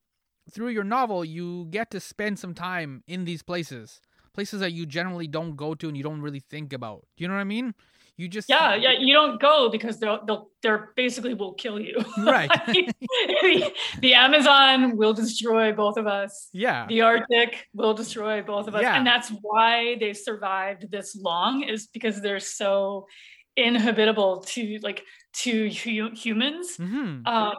through 0.50 0.68
your 0.68 0.84
novel, 0.84 1.24
you 1.24 1.66
get 1.70 1.90
to 1.90 2.00
spend 2.00 2.38
some 2.38 2.54
time 2.54 3.02
in 3.06 3.24
these 3.24 3.42
places, 3.42 4.00
places 4.32 4.60
that 4.60 4.72
you 4.72 4.84
generally 4.84 5.26
don't 5.26 5.56
go 5.56 5.74
to 5.74 5.88
and 5.88 5.96
you 5.96 6.02
don't 6.02 6.20
really 6.20 6.40
think 6.40 6.72
about. 6.72 7.06
Do 7.16 7.24
you 7.24 7.28
know 7.28 7.34
what 7.34 7.40
I 7.40 7.44
mean? 7.44 7.74
You 8.16 8.28
just 8.28 8.48
yeah 8.48 8.76
yeah 8.76 8.92
you 8.92 9.12
don't 9.12 9.40
go 9.40 9.68
because 9.70 9.98
they'll 9.98 10.24
they'll 10.24 10.48
they're 10.62 10.92
basically 10.94 11.34
will 11.34 11.54
kill 11.54 11.80
you 11.80 11.96
right 12.18 12.48
the, 12.68 13.72
the, 13.98 14.14
amazon 14.14 14.96
will 14.96 15.12
destroy 15.12 15.72
both 15.72 15.96
of 15.96 16.06
us 16.06 16.48
yeah 16.52 16.86
the 16.86 17.00
arctic 17.00 17.66
will 17.74 17.92
destroy 17.92 18.40
both 18.40 18.68
of 18.68 18.76
us 18.76 18.82
yeah. 18.82 18.96
and 18.96 19.04
that's 19.04 19.30
why 19.42 19.96
they've 19.98 20.16
survived 20.16 20.88
this 20.92 21.16
long 21.16 21.64
is 21.64 21.88
because 21.88 22.22
they're 22.22 22.38
so 22.38 23.08
inhabitable 23.56 24.44
to 24.46 24.78
like 24.82 25.02
to 25.32 25.68
hu- 25.70 26.14
humans 26.14 26.76
mm-hmm. 26.78 27.26
um, 27.26 27.54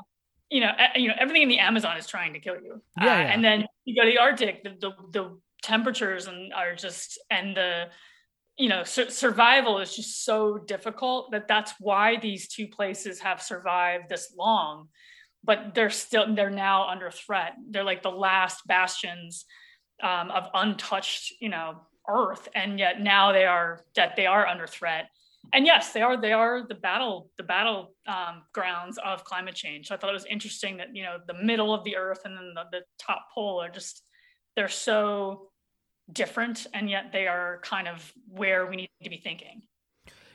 you 0.50 0.62
know, 0.62 0.72
you 0.96 1.08
know, 1.08 1.16
everything 1.20 1.42
in 1.42 1.50
the 1.50 1.60
Amazon 1.60 1.98
is 1.98 2.08
trying 2.08 2.34
to 2.34 2.40
kill 2.40 2.56
you. 2.56 2.82
Yeah, 2.98 3.04
uh, 3.04 3.06
yeah. 3.06 3.34
And 3.34 3.44
then 3.44 3.66
you 3.84 3.96
go 3.96 4.06
to 4.06 4.12
the 4.12 4.20
Arctic, 4.20 4.64
the, 4.64 4.70
the, 4.80 4.92
the 5.12 5.40
temperatures 5.64 6.28
and 6.28 6.54
are 6.54 6.76
just, 6.76 7.20
and 7.30 7.58
the, 7.58 7.88
you 8.58 8.70
know, 8.70 8.84
su- 8.84 9.10
survival 9.10 9.80
is 9.80 9.96
just 9.96 10.24
so 10.26 10.58
difficult 10.58 11.32
that 11.32 11.48
that's 11.48 11.74
why 11.80 12.18
these 12.18 12.48
two 12.48 12.68
places 12.68 13.20
have 13.20 13.42
survived 13.42 14.10
this 14.10 14.34
long. 14.38 14.88
but 15.44 15.76
they're 15.76 15.92
still 15.92 16.34
they're 16.36 16.50
now 16.50 16.88
under 16.88 17.12
threat. 17.12 17.54
They're 17.70 17.84
like 17.84 18.02
the 18.02 18.10
last 18.12 18.66
bastions 18.68 19.46
um, 20.02 20.32
of 20.32 20.50
untouched, 20.54 21.34
you 21.40 21.50
know, 21.50 21.82
Earth, 22.10 22.48
and 22.56 22.80
yet 22.80 23.02
now 23.02 23.32
they 23.32 23.46
are 23.46 23.82
that 23.96 24.16
they 24.16 24.26
are 24.26 24.48
under 24.48 24.68
threat. 24.68 25.06
And 25.54 25.66
yes, 25.66 25.94
they 25.94 26.02
are 26.02 26.20
they 26.20 26.34
are 26.34 26.66
the 26.68 26.76
battle 26.76 27.30
the 27.38 27.44
battle 27.44 27.94
um, 28.08 28.44
grounds 28.54 28.98
of 29.04 29.24
climate 29.24 29.56
change. 29.56 29.88
So 29.88 29.96
I 29.96 29.98
thought 29.98 30.10
it 30.10 30.14
was 30.14 30.26
interesting 30.26 30.78
that 30.78 30.90
you 30.94 31.04
know 31.04 31.18
the 31.28 31.36
middle 31.44 31.74
of 31.74 31.84
the 31.84 31.96
Earth 31.96 32.22
and 32.26 32.36
then 32.36 32.54
the, 32.56 32.64
the 32.72 32.82
top 33.00 33.28
pole 33.34 33.62
are 33.62 33.70
just 33.70 34.04
they're 34.56 34.68
so 34.68 35.50
different, 36.12 36.68
and 36.74 36.90
yet 36.90 37.12
they 37.12 37.28
are 37.28 37.60
kind 37.64 37.88
of 37.88 38.14
where 38.30 38.66
we 38.66 38.76
need 38.76 38.90
to 39.04 39.10
be 39.10 39.18
thinking. 39.18 39.64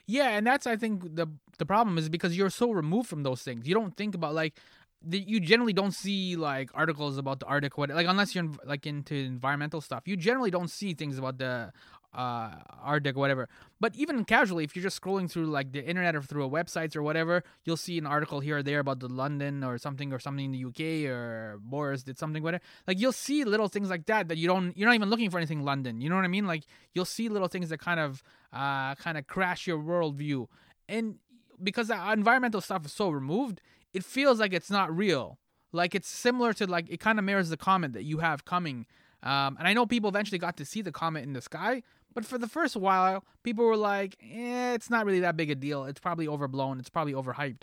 Yeah, 0.06 0.30
and 0.30 0.46
that's 0.46 0.66
I 0.66 0.76
think 0.76 1.14
the 1.14 1.28
the 1.58 1.66
problem 1.66 1.98
is 1.98 2.08
because 2.08 2.36
you're 2.36 2.50
so 2.50 2.72
removed 2.72 3.08
from 3.08 3.22
those 3.22 3.42
things. 3.42 3.68
You 3.68 3.74
don't 3.74 3.96
think 3.96 4.14
about 4.14 4.34
like 4.34 4.58
the, 5.02 5.18
you 5.18 5.40
generally 5.40 5.72
don't 5.72 5.92
see 5.92 6.36
like 6.36 6.70
articles 6.74 7.16
about 7.16 7.40
the 7.40 7.46
Arctic, 7.46 7.78
what 7.78 7.90
like 7.90 8.06
unless 8.06 8.34
you're 8.34 8.50
like 8.64 8.86
into 8.86 9.14
environmental 9.14 9.80
stuff. 9.80 10.02
You 10.06 10.16
generally 10.16 10.50
don't 10.50 10.70
see 10.70 10.94
things 10.94 11.16
about 11.16 11.38
the 11.38 11.72
uh 12.12 12.50
Arctic, 12.82 13.16
whatever. 13.16 13.48
But 13.78 13.94
even 13.94 14.24
casually, 14.24 14.64
if 14.64 14.74
you're 14.74 14.82
just 14.82 15.00
scrolling 15.00 15.30
through 15.30 15.46
like 15.46 15.72
the 15.72 15.84
internet 15.84 16.16
or 16.16 16.22
through 16.22 16.44
a 16.44 16.50
websites 16.50 16.96
or 16.96 17.02
whatever, 17.02 17.44
you'll 17.64 17.76
see 17.76 17.98
an 17.98 18.06
article 18.06 18.40
here 18.40 18.58
or 18.58 18.62
there 18.62 18.80
about 18.80 19.00
the 19.00 19.08
London 19.08 19.62
or 19.62 19.78
something 19.78 20.12
or 20.12 20.18
something 20.18 20.46
in 20.46 20.52
the 20.52 20.64
UK 20.64 21.10
or 21.10 21.58
Boris 21.62 22.02
did 22.02 22.18
something 22.18 22.42
whatever. 22.42 22.62
Like 22.86 22.98
you'll 22.98 23.12
see 23.12 23.44
little 23.44 23.68
things 23.68 23.90
like 23.90 24.06
that 24.06 24.28
that 24.28 24.38
you 24.38 24.48
don't 24.48 24.76
you're 24.76 24.88
not 24.88 24.94
even 24.94 25.10
looking 25.10 25.30
for 25.30 25.38
anything 25.38 25.62
London. 25.62 26.00
You 26.00 26.08
know 26.08 26.16
what 26.16 26.24
I 26.24 26.28
mean? 26.28 26.46
Like 26.46 26.64
you'll 26.94 27.04
see 27.04 27.28
little 27.28 27.48
things 27.48 27.68
that 27.68 27.78
kind 27.78 28.00
of 28.00 28.22
uh 28.52 28.94
kind 28.96 29.16
of 29.16 29.26
crash 29.26 29.66
your 29.66 29.78
worldview. 29.78 30.46
And 30.88 31.16
because 31.62 31.88
the 31.88 32.12
environmental 32.12 32.60
stuff 32.60 32.86
is 32.86 32.92
so 32.92 33.10
removed, 33.10 33.60
it 33.92 34.04
feels 34.04 34.40
like 34.40 34.52
it's 34.52 34.70
not 34.70 34.94
real. 34.94 35.38
Like 35.72 35.94
it's 35.94 36.08
similar 36.08 36.52
to 36.54 36.66
like 36.66 36.90
it 36.90 37.00
kind 37.00 37.18
of 37.18 37.24
mirrors 37.24 37.50
the 37.50 37.56
comet 37.56 37.92
that 37.92 38.04
you 38.04 38.18
have 38.18 38.44
coming. 38.44 38.86
Um, 39.22 39.56
and 39.58 39.68
I 39.68 39.74
know 39.74 39.86
people 39.86 40.08
eventually 40.08 40.38
got 40.38 40.56
to 40.56 40.64
see 40.64 40.82
the 40.82 40.92
comet 40.92 41.24
in 41.24 41.34
the 41.34 41.42
sky, 41.42 41.82
but 42.14 42.24
for 42.24 42.38
the 42.38 42.48
first 42.48 42.76
while, 42.76 43.24
people 43.42 43.64
were 43.64 43.76
like, 43.76 44.16
eh, 44.22 44.74
"It's 44.74 44.90
not 44.90 45.06
really 45.06 45.20
that 45.20 45.36
big 45.36 45.50
a 45.50 45.54
deal. 45.54 45.84
It's 45.84 46.00
probably 46.00 46.26
overblown. 46.28 46.78
It's 46.78 46.90
probably 46.90 47.12
overhyped." 47.12 47.62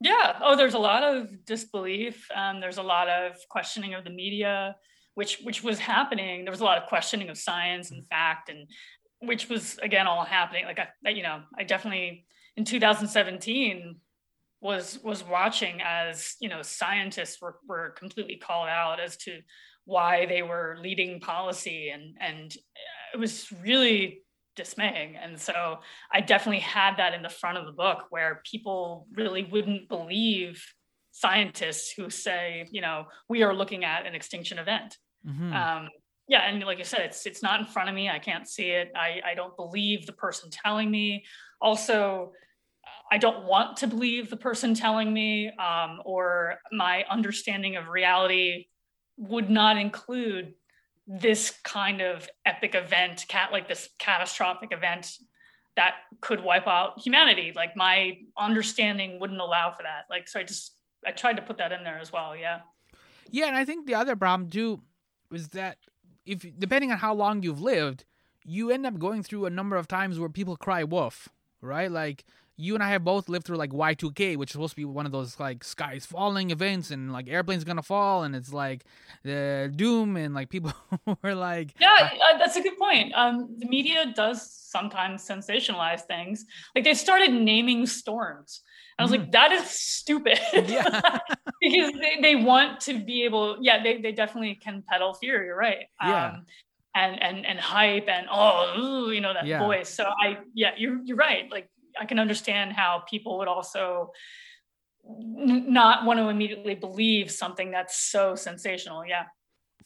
Yeah. 0.00 0.38
Oh, 0.42 0.56
there's 0.56 0.74
a 0.74 0.78
lot 0.78 1.02
of 1.02 1.44
disbelief. 1.44 2.28
Um, 2.34 2.60
there's 2.60 2.78
a 2.78 2.82
lot 2.82 3.08
of 3.08 3.36
questioning 3.48 3.94
of 3.94 4.04
the 4.04 4.10
media, 4.10 4.76
which 5.14 5.40
which 5.42 5.62
was 5.62 5.78
happening. 5.78 6.44
There 6.44 6.52
was 6.52 6.60
a 6.60 6.64
lot 6.64 6.78
of 6.78 6.88
questioning 6.88 7.28
of 7.30 7.38
science 7.38 7.90
and 7.90 8.06
fact, 8.06 8.50
and 8.50 8.68
which 9.20 9.48
was 9.48 9.78
again 9.82 10.06
all 10.06 10.24
happening. 10.24 10.66
Like 10.66 10.78
I, 10.78 11.08
you 11.08 11.22
know, 11.22 11.42
I 11.58 11.64
definitely 11.64 12.26
in 12.56 12.64
2017 12.64 13.96
was 14.60 14.98
was 15.02 15.22
watching 15.22 15.80
as 15.82 16.34
you 16.40 16.48
know 16.48 16.62
scientists 16.62 17.40
were, 17.40 17.56
were 17.68 17.90
completely 17.90 18.36
called 18.36 18.68
out 18.68 19.00
as 19.00 19.16
to 19.18 19.40
why 19.84 20.26
they 20.26 20.42
were 20.42 20.76
leading 20.80 21.20
policy 21.20 21.90
and 21.90 22.16
and 22.20 22.54
it 23.14 23.18
was 23.18 23.52
really 23.62 24.22
dismaying. 24.56 25.16
And 25.16 25.38
so 25.38 25.78
i 26.12 26.20
definitely 26.20 26.60
had 26.60 26.96
that 26.96 27.14
in 27.14 27.22
the 27.22 27.28
front 27.28 27.58
of 27.58 27.66
the 27.66 27.72
book 27.72 28.06
where 28.10 28.42
people 28.50 29.06
really 29.12 29.44
wouldn't 29.44 29.88
believe 29.88 30.64
scientists 31.12 31.92
who 31.92 32.10
say 32.10 32.66
you 32.70 32.82
know 32.82 33.06
we 33.28 33.42
are 33.42 33.54
looking 33.54 33.84
at 33.84 34.06
an 34.06 34.14
extinction 34.14 34.58
event. 34.58 34.96
Mm-hmm. 35.26 35.52
um, 35.52 35.88
yeah 36.28 36.42
and 36.48 36.62
like 36.62 36.78
you 36.78 36.84
said 36.84 37.00
it's 37.00 37.26
it's 37.26 37.42
not 37.42 37.60
in 37.60 37.66
front 37.66 37.88
of 37.88 37.94
me. 37.94 38.08
I 38.08 38.18
can't 38.18 38.48
see 38.48 38.70
it. 38.70 38.90
I 38.96 39.20
i 39.30 39.34
don't 39.34 39.56
believe 39.56 40.06
the 40.06 40.12
person 40.12 40.50
telling 40.50 40.90
me. 40.90 41.24
Also 41.60 42.32
I 43.10 43.18
don't 43.18 43.44
want 43.44 43.76
to 43.78 43.86
believe 43.86 44.30
the 44.30 44.36
person 44.36 44.74
telling 44.74 45.12
me, 45.12 45.50
um, 45.50 46.00
or 46.04 46.56
my 46.72 47.04
understanding 47.08 47.76
of 47.76 47.88
reality 47.88 48.66
would 49.16 49.48
not 49.48 49.78
include 49.78 50.54
this 51.06 51.50
kind 51.62 52.00
of 52.00 52.28
epic 52.44 52.74
event, 52.74 53.24
cat 53.28 53.52
like 53.52 53.68
this 53.68 53.88
catastrophic 53.98 54.72
event 54.72 55.18
that 55.76 55.94
could 56.20 56.42
wipe 56.42 56.66
out 56.66 56.98
humanity. 56.98 57.52
Like 57.54 57.76
my 57.76 58.18
understanding 58.36 59.20
wouldn't 59.20 59.40
allow 59.40 59.72
for 59.72 59.82
that. 59.82 60.04
Like 60.10 60.28
so, 60.28 60.40
I 60.40 60.42
just 60.42 60.72
I 61.06 61.12
tried 61.12 61.36
to 61.36 61.42
put 61.42 61.58
that 61.58 61.72
in 61.72 61.84
there 61.84 61.98
as 61.98 62.12
well. 62.12 62.36
Yeah. 62.36 62.60
Yeah, 63.30 63.46
and 63.46 63.56
I 63.56 63.64
think 63.64 63.86
the 63.86 63.94
other 63.94 64.16
problem 64.16 64.50
too 64.50 64.82
is 65.32 65.48
that 65.48 65.78
if 66.24 66.44
depending 66.58 66.90
on 66.90 66.98
how 66.98 67.14
long 67.14 67.42
you've 67.42 67.60
lived, 67.60 68.04
you 68.44 68.70
end 68.70 68.86
up 68.86 68.98
going 68.98 69.22
through 69.22 69.46
a 69.46 69.50
number 69.50 69.76
of 69.76 69.88
times 69.88 70.18
where 70.18 70.28
people 70.28 70.56
cry 70.56 70.84
wolf, 70.84 71.28
right? 71.60 71.90
Like 71.90 72.24
you 72.56 72.74
and 72.74 72.82
I 72.82 72.90
have 72.90 73.04
both 73.04 73.28
lived 73.28 73.46
through 73.46 73.56
like 73.56 73.70
Y2K, 73.70 74.36
which 74.36 74.50
is 74.50 74.52
supposed 74.52 74.72
to 74.72 74.76
be 74.76 74.84
one 74.84 75.06
of 75.06 75.12
those 75.12 75.38
like 75.38 75.62
skies 75.64 76.06
falling 76.06 76.50
events 76.50 76.90
and 76.90 77.12
like 77.12 77.28
airplanes 77.28 77.64
gonna 77.64 77.82
fall 77.82 78.22
and 78.22 78.34
it's 78.34 78.52
like 78.52 78.84
the 79.22 79.72
doom 79.74 80.16
and 80.16 80.34
like 80.34 80.48
people 80.48 80.72
were 81.22 81.34
like 81.34 81.74
yeah 81.80 82.10
uh, 82.32 82.38
that's 82.38 82.56
a 82.56 82.62
good 82.62 82.76
point 82.78 83.12
um 83.14 83.54
the 83.58 83.66
media 83.66 84.12
does 84.14 84.50
sometimes 84.50 85.26
sensationalize 85.26 86.02
things 86.02 86.44
like 86.74 86.84
they 86.84 86.94
started 86.94 87.32
naming 87.32 87.86
storms 87.86 88.62
I 88.98 89.02
was 89.02 89.12
mm. 89.12 89.18
like, 89.18 89.32
that 89.32 89.52
is 89.52 89.68
stupid. 89.68 90.38
Yeah. 90.66 91.18
because 91.60 91.92
they, 91.92 92.18
they 92.22 92.36
want 92.36 92.80
to 92.82 92.98
be 92.98 93.24
able, 93.24 93.58
yeah, 93.60 93.82
they, 93.82 94.00
they 94.00 94.12
definitely 94.12 94.54
can 94.54 94.82
peddle 94.88 95.14
fear. 95.14 95.44
You're 95.44 95.56
right. 95.56 95.86
Yeah. 96.02 96.28
Um, 96.28 96.46
and, 96.94 97.22
and, 97.22 97.46
and 97.46 97.58
hype 97.58 98.08
and, 98.08 98.26
oh, 98.30 98.74
ooh, 98.78 99.10
you 99.12 99.20
know, 99.20 99.34
that 99.34 99.46
yeah. 99.46 99.58
voice. 99.58 99.90
So 99.90 100.04
I, 100.04 100.38
yeah, 100.54 100.70
you're, 100.78 100.98
you're 101.04 101.16
right. 101.16 101.50
Like 101.50 101.68
I 102.00 102.04
can 102.04 102.18
understand 102.18 102.72
how 102.72 103.02
people 103.08 103.38
would 103.38 103.48
also 103.48 104.12
not 105.08 106.04
want 106.04 106.18
to 106.18 106.28
immediately 106.28 106.74
believe 106.74 107.30
something 107.30 107.70
that's 107.70 107.96
so 107.96 108.34
sensational. 108.34 109.06
Yeah. 109.06 109.24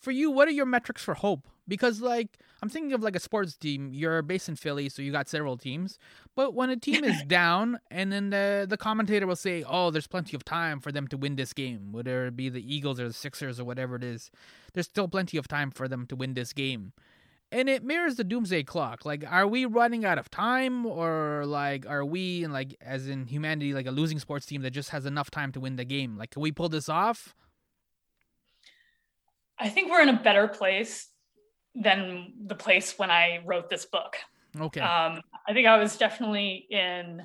For 0.00 0.10
you, 0.12 0.30
what 0.30 0.48
are 0.48 0.52
your 0.52 0.66
metrics 0.66 1.02
for 1.02 1.14
hope? 1.14 1.46
Because 1.68 2.00
like 2.00 2.38
I'm 2.62 2.68
thinking 2.68 2.92
of 2.92 3.02
like 3.02 3.14
a 3.14 3.20
sports 3.20 3.54
team. 3.56 3.90
You're 3.92 4.22
based 4.22 4.48
in 4.48 4.56
Philly, 4.56 4.88
so 4.88 5.02
you 5.02 5.12
got 5.12 5.28
several 5.28 5.56
teams. 5.56 5.98
But 6.34 6.54
when 6.54 6.70
a 6.70 6.76
team 6.76 7.04
is 7.04 7.22
down, 7.26 7.78
and 7.90 8.10
then 8.10 8.30
the 8.30 8.66
the 8.68 8.76
commentator 8.76 9.26
will 9.26 9.36
say, 9.36 9.62
"Oh, 9.66 9.90
there's 9.90 10.06
plenty 10.06 10.34
of 10.34 10.44
time 10.44 10.80
for 10.80 10.90
them 10.90 11.06
to 11.08 11.16
win 11.16 11.36
this 11.36 11.52
game," 11.52 11.92
whether 11.92 12.26
it 12.26 12.36
be 12.36 12.48
the 12.48 12.74
Eagles 12.74 12.98
or 12.98 13.08
the 13.08 13.14
Sixers 13.14 13.60
or 13.60 13.64
whatever 13.64 13.96
it 13.96 14.04
is, 14.04 14.30
there's 14.72 14.86
still 14.86 15.06
plenty 15.06 15.36
of 15.36 15.46
time 15.48 15.70
for 15.70 15.86
them 15.86 16.06
to 16.06 16.16
win 16.16 16.34
this 16.34 16.52
game 16.52 16.92
and 17.52 17.68
it 17.68 17.82
mirrors 17.82 18.16
the 18.16 18.24
doomsday 18.24 18.62
clock. 18.62 19.04
Like 19.04 19.24
are 19.28 19.46
we 19.46 19.64
running 19.64 20.04
out 20.04 20.18
of 20.18 20.30
time 20.30 20.86
or 20.86 21.44
like 21.46 21.86
are 21.86 22.04
we 22.04 22.44
and 22.44 22.52
like 22.52 22.76
as 22.80 23.08
in 23.08 23.26
humanity 23.26 23.74
like 23.74 23.86
a 23.86 23.90
losing 23.90 24.18
sports 24.18 24.46
team 24.46 24.62
that 24.62 24.70
just 24.70 24.90
has 24.90 25.06
enough 25.06 25.30
time 25.30 25.52
to 25.52 25.60
win 25.60 25.76
the 25.76 25.84
game? 25.84 26.16
Like 26.16 26.30
can 26.30 26.42
we 26.42 26.52
pull 26.52 26.68
this 26.68 26.88
off? 26.88 27.34
I 29.58 29.68
think 29.68 29.90
we're 29.90 30.02
in 30.02 30.08
a 30.08 30.22
better 30.22 30.48
place 30.48 31.08
than 31.74 32.32
the 32.46 32.54
place 32.54 32.98
when 32.98 33.10
i 33.10 33.40
wrote 33.44 33.70
this 33.70 33.84
book. 33.86 34.16
Okay. 34.58 34.80
Um 34.80 35.20
i 35.48 35.52
think 35.52 35.66
i 35.66 35.78
was 35.78 35.96
definitely 35.96 36.66
in 36.70 37.22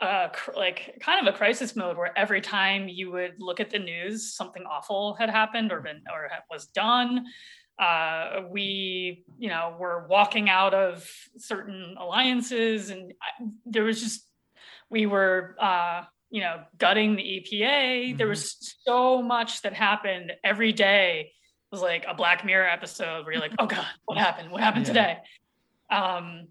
uh, 0.00 0.28
like 0.54 0.96
kind 1.00 1.26
of 1.26 1.34
a 1.34 1.36
crisis 1.36 1.74
mode 1.74 1.96
where 1.96 2.16
every 2.16 2.40
time 2.40 2.88
you 2.88 3.10
would 3.10 3.34
look 3.40 3.58
at 3.58 3.68
the 3.68 3.80
news, 3.80 4.32
something 4.32 4.62
awful 4.62 5.14
had 5.14 5.28
happened 5.28 5.72
or 5.72 5.80
been 5.80 6.02
or 6.12 6.30
was 6.48 6.66
done 6.66 7.26
uh, 7.78 8.42
we 8.50 9.24
you 9.38 9.48
know 9.48 9.76
were 9.78 10.06
walking 10.08 10.48
out 10.48 10.74
of 10.74 11.08
certain 11.36 11.94
alliances 11.98 12.90
and 12.90 13.12
I, 13.22 13.44
there 13.66 13.84
was 13.84 14.02
just 14.02 14.26
we 14.90 15.06
were 15.06 15.54
uh, 15.60 16.02
you 16.30 16.40
know 16.40 16.62
gutting 16.76 17.16
the 17.16 17.22
epa 17.22 17.60
mm-hmm. 17.60 18.16
there 18.16 18.26
was 18.26 18.56
so 18.84 19.22
much 19.22 19.62
that 19.62 19.74
happened 19.74 20.32
every 20.42 20.72
day. 20.72 21.32
It 21.70 21.74
was 21.74 21.82
like 21.82 22.06
a 22.08 22.14
black 22.14 22.46
mirror 22.46 22.66
episode 22.66 23.24
where 23.24 23.32
you're 23.32 23.42
like 23.42 23.52
oh 23.58 23.66
god 23.66 23.86
what 24.06 24.18
happened? 24.18 24.50
What 24.50 24.62
happened 24.62 24.86
yeah. 24.86 24.92
today? 24.92 25.16
Um 25.90 26.48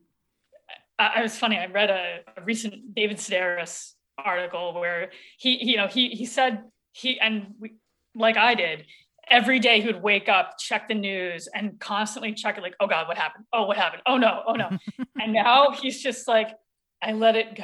I, 1.00 1.12
I, 1.18 1.22
was 1.22 1.38
funny. 1.38 1.58
I 1.58 1.68
read 1.68 1.92
a, 1.92 2.20
a 2.38 2.44
recent 2.44 2.96
david 2.96 3.18
sedaris 3.18 3.94
article 4.18 4.74
where 4.74 5.12
he 5.38 5.63
you 5.63 5.78
know 5.78 5.88
he 5.88 6.10
he 6.10 6.26
said 6.26 6.63
he 6.92 7.20
and 7.20 7.54
we, 7.60 7.76
like 8.16 8.36
i 8.36 8.56
did 8.56 8.86
every 9.30 9.59
day 9.59 9.82
he 9.82 9.88
would 9.88 10.01
wake 10.01 10.30
up, 10.30 10.57
check 10.57 10.88
the 10.88 10.93
news, 10.93 11.47
and 11.53 11.80
constantly 11.80 12.34
check 12.34 12.57
it 12.57 12.61
like, 12.61 12.75
oh 12.80 12.88
God, 12.88 13.07
what 13.07 13.17
happened? 13.17 13.45
Oh, 13.53 13.65
what 13.65 13.78
happened? 13.78 14.01
Oh 14.05 14.17
no, 14.17 14.43
oh 14.47 14.53
no. 14.53 14.69
and 15.21 15.34
now 15.34 15.71
he's 15.71 16.01
just 16.01 16.28
like, 16.28 16.49
I 17.01 17.13
let 17.13 17.36
it 17.36 17.55
go. 17.55 17.63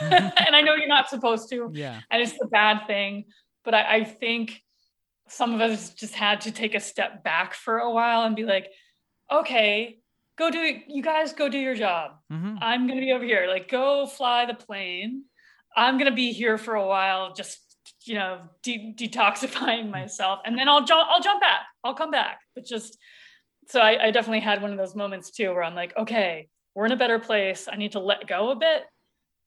and 0.00 0.56
I 0.56 0.60
know 0.62 0.74
you're 0.74 0.88
not 0.88 1.08
supposed 1.08 1.48
to. 1.50 1.70
Yeah. 1.72 2.00
And 2.10 2.22
it's 2.22 2.36
the 2.38 2.46
bad 2.46 2.86
thing. 2.86 3.24
But 3.64 3.74
I, 3.74 3.96
I 3.96 4.04
think 4.04 4.62
some 5.28 5.54
of 5.54 5.60
us 5.60 5.90
just 5.94 6.14
had 6.14 6.42
to 6.42 6.52
take 6.52 6.74
a 6.74 6.80
step 6.80 7.24
back 7.24 7.54
for 7.54 7.78
a 7.78 7.90
while 7.90 8.22
and 8.22 8.36
be 8.36 8.44
like, 8.44 8.68
okay, 9.32 9.98
go 10.36 10.50
do 10.50 10.60
it. 10.60 10.84
you 10.88 11.02
guys 11.02 11.32
go 11.32 11.48
do 11.48 11.58
your 11.58 11.74
job. 11.74 12.12
Mm-hmm. 12.32 12.56
I'm 12.60 12.86
gonna 12.86 13.00
be 13.00 13.12
over 13.12 13.24
here. 13.24 13.46
Like, 13.48 13.70
go 13.70 14.06
fly 14.06 14.46
the 14.46 14.54
plane. 14.54 15.24
I'm 15.76 15.98
gonna 15.98 16.14
be 16.14 16.32
here 16.32 16.58
for 16.58 16.74
a 16.74 16.86
while, 16.86 17.32
just 17.32 17.63
you 18.04 18.14
know 18.14 18.40
de- 18.62 18.94
detoxifying 18.96 19.90
myself. 19.90 20.40
And 20.44 20.58
then 20.58 20.68
i'll 20.68 20.84
jump 20.84 21.08
i'll 21.10 21.22
jump 21.22 21.40
back. 21.40 21.62
I'll 21.82 21.94
come 21.94 22.10
back. 22.10 22.40
But 22.54 22.64
just 22.64 22.98
so 23.68 23.80
I, 23.80 24.08
I, 24.08 24.10
definitely 24.10 24.40
had 24.40 24.60
one 24.60 24.72
of 24.72 24.76
those 24.76 24.94
moments 24.94 25.30
too 25.30 25.48
where 25.48 25.62
i'm 25.62 25.74
like 25.74 25.96
okay 25.96 26.48
we're 26.74 26.86
in 26.86 26.92
a 26.92 26.96
better 26.96 27.18
place. 27.18 27.68
I 27.70 27.76
need 27.76 27.92
to 27.92 28.00
let 28.00 28.26
go 28.26 28.50
a 28.50 28.56
bit. 28.56 28.82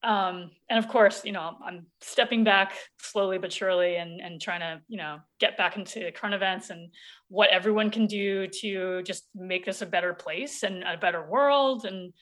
Um, 0.04 0.52
and 0.70 0.80
of 0.80 0.88
course, 0.88 1.26
you 1.26 1.32
know, 1.32 1.56
I'm 1.66 1.88
stepping 2.02 2.44
back 2.44 2.74
slowly 3.00 3.40
but 3.40 3.52
surely 3.52 3.98
and, 3.98 4.22
and 4.22 4.40
trying 4.40 4.60
to, 4.62 4.82
you 4.88 4.98
know, 4.98 5.20
get 5.40 5.58
back 5.58 5.76
into 5.76 6.12
current 6.12 6.36
events 6.36 6.70
and 6.70 6.92
what 7.30 7.50
everyone 7.50 7.90
can 7.90 8.06
do 8.06 8.48
to 8.62 9.02
just 9.04 9.28
make 9.36 9.66
this 9.66 9.82
a 9.82 9.86
better 9.86 10.14
place 10.14 10.64
and 10.64 10.84
a 10.84 10.98
better 10.98 11.28
world 11.28 11.86
and 11.86 12.14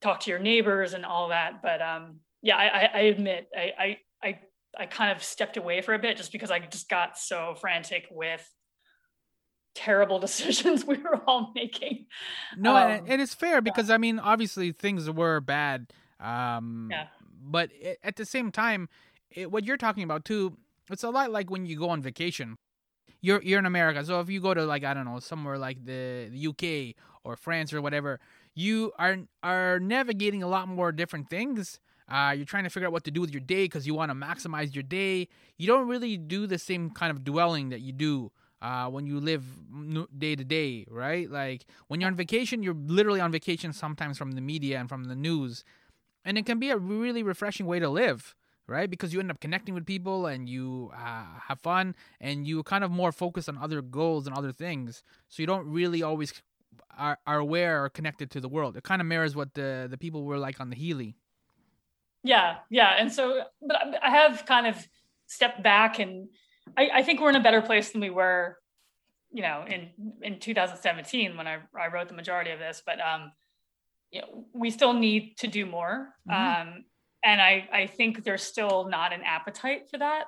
talk 0.00 0.20
to 0.20 0.30
your 0.30 0.38
neighbors 0.38 0.94
and 0.94 1.04
all 1.04 1.28
that. 1.28 1.62
But 1.62 1.82
um, 1.82 2.20
yeah, 2.42 2.56
I, 2.56 2.90
I 2.94 3.00
admit 3.00 3.48
I, 3.54 3.72
I, 3.78 3.98
I, 4.78 4.86
kind 4.86 5.16
of 5.16 5.22
stepped 5.22 5.56
away 5.56 5.80
for 5.80 5.94
a 5.94 5.98
bit 5.98 6.16
just 6.16 6.32
because 6.32 6.50
I 6.50 6.58
just 6.58 6.88
got 6.88 7.18
so 7.18 7.54
frantic 7.60 8.06
with 8.10 8.48
terrible 9.74 10.18
decisions 10.26 10.84
we 10.84 10.98
were 10.98 11.20
all 11.26 11.52
making. 11.54 12.06
No, 12.56 12.76
um, 12.76 13.04
and 13.06 13.20
it's 13.22 13.34
fair 13.34 13.60
because 13.60 13.90
I 13.90 13.98
mean, 13.98 14.18
obviously 14.18 14.72
things 14.72 15.10
were 15.10 15.40
bad. 15.40 15.92
Um, 16.20 16.88
yeah 16.90 17.06
but 17.46 17.70
at 18.02 18.16
the 18.16 18.24
same 18.24 18.50
time, 18.50 18.88
it, 19.30 19.50
what 19.50 19.64
you're 19.64 19.76
talking 19.76 20.02
about 20.02 20.24
too, 20.24 20.56
it's 20.90 21.04
a 21.04 21.10
lot 21.10 21.30
like 21.30 21.50
when 21.50 21.66
you 21.66 21.78
go 21.78 21.88
on 21.90 22.02
vacation. 22.02 22.58
You're 23.22 23.42
you're 23.42 23.58
in 23.58 23.66
America, 23.66 24.04
so 24.04 24.20
if 24.20 24.28
you 24.28 24.40
go 24.40 24.52
to 24.52 24.64
like 24.64 24.84
I 24.84 24.92
don't 24.92 25.06
know 25.06 25.18
somewhere 25.20 25.58
like 25.58 25.84
the, 25.84 26.28
the 26.30 26.48
UK 26.48 26.94
or 27.24 27.36
France 27.36 27.72
or 27.72 27.80
whatever, 27.80 28.20
you 28.54 28.92
are 28.98 29.16
are 29.42 29.80
navigating 29.80 30.42
a 30.42 30.48
lot 30.48 30.68
more 30.68 30.92
different 30.92 31.30
things. 31.30 31.80
Uh, 32.08 32.32
you're 32.36 32.46
trying 32.46 32.64
to 32.64 32.70
figure 32.70 32.86
out 32.86 32.92
what 32.92 33.04
to 33.04 33.10
do 33.10 33.20
with 33.20 33.32
your 33.32 33.40
day 33.40 33.64
because 33.64 33.86
you 33.86 33.94
want 33.94 34.10
to 34.10 34.14
maximize 34.14 34.74
your 34.74 34.82
day. 34.82 35.28
You 35.56 35.66
don't 35.66 35.88
really 35.88 36.16
do 36.16 36.46
the 36.46 36.58
same 36.58 36.90
kind 36.90 37.10
of 37.10 37.24
dwelling 37.24 37.70
that 37.70 37.80
you 37.80 37.92
do 37.92 38.30
uh, 38.62 38.88
when 38.88 39.06
you 39.06 39.20
live 39.20 39.44
day 40.16 40.36
to 40.36 40.44
day, 40.44 40.86
right? 40.88 41.30
Like 41.30 41.66
when 41.88 42.00
you're 42.00 42.08
on 42.08 42.16
vacation, 42.16 42.62
you're 42.62 42.74
literally 42.74 43.20
on 43.20 43.32
vacation 43.32 43.72
sometimes 43.72 44.18
from 44.18 44.32
the 44.32 44.40
media 44.40 44.78
and 44.78 44.88
from 44.88 45.04
the 45.04 45.16
news. 45.16 45.64
And 46.24 46.38
it 46.38 46.46
can 46.46 46.58
be 46.58 46.70
a 46.70 46.76
really 46.76 47.22
refreshing 47.22 47.66
way 47.66 47.78
to 47.78 47.88
live 47.88 48.34
right? 48.68 48.90
Because 48.90 49.12
you 49.12 49.20
end 49.20 49.30
up 49.30 49.40
connecting 49.40 49.74
with 49.74 49.86
people 49.86 50.26
and 50.26 50.48
you 50.48 50.90
uh, 50.92 51.24
have 51.46 51.60
fun 51.60 51.94
and 52.20 52.46
you 52.46 52.62
kind 52.62 52.82
of 52.82 52.90
more 52.90 53.12
focus 53.12 53.48
on 53.48 53.56
other 53.58 53.80
goals 53.80 54.26
and 54.26 54.36
other 54.36 54.52
things. 54.52 55.02
So 55.28 55.42
you 55.42 55.46
don't 55.46 55.66
really 55.66 56.02
always 56.02 56.42
are, 56.98 57.18
are 57.26 57.38
aware 57.38 57.84
or 57.84 57.88
connected 57.88 58.30
to 58.32 58.40
the 58.40 58.48
world. 58.48 58.76
It 58.76 58.82
kind 58.82 59.00
of 59.00 59.06
mirrors 59.06 59.36
what 59.36 59.54
the 59.54 59.86
the 59.88 59.98
people 59.98 60.24
were 60.24 60.38
like 60.38 60.60
on 60.60 60.70
the 60.70 60.76
healy 60.76 61.14
yeah 62.26 62.56
yeah 62.70 62.94
and 62.98 63.12
so 63.12 63.42
but 63.66 63.76
i 64.02 64.10
have 64.10 64.44
kind 64.46 64.66
of 64.66 64.86
stepped 65.26 65.62
back 65.62 65.98
and 65.98 66.28
i, 66.76 66.88
I 66.94 67.02
think 67.02 67.20
we're 67.20 67.30
in 67.30 67.36
a 67.36 67.42
better 67.42 67.62
place 67.62 67.90
than 67.92 68.00
we 68.00 68.10
were 68.10 68.58
you 69.32 69.42
know 69.42 69.64
in 69.66 69.90
in 70.22 70.38
2017 70.38 71.36
when 71.36 71.46
i, 71.46 71.58
I 71.78 71.88
wrote 71.92 72.08
the 72.08 72.14
majority 72.14 72.50
of 72.50 72.58
this 72.58 72.82
but 72.84 72.98
um 73.00 73.32
you 74.10 74.20
know, 74.20 74.46
we 74.52 74.70
still 74.70 74.92
need 74.92 75.36
to 75.38 75.46
do 75.46 75.66
more. 75.66 76.14
Mm-hmm. 76.28 76.68
Um, 76.68 76.84
and 77.24 77.40
I, 77.40 77.68
I 77.72 77.86
think 77.86 78.24
there's 78.24 78.42
still 78.42 78.88
not 78.88 79.12
an 79.12 79.22
appetite 79.22 79.90
for 79.90 79.98
that, 79.98 80.24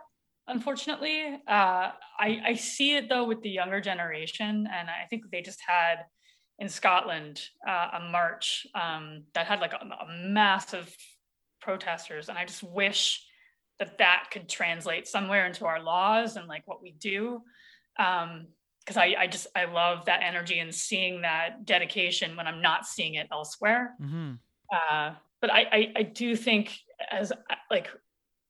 unfortunately. 0.47 1.23
Uh, 1.47 1.91
I, 2.19 2.41
I 2.45 2.55
see 2.55 2.97
it 2.97 3.09
though 3.09 3.25
with 3.25 3.43
the 3.43 3.51
younger 3.51 3.81
generation, 3.81 4.69
and 4.73 4.89
I 4.91 5.07
think 5.09 5.25
they 5.31 5.43
just 5.43 5.61
had 5.67 6.05
in 6.59 6.69
Scotland 6.69 7.41
uh, 7.69 7.89
a 7.95 8.01
march 8.11 8.67
um, 8.75 9.25
that 9.35 9.47
had 9.47 9.61
like 9.61 9.75
a, 9.75 9.77
a 9.77 10.29
massive 10.29 10.95
protesters, 11.61 12.29
and 12.29 12.39
I 12.39 12.45
just 12.45 12.63
wish 12.63 13.25
that 13.79 13.99
that 13.99 14.29
could 14.33 14.49
translate 14.49 15.07
somewhere 15.07 15.47
into 15.47 15.65
our 15.65 15.81
laws 15.83 16.37
and 16.37 16.49
like 16.49 16.63
what 16.67 16.83
we 16.83 16.93
do. 16.93 17.43
Um, 17.99 18.49
because 18.89 18.97
I, 18.97 19.15
I 19.19 19.27
just 19.27 19.47
I 19.55 19.67
love 19.67 20.07
that 20.07 20.23
energy 20.23 20.61
and 20.61 20.75
seeing 20.75 21.21
that 21.21 21.67
dedication 21.67 22.37
when 22.37 22.47
I'm 22.47 22.63
not 22.63 22.87
seeing 22.87 23.17
it 23.17 23.29
elsewhere. 23.31 23.95
Mm-hmm. 24.01 24.33
Uh, 24.73 25.13
but 25.43 25.53
I, 25.53 25.61
I 25.71 25.93
I 25.97 26.03
do 26.05 26.35
think 26.35 26.75
as 27.11 27.31
like 27.71 27.89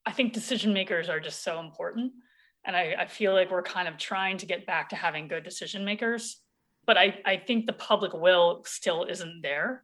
I 0.07 0.13
think 0.13 0.33
decision 0.33 0.73
makers 0.73 1.09
are 1.09 1.19
just 1.19 1.43
so 1.43 1.59
important, 1.59 2.13
and 2.65 2.77
I, 2.77 2.95
I 3.01 3.07
feel 3.07 3.33
like 3.33 3.51
we're 3.51 3.65
kind 3.65 3.89
of 3.89 3.99
trying 3.99 4.39
to 4.39 4.47
get 4.47 4.65
back 4.65 4.91
to 4.91 4.97
having 4.97 5.27
good 5.27 5.43
decision 5.43 5.85
makers. 5.85 6.41
But 6.87 6.97
I 6.97 7.19
I 7.27 7.37
think 7.37 7.67
the 7.67 7.73
public 7.73 8.13
will 8.13 8.63
still 8.65 9.07
isn't 9.11 9.43
there, 9.43 9.83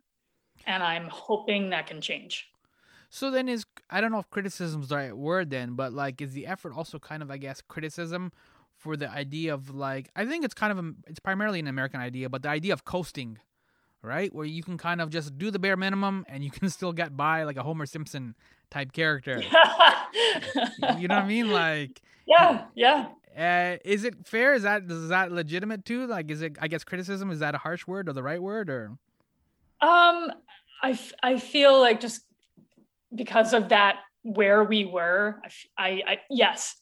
and 0.67 0.85
I'm 0.85 1.09
hoping 1.09 1.71
that 1.71 1.89
can 1.89 2.01
change. 2.01 2.47
So 3.15 3.31
then 3.31 3.49
is 3.49 3.65
I 3.89 4.01
don't 4.01 4.11
know 4.11 4.19
if 4.19 4.29
criticism 4.29 4.83
is 4.83 4.89
the 4.89 4.97
right 4.97 5.17
word 5.17 5.49
then, 5.49 5.75
but 5.75 5.93
like 5.93 6.21
is 6.21 6.33
the 6.33 6.49
effort 6.49 6.73
also 6.77 6.99
kind 6.99 7.23
of 7.23 7.31
I 7.31 7.37
guess 7.37 7.61
criticism 7.61 8.33
for 8.77 8.97
the 8.97 9.09
idea 9.09 9.55
of 9.55 9.73
like 9.73 10.11
I 10.17 10.27
think 10.27 10.45
it's 10.45 10.53
kind 10.53 10.77
of 10.77 10.85
a, 10.85 10.93
it's 11.07 11.21
primarily 11.21 11.61
an 11.61 11.69
American 11.69 12.01
idea, 12.01 12.29
but 12.29 12.43
the 12.43 12.49
idea 12.49 12.73
of 12.73 12.85
coasting, 12.85 13.39
right? 14.03 14.35
Where 14.35 14.45
you 14.45 14.65
can 14.65 14.77
kind 14.77 15.01
of 15.01 15.11
just 15.11 15.39
do 15.39 15.53
the 15.53 15.61
bare 15.61 15.77
minimum 15.77 16.25
and 16.29 16.43
you 16.43 16.51
can 16.51 16.69
still 16.77 16.93
get 16.93 17.17
by 17.17 17.45
like 17.45 17.57
a 17.57 17.63
Homer 17.63 17.87
Simpson 17.87 18.35
type 18.69 18.91
character. 18.91 19.41
you 20.99 21.07
know 21.07 21.15
what 21.15 21.25
I 21.25 21.25
mean? 21.25 21.53
Like 21.53 22.03
Yeah, 22.27 22.65
yeah. 22.75 23.11
Uh, 23.39 23.77
is 23.85 24.03
it 24.03 24.27
fair? 24.27 24.55
Is 24.55 24.65
that 24.65 24.91
is 24.91 25.11
that 25.11 25.31
legitimate 25.31 25.85
too? 25.85 26.09
Like, 26.09 26.33
is 26.33 26.43
it? 26.43 26.57
I 26.61 26.67
guess 26.67 26.83
criticism 26.83 27.31
is 27.31 27.39
that 27.39 27.55
a 27.55 27.59
harsh 27.59 27.87
word 27.87 28.09
or 28.09 28.13
the 28.13 28.25
right 28.25 28.43
word 28.43 28.69
or? 28.69 28.87
Um, 29.81 30.33
I 30.83 30.99
I 31.23 31.39
feel 31.39 31.81
like 31.81 32.01
just 32.01 32.25
because 33.15 33.53
of 33.53 33.69
that 33.71 34.01
where 34.23 34.65
we 34.65 34.85
were, 34.85 35.41
I, 35.79 36.03
I 36.07 36.19
yes, 36.31 36.77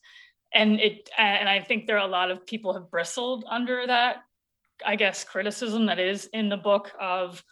and 0.55 0.81
it 0.81 1.09
and 1.17 1.49
i 1.49 1.61
think 1.61 1.87
there 1.87 1.97
are 1.97 2.07
a 2.07 2.11
lot 2.11 2.31
of 2.31 2.47
people 2.47 2.75
have 2.75 2.91
bristled 2.91 3.43
under 3.49 3.87
that 3.87 4.17
i 4.85 4.97
guess 4.97 5.25
criticism 5.25 5.87
that 5.87 5.99
is 5.99 6.29
in 6.35 6.51
the 6.51 6.57
book 6.57 6.93
of 7.01 7.43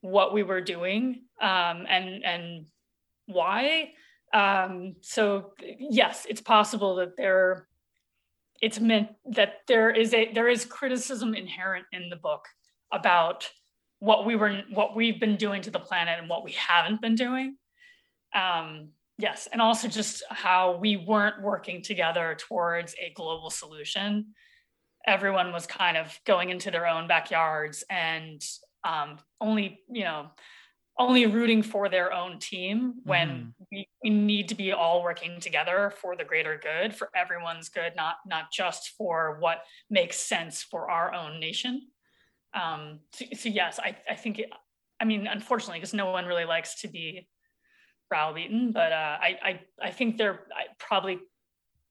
what 0.00 0.32
we 0.32 0.42
were 0.42 0.60
doing 0.60 1.22
um, 1.40 1.84
and 1.88 2.24
and 2.24 2.66
why. 3.26 3.92
Um, 4.32 4.96
so 5.00 5.52
yes 5.78 6.26
it's 6.28 6.40
possible 6.40 6.96
that 6.96 7.16
there 7.16 7.68
it's 8.60 8.80
meant 8.80 9.08
that 9.32 9.60
there 9.66 9.90
is 9.90 10.12
a 10.12 10.32
there 10.32 10.48
is 10.48 10.64
criticism 10.64 11.34
inherent 11.34 11.86
in 11.92 12.08
the 12.08 12.16
book 12.16 12.44
about 12.92 13.48
what 14.00 14.26
we 14.26 14.36
were 14.36 14.62
what 14.72 14.94
we've 14.96 15.20
been 15.20 15.36
doing 15.36 15.62
to 15.62 15.70
the 15.70 15.78
planet 15.78 16.18
and 16.18 16.28
what 16.28 16.44
we 16.44 16.52
haven't 16.52 17.00
been 17.00 17.14
doing 17.14 17.56
um, 18.36 18.90
Yes, 19.18 19.48
and 19.50 19.62
also 19.62 19.88
just 19.88 20.22
how 20.28 20.76
we 20.76 20.96
weren't 20.96 21.40
working 21.40 21.80
together 21.80 22.36
towards 22.38 22.94
a 22.94 23.12
global 23.14 23.48
solution. 23.48 24.34
Everyone 25.06 25.52
was 25.52 25.66
kind 25.66 25.96
of 25.96 26.18
going 26.26 26.50
into 26.50 26.70
their 26.70 26.86
own 26.86 27.08
backyards 27.08 27.82
and 27.88 28.42
um, 28.84 29.18
only, 29.40 29.80
you 29.90 30.04
know, 30.04 30.26
only 30.98 31.26
rooting 31.26 31.62
for 31.62 31.88
their 31.88 32.12
own 32.12 32.38
team 32.38 32.94
when 33.04 33.28
mm 33.28 33.52
we, 33.72 33.88
we 34.04 34.10
need 34.10 34.48
to 34.48 34.54
be 34.54 34.72
all 34.72 35.02
working 35.02 35.40
together 35.40 35.92
for 36.00 36.14
the 36.14 36.24
greater 36.24 36.60
good, 36.62 36.94
for 36.94 37.10
everyone's 37.16 37.68
good, 37.68 37.92
not 37.96 38.16
not 38.26 38.52
just 38.52 38.90
for 38.96 39.38
what 39.40 39.62
makes 39.90 40.16
sense 40.16 40.62
for 40.62 40.88
our 40.88 41.12
own 41.12 41.40
nation. 41.40 41.82
Um, 42.54 43.00
so, 43.12 43.24
so 43.34 43.48
yes, 43.48 43.80
I, 43.80 43.96
I 44.08 44.14
think 44.14 44.38
it, 44.38 44.50
I 45.00 45.04
mean, 45.04 45.26
unfortunately, 45.26 45.78
because 45.78 45.94
no 45.94 46.10
one 46.12 46.26
really 46.26 46.44
likes 46.44 46.82
to 46.82 46.88
be 46.88 47.26
browbeaten, 48.08 48.72
but 48.72 48.92
uh, 48.92 49.16
I, 49.20 49.38
I 49.42 49.60
I 49.82 49.90
think 49.90 50.18
there 50.18 50.40
I 50.54 50.64
probably 50.78 51.18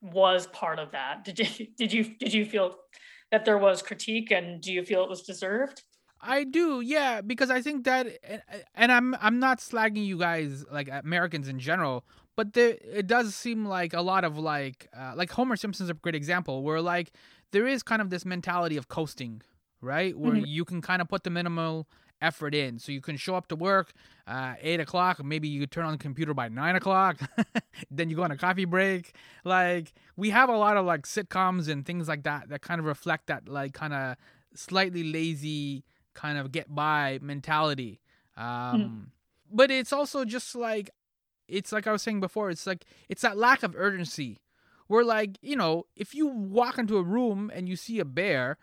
was 0.01 0.47
part 0.47 0.79
of 0.79 0.91
that. 0.91 1.23
Did 1.25 1.39
you 1.39 1.67
did 1.77 1.93
you 1.93 2.03
did 2.03 2.33
you 2.33 2.45
feel 2.45 2.75
that 3.31 3.45
there 3.45 3.57
was 3.57 3.81
critique, 3.81 4.31
and 4.31 4.61
do 4.61 4.71
you 4.71 4.83
feel 4.83 5.03
it 5.03 5.09
was 5.09 5.21
deserved? 5.23 5.83
I 6.21 6.43
do, 6.43 6.81
yeah, 6.81 7.21
because 7.21 7.51
I 7.51 7.61
think 7.61 7.85
that, 7.85 8.07
and 8.73 8.91
I'm 8.91 9.15
I'm 9.21 9.39
not 9.39 9.59
slagging 9.59 10.05
you 10.05 10.17
guys 10.17 10.65
like 10.71 10.89
Americans 10.91 11.47
in 11.47 11.59
general, 11.59 12.05
but 12.35 12.53
there 12.53 12.77
it 12.81 13.07
does 13.07 13.35
seem 13.35 13.65
like 13.65 13.93
a 13.93 14.01
lot 14.01 14.23
of 14.23 14.37
like 14.37 14.87
uh, 14.97 15.13
like 15.15 15.31
Homer 15.31 15.55
Simpson's 15.55 15.89
a 15.89 15.93
great 15.93 16.15
example 16.15 16.63
where 16.63 16.81
like 16.81 17.11
there 17.51 17.67
is 17.67 17.83
kind 17.83 18.01
of 18.01 18.09
this 18.09 18.25
mentality 18.25 18.77
of 18.77 18.87
coasting, 18.87 19.41
right? 19.81 20.17
Where 20.17 20.33
mm-hmm. 20.33 20.45
you 20.45 20.65
can 20.65 20.81
kind 20.81 21.01
of 21.01 21.07
put 21.07 21.23
the 21.23 21.29
minimal 21.29 21.87
effort 22.21 22.55
in. 22.55 22.79
So 22.79 22.91
you 22.91 23.01
can 23.01 23.17
show 23.17 23.35
up 23.35 23.47
to 23.47 23.55
work 23.55 23.93
uh, 24.27 24.55
eight 24.61 24.79
o'clock, 24.79 25.23
maybe 25.23 25.47
you 25.47 25.65
turn 25.67 25.85
on 25.85 25.91
the 25.91 25.97
computer 25.97 26.33
by 26.33 26.49
nine 26.49 26.75
o'clock, 26.75 27.19
then 27.91 28.09
you 28.09 28.15
go 28.15 28.23
on 28.23 28.31
a 28.31 28.37
coffee 28.37 28.65
break. 28.65 29.13
Like 29.43 29.93
we 30.15 30.31
have 30.31 30.49
a 30.49 30.57
lot 30.57 30.77
of 30.77 30.85
like 30.85 31.03
sitcoms 31.03 31.69
and 31.69 31.85
things 31.85 32.07
like 32.07 32.23
that 32.23 32.49
that 32.49 32.61
kind 32.61 32.79
of 32.79 32.85
reflect 32.85 33.27
that 33.27 33.47
like 33.47 33.73
kind 33.73 33.93
of 33.93 34.15
slightly 34.55 35.03
lazy 35.03 35.83
kind 36.13 36.37
of 36.37 36.51
get 36.51 36.73
by 36.73 37.19
mentality. 37.21 37.99
Um, 38.35 38.45
mm. 38.45 39.05
But 39.51 39.69
it's 39.69 39.93
also 39.93 40.25
just 40.25 40.55
like 40.55 40.89
it's 41.47 41.71
like 41.71 41.85
I 41.85 41.91
was 41.91 42.01
saying 42.01 42.19
before. 42.19 42.49
It's 42.49 42.65
like 42.65 42.85
it's 43.09 43.21
that 43.21 43.37
lack 43.37 43.61
of 43.61 43.75
urgency. 43.77 44.39
Where 44.87 45.03
like 45.03 45.37
you 45.41 45.55
know, 45.55 45.85
if 45.95 46.15
you 46.15 46.27
walk 46.27 46.77
into 46.77 46.97
a 46.97 47.03
room 47.03 47.51
and 47.53 47.69
you 47.69 47.75
see 47.75 47.99
a 47.99 48.05
bear, 48.05 48.57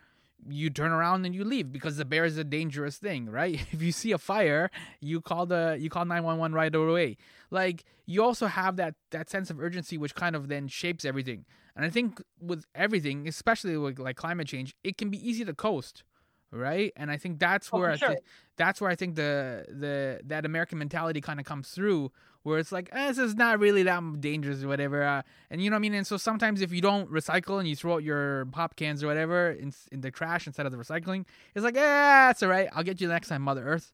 you 0.49 0.69
turn 0.69 0.91
around 0.91 1.25
and 1.25 1.33
you 1.33 1.43
leave 1.45 1.71
because 1.71 1.97
the 1.97 2.05
bear 2.05 2.25
is 2.25 2.37
a 2.37 2.43
dangerous 2.43 2.97
thing, 2.97 3.29
right? 3.29 3.65
If 3.71 3.81
you 3.81 3.91
see 3.91 4.11
a 4.11 4.17
fire, 4.17 4.69
you 4.99 5.21
call 5.21 5.45
the 5.45 5.77
you 5.79 5.89
call 5.89 6.05
911 6.05 6.53
right 6.53 6.73
away. 6.73 7.17
Like 7.49 7.85
you 8.05 8.23
also 8.23 8.47
have 8.47 8.75
that 8.77 8.95
that 9.11 9.29
sense 9.29 9.49
of 9.49 9.59
urgency 9.59 9.97
which 9.97 10.15
kind 10.15 10.35
of 10.35 10.47
then 10.49 10.67
shapes 10.67 11.05
everything. 11.05 11.45
And 11.75 11.85
I 11.85 11.89
think 11.89 12.21
with 12.39 12.65
everything, 12.75 13.27
especially 13.27 13.77
with 13.77 13.99
like 13.99 14.15
climate 14.17 14.47
change, 14.47 14.75
it 14.83 14.97
can 14.97 15.09
be 15.09 15.17
easy 15.27 15.43
to 15.45 15.53
coast, 15.53 16.03
right? 16.51 16.91
And 16.95 17.09
I 17.09 17.17
think 17.17 17.39
that's 17.39 17.71
Oh, 17.71 17.77
where 17.79 17.89
I 17.91 17.97
sure. 17.97 18.09
thi- 18.15 18.21
that's 18.57 18.79
where 18.81 18.91
I 18.91 18.95
think 18.95 19.15
the 19.15 19.65
the 19.69 20.19
that 20.25 20.45
American 20.45 20.77
mentality 20.77 21.21
kind 21.21 21.39
of 21.39 21.45
comes 21.45 21.69
through, 21.69 22.11
where 22.43 22.59
it's 22.59 22.71
like 22.71 22.89
eh, 22.91 23.07
this 23.07 23.17
is 23.17 23.35
not 23.35 23.59
really 23.59 23.83
that 23.83 24.21
dangerous 24.21 24.63
or 24.63 24.67
whatever. 24.67 25.03
Uh, 25.03 25.21
and 25.49 25.61
you 25.61 25.69
know 25.69 25.75
what 25.75 25.79
I 25.79 25.87
mean. 25.87 25.93
And 25.95 26.05
so 26.05 26.17
sometimes 26.17 26.61
if 26.61 26.71
you 26.71 26.81
don't 26.81 27.09
recycle 27.11 27.59
and 27.59 27.67
you 27.67 27.75
throw 27.75 27.95
out 27.95 28.03
your 28.03 28.45
pop 28.47 28.75
cans 28.75 29.03
or 29.03 29.07
whatever 29.07 29.51
in, 29.51 29.73
in 29.91 30.01
the 30.01 30.11
trash 30.11 30.45
instead 30.47 30.65
of 30.65 30.71
the 30.71 30.77
recycling, 30.77 31.25
it's 31.55 31.63
like 31.63 31.75
yeah, 31.75 32.29
it's 32.29 32.43
all 32.43 32.49
right. 32.49 32.69
I'll 32.73 32.83
get 32.83 33.01
you 33.01 33.07
next 33.07 33.27
time, 33.29 33.41
Mother 33.41 33.63
Earth. 33.67 33.91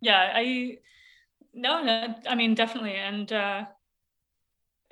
yeah 0.00 0.32
i 0.34 0.76
no 1.54 1.82
no 1.84 2.14
i 2.28 2.34
mean 2.34 2.54
definitely 2.54 2.94
and 2.94 3.30
uh 3.32 3.64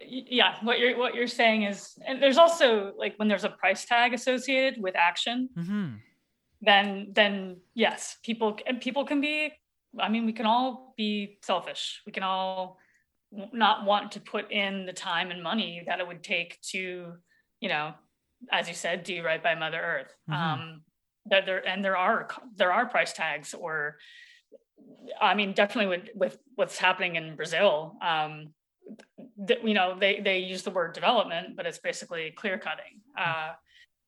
yeah 0.06 0.54
what 0.62 0.78
you're 0.78 0.96
what 0.96 1.14
you're 1.14 1.26
saying 1.26 1.64
is 1.64 1.98
and 2.06 2.22
there's 2.22 2.38
also 2.38 2.92
like 2.96 3.14
when 3.18 3.28
there's 3.28 3.44
a 3.44 3.50
price 3.50 3.84
tag 3.84 4.14
associated 4.14 4.80
with 4.82 4.94
action 4.96 5.48
Mm-hmm. 5.58 5.86
then 6.62 7.08
then 7.12 7.56
yes 7.74 8.16
people 8.22 8.56
and 8.66 8.80
people 8.80 9.04
can 9.04 9.20
be 9.20 9.52
i 9.98 10.08
mean 10.08 10.26
we 10.26 10.32
can 10.32 10.46
all 10.46 10.94
be 10.96 11.38
selfish. 11.42 12.02
We 12.06 12.12
can 12.12 12.22
all 12.22 12.78
not 13.52 13.84
want 13.84 14.12
to 14.12 14.20
put 14.20 14.50
in 14.50 14.86
the 14.86 14.92
time 14.92 15.30
and 15.30 15.42
money 15.42 15.82
that 15.86 16.00
it 16.00 16.06
would 16.06 16.22
take 16.22 16.60
to 16.72 17.14
you 17.60 17.68
know 17.68 17.94
as 18.50 18.68
you 18.68 18.74
said 18.74 19.04
do 19.04 19.22
right 19.22 19.42
by 19.42 19.54
mother 19.54 19.80
earth. 19.80 20.14
Mhm. 20.28 20.34
um 20.34 20.82
that 21.26 21.46
there 21.46 21.66
and 21.66 21.84
there 21.84 21.96
are 21.96 22.28
there 22.56 22.72
are 22.72 22.86
price 22.86 23.12
tags 23.12 23.54
or 23.54 23.98
i 25.20 25.34
mean 25.34 25.52
definitely 25.52 25.98
with 25.98 26.08
with 26.14 26.38
what's 26.56 26.78
happening 26.78 27.16
in 27.16 27.36
brazil 27.36 27.96
um 28.02 28.52
th- 29.46 29.60
you 29.62 29.74
know 29.74 29.98
they 29.98 30.20
they 30.20 30.38
use 30.38 30.62
the 30.62 30.70
word 30.70 30.92
development 30.94 31.56
but 31.56 31.66
it's 31.66 31.78
basically 31.78 32.30
clear 32.32 32.58
cutting. 32.58 33.00
Uh 33.16 33.52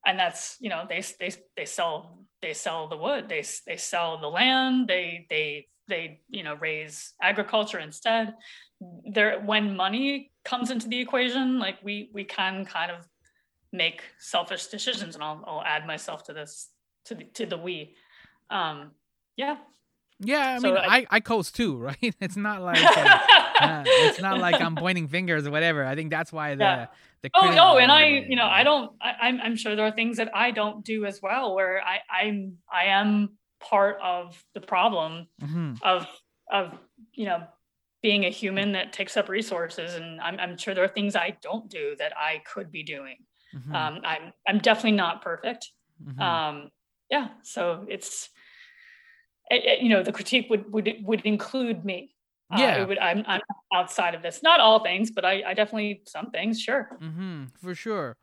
and 0.06 0.18
that's 0.18 0.56
you 0.60 0.68
know 0.68 0.84
they 0.88 1.02
they 1.20 1.30
they 1.56 1.64
sell 1.64 2.18
they 2.40 2.52
sell 2.54 2.88
the 2.88 2.96
wood 2.96 3.28
they 3.28 3.44
they 3.66 3.76
sell 3.76 4.18
the 4.18 4.28
land 4.28 4.88
they 4.88 5.26
they 5.30 5.66
they 5.88 6.20
you 6.28 6.42
know 6.42 6.54
raise 6.54 7.14
agriculture 7.22 7.78
instead. 7.78 8.34
There 9.04 9.40
when 9.40 9.76
money 9.76 10.32
comes 10.44 10.70
into 10.70 10.88
the 10.88 11.00
equation 11.00 11.58
like 11.58 11.76
we 11.84 12.10
we 12.12 12.24
can 12.24 12.64
kind 12.64 12.90
of 12.90 13.06
make 13.72 14.02
selfish 14.18 14.66
decisions 14.66 15.14
and 15.14 15.24
I'll, 15.24 15.42
I'll 15.46 15.62
add 15.64 15.86
myself 15.86 16.24
to 16.24 16.32
this 16.32 16.68
to 17.06 17.14
the 17.14 17.24
to 17.34 17.46
the 17.46 17.56
we. 17.56 17.94
Um 18.50 18.90
yeah. 19.36 19.56
Yeah, 20.24 20.54
I 20.56 20.58
So 20.58 20.68
mean, 20.68 20.76
I- 20.76 20.96
I, 20.98 21.06
I 21.10 21.20
coast 21.20 21.56
too, 21.56 21.76
right? 21.88 22.14
It's 22.20 22.36
not 22.36 22.62
like 22.62 22.82
uh, 22.96 23.18
it's 23.64 24.20
not 24.20 24.38
like 24.40 24.60
I'm 24.60 24.76
pointing 24.76 25.08
fingers 25.08 25.46
or 25.46 25.50
whatever. 25.50 25.84
I 25.84 25.94
think 25.94 26.10
that's 26.10 26.32
why 26.32 26.54
the 26.54 26.64
Yeah. 26.64 26.86
the 27.22 27.30
oh 27.34 27.50
no 27.54 27.78
and 27.78 27.90
i 27.92 28.04
you 28.04 28.34
know 28.36 28.46
i 28.46 28.62
don't 28.64 28.90
I, 29.00 29.12
I'm, 29.26 29.40
I'm 29.40 29.56
sure 29.56 29.76
there 29.76 29.86
are 29.86 29.92
things 29.92 30.16
that 30.16 30.30
i 30.34 30.50
don't 30.50 30.84
do 30.84 31.04
as 31.06 31.20
well 31.22 31.54
where 31.54 31.80
i 31.80 32.00
i'm 32.10 32.58
i 32.70 32.86
am 32.86 33.38
part 33.60 33.96
of 34.02 34.42
the 34.54 34.60
problem 34.60 35.28
Mhm. 35.40 35.78
of 35.82 36.06
of 36.50 36.76
you 37.12 37.26
know 37.26 37.40
being 38.02 38.24
a 38.24 38.30
human 38.30 38.72
that 38.72 38.92
takes 38.92 39.16
up 39.16 39.28
resources 39.28 39.94
and 39.94 40.20
i'm, 40.20 40.36
I'm 40.40 40.58
sure 40.58 40.74
there 40.74 40.82
are 40.84 40.88
things 40.98 41.14
i 41.14 41.36
don't 41.40 41.70
do 41.70 41.94
that 42.00 42.12
i 42.18 42.42
could 42.52 42.72
be 42.72 42.82
doing 42.82 43.18
Mhm. 43.54 43.72
um, 43.74 44.00
i'm 44.04 44.32
i'm 44.48 44.58
definitely 44.58 44.98
not 44.98 45.22
perfect 45.22 45.70
Mhm. 46.04 46.20
um 46.20 46.70
yeah 47.08 47.28
so 47.44 47.86
it's 47.88 48.30
it, 49.50 49.64
it- 49.64 49.80
you 49.80 49.88
know 49.88 50.02
the 50.02 50.12
critique 50.12 50.48
would 50.50 50.72
would 50.72 50.92
would 51.02 51.20
include 51.22 51.84
me 51.84 52.11
Yeah. 52.58 52.82
it 52.82 52.88
would, 52.88 52.98
I'm, 52.98 53.24
I'm 53.26 53.40
outside 53.74 54.14
of 54.14 54.22
this 54.22 54.42
not 54.42 54.60
all 54.60 54.82
things 54.82 55.10
but 55.10 55.24
i 55.24 55.42
i 55.46 55.54
definitely 55.54 56.02
some 56.06 56.30
things 56.30 56.60
sure 56.60 56.90
Mm-hmm, 57.00 57.44
for 57.58 57.74
sure. 57.74 58.16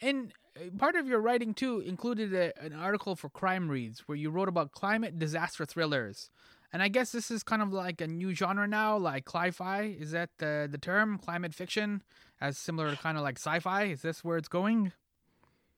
And 0.00 0.32
uh, 0.56 0.70
part 0.76 0.96
of 0.96 1.06
your 1.06 1.20
writing 1.20 1.54
too 1.54 1.80
included 1.80 2.34
a, 2.34 2.52
an 2.62 2.72
article 2.74 3.16
for 3.16 3.30
Crime 3.30 3.68
Reads 3.70 4.00
where 4.06 4.16
you 4.16 4.30
wrote 4.30 4.48
about 4.48 4.72
climate 4.72 5.18
disaster 5.18 5.64
thrillers. 5.64 6.30
And 6.72 6.82
I 6.82 6.88
guess 6.88 7.12
this 7.12 7.30
is 7.30 7.42
kind 7.42 7.62
of 7.62 7.72
like 7.72 8.00
a 8.02 8.06
new 8.06 8.34
genre 8.34 8.66
now, 8.66 8.98
like 8.98 9.24
cli-fi. 9.24 9.82
Is 9.98 10.10
that 10.10 10.30
the 10.38 10.68
the 10.70 10.76
term? 10.78 11.16
Climate 11.18 11.54
fiction, 11.54 12.02
as 12.40 12.58
similar 12.58 12.90
to 12.90 12.96
kind 12.96 13.16
of 13.16 13.22
like 13.22 13.38
sci-fi. 13.38 13.84
Is 13.84 14.02
this 14.02 14.22
where 14.24 14.36
it's 14.36 14.48
going? 14.48 14.92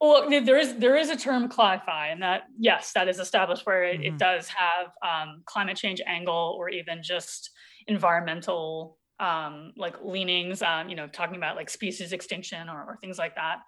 Well, 0.01 0.31
there- 0.31 0.57
is 0.59 0.77
there 0.77 0.97
is 0.97 1.11
a 1.11 1.17
term 1.17 1.49
cli-fi, 1.49 2.09
and 2.09 2.23
that 2.23 2.45
yes, 2.59 2.93
that 2.93 3.09
is 3.09 3.19
established 3.19 3.67
where 3.67 3.85
it, 3.85 4.01
Mhm. 4.01 4.05
it 4.07 4.19
does 4.19 4.49
have 4.49 4.93
um, 5.03 5.43
climate 5.45 5.77
change 5.77 6.01
angle 6.07 6.57
or 6.59 6.69
even 6.71 7.03
just 7.03 7.51
environmental 7.89 8.99
um, 9.21 9.73
like 9.77 9.97
leanings. 10.03 10.63
Um, 10.63 10.89
you 10.89 10.97
know, 10.97 11.09
talking 11.09 11.37
about 11.37 11.57
like 11.57 11.71
species 11.71 12.13
extinction 12.13 12.69
or, 12.69 12.79
or 12.79 12.99
things 13.01 13.19
like 13.19 13.35
that. 13.35 13.59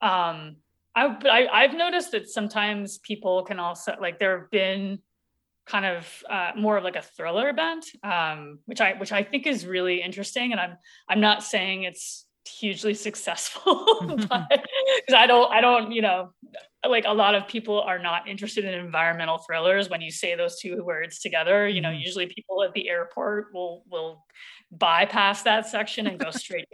Um, 0.00 0.56
I 0.94 1.08
but 1.08 1.30
I, 1.30 1.46
I've 1.46 1.74
noticed 1.74 2.12
that 2.12 2.28
sometimes 2.28 2.98
people 2.98 3.44
can 3.44 3.58
also 3.58 3.94
like 4.00 4.18
there 4.18 4.40
have 4.40 4.50
been 4.50 5.00
kind 5.66 5.84
of 5.84 6.24
uh, 6.30 6.52
more 6.56 6.76
of 6.76 6.84
like 6.84 6.96
a 6.96 7.02
thriller 7.02 7.52
bent, 7.52 7.84
um, 8.02 8.60
which 8.66 8.80
I 8.80 8.94
which 8.94 9.12
I 9.12 9.22
think 9.22 9.46
is 9.46 9.66
really 9.66 10.00
interesting, 10.00 10.52
and 10.52 10.60
I'm 10.60 10.76
I'm 11.08 11.20
not 11.20 11.42
saying 11.42 11.82
it's 11.82 12.25
hugely 12.48 12.94
successful, 12.94 13.84
because 14.08 14.30
I 15.14 15.26
don't 15.26 15.50
I 15.52 15.60
don't 15.60 15.92
you 15.92 16.02
know 16.02 16.30
like 16.88 17.04
a 17.06 17.12
lot 17.12 17.34
of 17.34 17.48
people 17.48 17.80
are 17.80 17.98
not 17.98 18.28
interested 18.28 18.64
in 18.64 18.72
environmental 18.74 19.38
thrillers 19.38 19.88
when 19.90 20.00
you 20.00 20.10
say 20.10 20.36
those 20.36 20.58
two 20.60 20.84
words 20.84 21.18
together 21.18 21.66
you 21.66 21.80
know 21.80 21.88
Mhm. 21.90 22.00
usually 22.04 22.26
people 22.26 22.62
at 22.62 22.72
the 22.74 22.88
airport 22.88 23.52
will 23.52 23.82
will 23.90 24.24
bypass 24.70 25.42
that 25.42 25.66
section 25.66 26.06
and 26.06 26.18
go 26.18 26.30
straight 26.44 26.68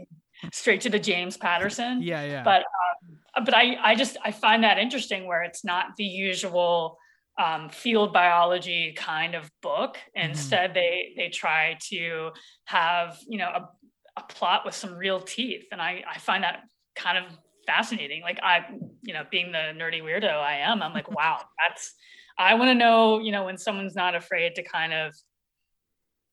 straight 0.53 0.81
to 0.83 0.91
the 0.91 0.99
James 0.99 1.37
Patterson 1.37 2.03
Yeah, 2.03 2.25
yeah. 2.25 2.43
but 2.43 2.63
um, 2.83 3.45
but 3.47 3.55
I 3.55 3.77
I 3.83 3.95
just 3.95 4.17
I 4.25 4.33
find 4.33 4.65
that 4.65 4.77
interesting 4.79 5.27
where 5.27 5.43
it's 5.43 5.65
not 5.65 5.97
the 5.97 6.05
usual 6.05 6.99
um, 7.39 7.71
field 7.71 8.13
biology 8.13 8.93
kind 8.93 9.35
of 9.35 9.51
book. 9.63 9.97
Instead, 10.15 10.75
they 10.75 11.15
they 11.17 11.31
try 11.31 11.79
to 11.89 12.31
have 12.67 13.19
you 13.27 13.39
know 13.39 13.69
a, 14.17 14.23
plot 14.23 14.65
with 14.65 14.75
some 14.75 14.95
real 14.95 15.21
teeth, 15.21 15.67
and 15.73 15.81
I 15.81 16.05
I 16.09 16.19
find 16.19 16.45
that 16.45 16.63
kind 16.97 17.19
of 17.19 17.25
fascinating. 17.67 18.23
Like 18.23 18.41
I 18.43 18.67
you 19.03 19.15
know 19.15 19.25
being 19.31 19.53
the 19.53 19.73
nerdy 19.77 20.03
weirdo 20.03 20.31
I 20.31 20.59
am, 20.59 20.83
I'm 20.83 20.93
like 20.93 21.11
wow 21.11 21.41
that's 21.59 21.95
I 22.39 22.55
want 22.55 22.71
to 22.71 22.75
know 22.75 23.21
you 23.21 23.33
know 23.33 23.45
when 23.45 23.59
someone's 23.59 23.95
not 23.95 24.15
afraid 24.15 24.55
to 24.57 24.63
kind 24.63 24.93
of 24.93 25.15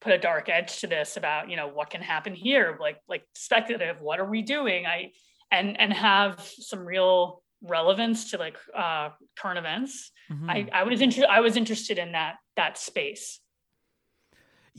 put 0.02 0.14
a 0.14 0.18
dark 0.18 0.48
edge 0.48 0.80
to 0.80 0.88
this 0.88 1.18
about 1.18 1.50
you 1.50 1.58
know 1.58 1.68
what 1.68 1.90
can 1.90 2.02
happen 2.02 2.34
here. 2.34 2.78
Like 2.80 2.98
like 3.08 3.24
speculative 3.36 4.02
what 4.02 4.20
are 4.20 4.30
we 4.30 4.42
doing? 4.42 4.86
I 4.86 5.12
and 5.52 5.80
and 5.80 5.94
have 5.94 6.40
some 6.42 6.86
real 6.86 7.42
relevance 7.62 8.32
to 8.32 8.38
like 8.38 8.58
uh 8.76 9.10
current 9.38 9.58
events. 9.58 10.12
Mhm. 10.32 10.50
i 10.50 10.70
i 10.72 10.84
was 10.84 11.02
inter- 11.02 11.28
i 11.30 11.40
was 11.40 11.58
interested 11.58 11.98
in 11.98 12.12
that 12.12 12.36
that 12.56 12.78
space 12.78 13.40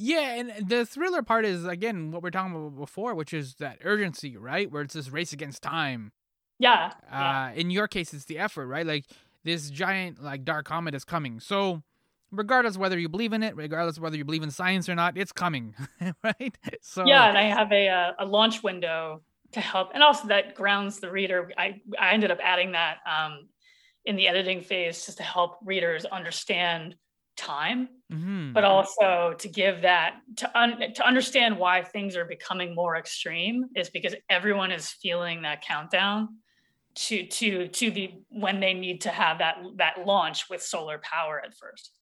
Yeah, 0.03 0.34
and 0.34 0.66
the 0.66 0.86
thriller 0.86 1.22
part 1.22 1.44
is 1.44 1.66
again 1.66 2.11
what 2.11 2.22
we 2.22 2.28
are 2.28 2.30
talking 2.30 2.55
about 2.55 2.78
before, 2.78 3.14
which 3.14 3.34
is 3.34 3.57
that 3.57 3.78
urgency, 3.84 4.36
right? 4.36 4.70
Where 4.70 4.82
it's 4.82 4.94
this 4.94 5.11
race 5.11 5.34
against 5.34 5.62
time. 5.62 6.12
yeah, 6.59 6.92
yeah. 7.11 7.51
Uh, 7.51 7.53
in 7.55 7.70
your 7.70 7.86
case, 7.86 8.14
it's 8.14 8.24
the 8.24 8.38
effort, 8.38 8.66
right? 8.66 8.86
Like 8.86 9.05
this 9.44 9.68
giant, 9.68 10.22
like 10.22 10.44
dark 10.44 10.64
comet 10.64 10.94
is 10.94 11.05
coming. 11.05 11.38
So, 11.38 11.82
regardless 12.30 12.78
whether 12.78 12.98
you 12.98 13.11
believe 13.11 13.34
in 13.34 13.42
it, 13.42 13.55
regardless 13.57 13.98
whether 13.98 14.16
you 14.16 14.24
believe 14.24 14.42
in 14.42 14.51
science 14.51 14.88
or 14.88 14.94
not, 14.94 15.18
it's 15.18 15.32
coming, 15.32 15.74
right? 16.24 16.57
So 16.80 17.05
yeah 17.05 17.28
and 17.28 17.36
i 17.36 17.42
have 17.42 17.70
a 17.70 17.88
uh, 17.88 18.12
a 18.20 18.24
launch 18.24 18.62
window 18.62 19.20
to 19.53 19.61
help 19.61 19.90
and 19.92 20.03
also 20.03 20.28
that 20.28 20.55
grounds 20.55 21.01
the 21.01 21.11
reader 21.11 21.51
i 21.59 21.80
i 21.98 22.12
ended 22.12 22.30
up 22.30 22.38
adding 22.42 22.72
that 22.72 22.98
um 23.05 23.48
in 24.05 24.16
the 24.16 24.28
editing 24.28 24.62
phase 24.62 25.05
just 25.05 25.18
to 25.18 25.24
help 25.24 25.59
readers 25.64 26.05
understand 26.07 26.94
time 27.41 27.88
mhm. 28.12 28.53
but 28.53 28.64
also 28.64 29.34
to 29.38 29.49
give 29.49 29.82
that 29.82 30.16
to 30.36 30.59
un, 30.59 30.93
to 30.95 31.07
understand 31.07 31.59
why 31.59 31.82
things 31.82 32.16
are 32.16 32.26
becoming 32.26 32.74
more 32.74 32.97
extreme 32.97 33.64
is 33.74 33.88
because 33.88 34.14
everyone 34.28 34.70
is 34.70 34.91
feeling 34.91 35.43
that 35.43 35.62
countdown 35.62 36.28
to 36.95 37.26
to 37.26 37.68
to 37.68 37.91
the 37.91 38.12
when 38.28 38.61
they 38.61 38.74
need 38.74 39.01
to 39.01 39.09
have 39.09 39.38
that 39.38 39.57
that 39.76 40.05
launch 40.05 40.51
with 40.51 40.62
solar 40.62 40.99
power 40.99 41.41
at 41.45 41.55
first. 41.55 41.93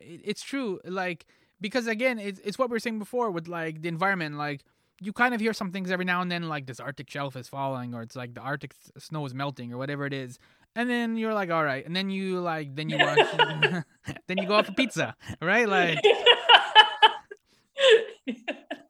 It, 0.00 0.20
it's 0.24 0.42
true. 0.42 0.80
Like 0.84 1.26
because 1.60 1.86
again 1.86 2.18
it's, 2.18 2.40
it's 2.44 2.58
what 2.58 2.68
we 2.68 2.74
were 2.74 2.80
saying 2.80 2.98
before 2.98 3.30
with 3.30 3.48
like 3.48 3.80
the 3.80 3.88
environment. 3.88 4.36
Like 4.36 4.64
you 5.00 5.12
kind 5.12 5.34
of 5.34 5.40
hear 5.40 5.52
some 5.52 5.70
things 5.70 5.90
every 5.90 6.04
now 6.04 6.20
and 6.20 6.30
then 6.30 6.48
like 6.48 6.66
this 6.66 6.80
arctic 6.80 7.08
shelf 7.08 7.36
is 7.36 7.48
falling 7.48 7.94
or 7.94 8.02
it's 8.02 8.16
like 8.16 8.34
the 8.34 8.40
arctic 8.40 8.74
snow 8.98 9.24
is 9.24 9.32
melting 9.32 9.72
or 9.72 9.78
whatever 9.78 10.04
it 10.04 10.12
is 10.12 10.38
and 10.78 10.88
then 10.88 11.16
you're 11.16 11.34
like 11.34 11.50
all 11.50 11.64
right. 11.64 11.84
And 11.84 11.94
then 11.94 12.08
you 12.08 12.38
like 12.40 12.74
then 12.76 12.88
you 12.88 12.98
watch 12.98 13.18
then 14.28 14.38
you 14.38 14.46
go 14.46 14.54
out 14.56 14.66
for 14.66 14.72
pizza 14.72 15.14
right? 15.42 15.68
Like 15.68 15.98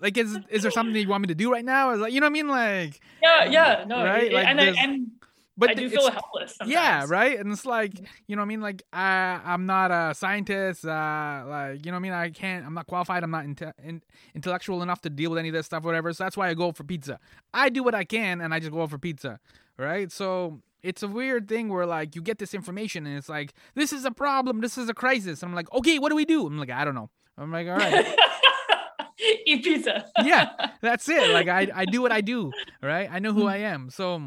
like 0.00 0.16
is 0.16 0.38
is 0.50 0.62
there 0.62 0.70
something 0.70 0.92
that 0.94 1.00
you 1.00 1.08
want 1.08 1.22
me 1.22 1.28
to 1.28 1.34
do 1.34 1.50
right 1.52 1.64
now? 1.64 1.90
Is 1.92 2.00
like 2.00 2.12
you 2.12 2.20
know 2.20 2.26
what 2.26 2.30
i 2.30 2.32
mean? 2.32 2.48
Like 2.48 3.00
yeah 3.22 3.44
yeah. 3.44 3.84
No 3.86 4.04
Right, 4.04 4.24
it- 4.24 4.32
like 4.32 4.46
and, 4.46 4.60
I, 4.60 4.66
and 4.78 5.10
but 5.56 5.70
i 5.70 5.74
do 5.74 5.90
feel 5.90 6.08
helpless 6.10 6.56
yeah 6.66 7.04
right? 7.08 7.36
And 7.38 7.50
it's 7.52 7.66
like 7.66 7.98
you 8.28 8.36
know 8.36 8.42
what 8.42 8.46
i 8.46 8.48
mean? 8.48 8.60
Like 8.60 8.82
I, 8.92 9.40
i'm 9.44 9.66
not 9.66 9.90
a 9.90 10.14
scientist 10.14 10.84
uh 10.84 11.44
like 11.48 11.84
you 11.84 11.90
know 11.90 11.96
what 11.96 12.00
i 12.00 12.08
mean? 12.08 12.12
I 12.12 12.30
can't 12.30 12.64
i'm 12.64 12.74
not 12.74 12.86
qualified 12.86 13.22
i'm 13.24 13.30
not 13.32 13.44
inte- 13.44 13.72
in, 13.82 14.02
intellectual 14.34 14.82
enough 14.82 15.00
to 15.02 15.10
deal 15.10 15.30
with 15.30 15.38
any 15.40 15.48
of 15.48 15.54
this 15.54 15.66
stuff 15.66 15.82
whatever. 15.84 16.12
So 16.12 16.22
that's 16.24 16.36
why 16.36 16.48
i 16.48 16.54
go 16.54 16.70
for 16.72 16.84
pizza. 16.84 17.18
I 17.52 17.70
do 17.70 17.82
what 17.82 17.94
i 17.94 18.04
can 18.04 18.40
and 18.40 18.54
i 18.54 18.60
just 18.60 18.72
go 18.72 18.82
out 18.82 18.90
for 18.90 18.98
pizza 18.98 19.40
right? 19.80 20.10
So 20.10 20.60
It's 20.82 21.02
a 21.02 21.08
weird 21.08 21.48
thing 21.48 21.68
where 21.68 21.86
like 21.86 22.14
you 22.14 22.22
get 22.22 22.38
this 22.38 22.54
information 22.54 23.06
and 23.06 23.16
it's 23.16 23.28
like 23.28 23.52
this 23.74 23.92
is 23.92 24.04
a 24.04 24.10
problem, 24.10 24.60
this 24.60 24.78
is 24.78 24.88
a 24.88 24.94
crisis. 24.94 25.42
And 25.42 25.50
I'm 25.50 25.56
like, 25.56 25.72
okay, 25.72 25.98
what 25.98 26.10
do 26.10 26.16
we 26.16 26.24
do? 26.24 26.46
I'm 26.46 26.58
like, 26.58 26.70
I 26.70 26.84
don't 26.84 26.94
know. 26.94 27.10
I'm 27.36 27.52
like, 27.52 27.66
all 27.68 27.76
right. 27.76 28.16
Eat 29.46 29.64
pizza. 29.64 30.06
yeah, 30.22 30.70
that's 30.80 31.08
it. 31.08 31.30
Like 31.32 31.48
I, 31.48 31.68
I 31.74 31.84
do 31.84 32.00
what 32.02 32.12
I 32.12 32.20
do, 32.20 32.52
right? 32.82 33.08
I 33.10 33.18
know 33.18 33.32
who 33.32 33.46
I 33.46 33.58
am, 33.58 33.90
so 33.90 34.22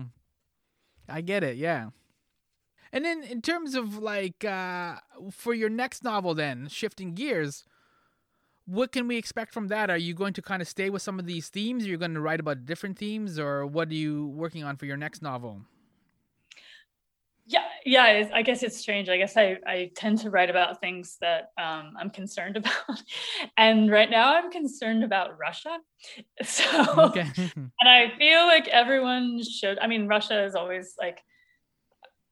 I 1.08 1.22
get 1.22 1.44
it. 1.44 1.58
Yeah. 1.58 1.90
And 2.94 3.06
then 3.06 3.24
in 3.24 3.42
terms 3.42 3.76
of 3.76 3.98
like 3.98 4.44
uh, 4.44 4.96
for 5.32 5.54
your 5.54 5.70
next 5.70 6.04
novel, 6.04 6.34
then 6.34 6.68
shifting 6.68 7.14
gears, 7.14 7.64
what 8.66 8.92
can 8.92 9.08
we 9.08 9.18
expect 9.18 9.54
from 9.54 9.70
that? 9.70 9.90
Are 9.90 9.98
you 9.98 10.14
going 10.14 10.34
to 10.34 10.42
kind 10.42 10.62
of 10.62 10.68
stay 10.68 10.90
with 10.90 11.02
some 11.02 11.20
of 11.20 11.26
these 11.26 11.50
themes? 11.50 11.86
Are 11.86 11.90
you 11.90 11.98
going 11.98 12.14
to 12.14 12.22
write 12.22 12.40
about 12.40 12.66
different 12.66 12.98
themes, 12.98 13.40
or 13.40 13.66
what 13.66 13.90
are 13.90 13.94
you 13.94 14.28
working 14.28 14.64
on 14.64 14.76
for 14.76 14.86
your 14.86 14.98
next 14.98 15.22
novel? 15.22 15.62
Yeah. 17.86 18.30
I 18.34 18.42
guess 18.42 18.64
it's 18.64 18.78
strange. 18.78 19.10
I 19.10 19.18
guess 19.18 19.38
I, 19.38 19.58
I 19.66 19.92
tend 19.96 20.20
to 20.20 20.30
write 20.30 20.50
about 20.50 20.80
things 20.80 21.18
that 21.22 21.52
um, 21.58 21.94
I'm 22.00 22.10
concerned 22.10 22.58
about, 22.58 23.02
and 23.58 23.90
right 23.90 24.10
now 24.10 24.36
I'm 24.36 24.52
concerned 24.52 25.04
about 25.04 25.38
Russia. 25.38 25.78
So, 26.44 26.66
okay. 26.98 27.28
and 27.56 27.72
I 27.88 28.12
feel 28.18 28.48
like 28.48 28.68
everyone 28.68 29.44
should. 29.44 29.78
I 29.78 29.86
mean, 29.86 30.08
Russia 30.08 30.44
is 30.44 30.56
always 30.56 30.96
like, 31.00 31.20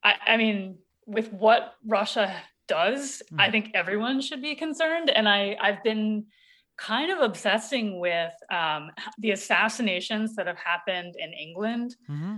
I, 0.04 0.16
I 0.26 0.38
mean, 0.38 0.80
with 1.06 1.32
what 1.32 1.76
Russia 1.86 2.36
does, 2.68 3.22
mm-hmm. 3.26 3.40
I 3.40 3.52
think 3.52 3.72
everyone 3.76 4.22
should 4.22 4.42
be 4.42 4.56
concerned. 4.56 5.12
And 5.12 5.30
I 5.30 5.56
I've 5.62 5.84
been 5.84 6.26
kind 6.80 7.12
of 7.12 7.20
obsessing 7.20 8.00
with 8.00 8.32
um, 8.52 8.92
the 9.18 9.32
assassinations 9.32 10.36
that 10.36 10.48
have 10.48 10.58
happened 10.58 11.16
in 11.18 11.34
England 11.34 11.96
mm-hmm. 12.10 12.38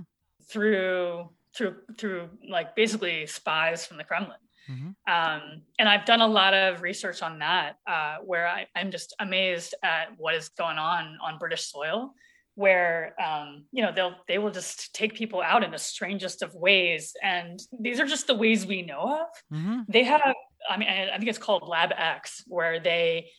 through 0.49 1.29
through 1.55 1.75
through 1.97 2.29
like 2.49 2.75
basically 2.75 3.25
spies 3.25 3.85
from 3.85 3.97
the 3.97 4.03
Kremlin. 4.03 4.37
Mm-hmm. 4.69 5.11
Um, 5.11 5.61
and 5.79 5.89
I've 5.89 6.05
done 6.05 6.21
a 6.21 6.27
lot 6.27 6.53
of 6.53 6.81
research 6.81 7.21
on 7.21 7.39
that, 7.39 7.77
uh, 7.87 8.17
where 8.23 8.47
I, 8.47 8.67
am 8.75 8.91
just 8.91 9.15
amazed 9.19 9.73
at 9.83 10.09
what 10.17 10.35
is 10.35 10.49
going 10.49 10.77
on 10.77 11.17
on 11.21 11.39
British 11.39 11.65
soil, 11.65 12.13
where 12.55 13.15
um, 13.21 13.65
you 13.71 13.83
know 13.83 13.91
they'll 13.91 14.15
they 14.27 14.37
will 14.37 14.51
just 14.51 14.93
take 14.93 15.15
people 15.15 15.41
out 15.41 15.63
in 15.63 15.71
the 15.71 15.77
strangest 15.77 16.41
of 16.41 16.53
ways, 16.53 17.13
and 17.21 17.59
these 17.79 17.99
are 17.99 18.05
just 18.05 18.27
the 18.27 18.35
ways 18.35 18.65
we 18.65 18.81
know 18.81 19.21
of. 19.21 19.57
Mm-hmm. 19.57 19.79
They 19.89 20.03
have, 20.03 20.21
I 20.69 20.77
mean, 20.77 20.87
I 20.89 21.17
think 21.17 21.29
it's 21.29 21.37
called 21.37 21.67
Lab 21.67 21.91
X, 21.95 22.43
where 22.47 22.79
they 22.79 23.29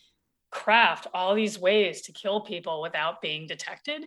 craft 0.51 1.07
all 1.15 1.35
these 1.35 1.59
ways 1.59 2.03
to 2.03 2.13
kill 2.13 2.43
people 2.43 2.83
without 2.83 3.23
being 3.23 3.47
detected 3.47 4.05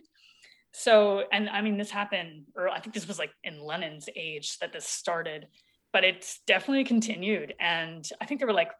so 0.78 1.22
and 1.32 1.48
i 1.48 1.62
mean 1.62 1.78
this 1.78 1.90
happened 1.90 2.44
or 2.54 2.68
i 2.68 2.78
think 2.78 2.92
this 2.92 3.08
was 3.08 3.18
like 3.18 3.30
in 3.44 3.58
lenin's 3.58 4.10
age 4.14 4.58
that 4.58 4.74
this 4.74 4.84
started 4.84 5.46
but 5.90 6.04
it's 6.04 6.40
definitely 6.46 6.84
continued 6.84 7.54
and 7.58 8.10
i 8.20 8.26
think 8.26 8.38
there 8.38 8.46
were 8.46 8.52
like 8.52 8.72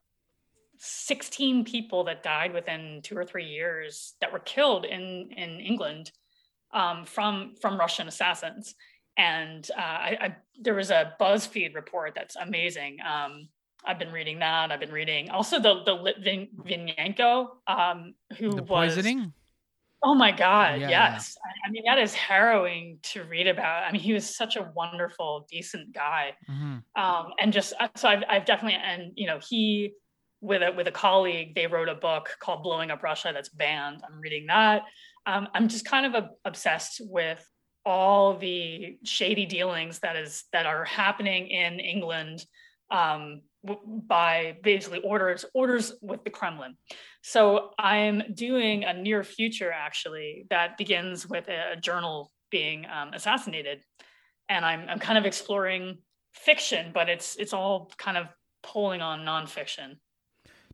16 0.79 1.65
people 1.65 2.05
that 2.05 2.23
died 2.23 2.53
within 2.53 3.01
two 3.03 3.17
or 3.17 3.25
three 3.25 3.47
years 3.47 4.15
that 4.21 4.31
were 4.31 4.41
killed 4.41 4.85
in 4.85 5.31
in 5.35 5.59
england 5.59 6.13
um, 6.75 7.07
from 7.07 7.55
from 7.63 7.81
russian 7.81 8.09
assassins 8.09 8.75
and 9.17 9.71
uh, 9.75 9.81
I, 9.81 10.19
I, 10.21 10.37
there 10.61 10.75
was 10.75 10.91
a 10.91 11.15
buzzfeed 11.19 11.75
report 11.75 12.13
that's 12.15 12.37
amazing 12.37 12.99
um, 13.01 13.49
I've 13.89 14.01
been 14.01 14.13
reading 14.13 14.41
that. 14.41 14.73
I've 14.73 14.81
been 14.81 14.91
reading 14.91 15.31
also 15.31 15.61
the 15.61 15.85
the 15.85 15.93
Litvinenko, 15.93 17.49
um, 17.69 18.15
who 18.37 18.53
the 18.53 18.63
poisoning. 18.63 19.33
Oh 20.07 20.15
my 20.15 20.31
God, 20.31 20.81
yeah, 20.81 20.89
yes. 20.89 21.37
I 21.67 21.69
mean, 21.69 21.83
that 21.85 21.99
is 21.99 22.15
harrowing 22.15 22.99
to 23.11 23.25
read 23.25 23.49
about. 23.49 23.83
I 23.83 23.91
mean, 23.91 24.01
he 24.01 24.13
was 24.13 24.37
such 24.37 24.55
a 24.55 24.71
wonderful, 24.73 25.49
decent 25.51 25.93
guy. 25.93 26.35
Mm-hmm. 26.49 27.03
Um, 27.03 27.33
and 27.41 27.53
just 27.53 27.75
uh, 27.81 27.89
so 27.97 28.09
I've, 28.09 28.23
I've 28.29 28.45
definitely, 28.45 28.79
and 28.81 29.11
you 29.17 29.27
know, 29.27 29.41
he 29.49 29.95
with 30.41 30.63
a 30.63 30.71
with 30.71 30.87
a 30.87 30.93
colleague, 30.93 31.57
they 31.57 31.67
wrote 31.67 31.89
a 31.89 31.97
book 31.97 32.37
called 32.39 32.63
"Blowing 32.63 32.93
Up 32.93 33.03
Russia" 33.03 33.33
that's 33.35 33.49
banned. 33.49 34.03
I'm 34.09 34.21
reading 34.21 34.47
that. 34.47 34.83
Um, 35.27 35.49
I'm 35.55 35.67
just 35.67 35.85
kind 35.85 36.07
of 36.07 36.15
a, 36.15 36.31
obsessed 36.45 37.01
with 37.05 37.45
all 37.85 38.37
the 38.39 38.99
shady 39.03 39.45
dealings 39.45 39.99
that 40.01 40.15
is 40.15 40.45
that 40.53 40.67
are 40.67 40.85
happening 40.85 41.49
in 41.49 41.81
England 41.81 42.47
um, 42.93 43.41
by 44.07 44.57
basically 44.63 45.01
orders 45.01 45.45
orders 45.55 45.93
with 46.03 46.25
the 46.25 46.31
Kremlin. 46.31 46.77
So 47.23 47.71
I'm 47.79 48.23
doing 48.35 48.85
a 48.85 48.93
near 48.93 49.25
future 49.25 49.73
actually 49.73 50.47
that 50.51 50.77
begins 50.79 51.27
with 51.29 51.49
a, 51.49 51.77
journal 51.81 52.33
being 52.51 52.87
um, 52.87 53.13
assassinated, 53.13 53.83
and 54.49 54.65
I'm 54.65 54.89
I'm 54.89 54.99
kind 54.99 55.19
of 55.19 55.27
exploring 55.27 55.99
fiction, 56.33 56.91
but 56.93 57.09
it's 57.09 57.37
it's 57.37 57.53
all 57.53 57.91
kind 57.99 58.17
of 58.17 58.29
pulling 58.63 59.03
on 59.03 59.21
nonfiction. 59.21 59.97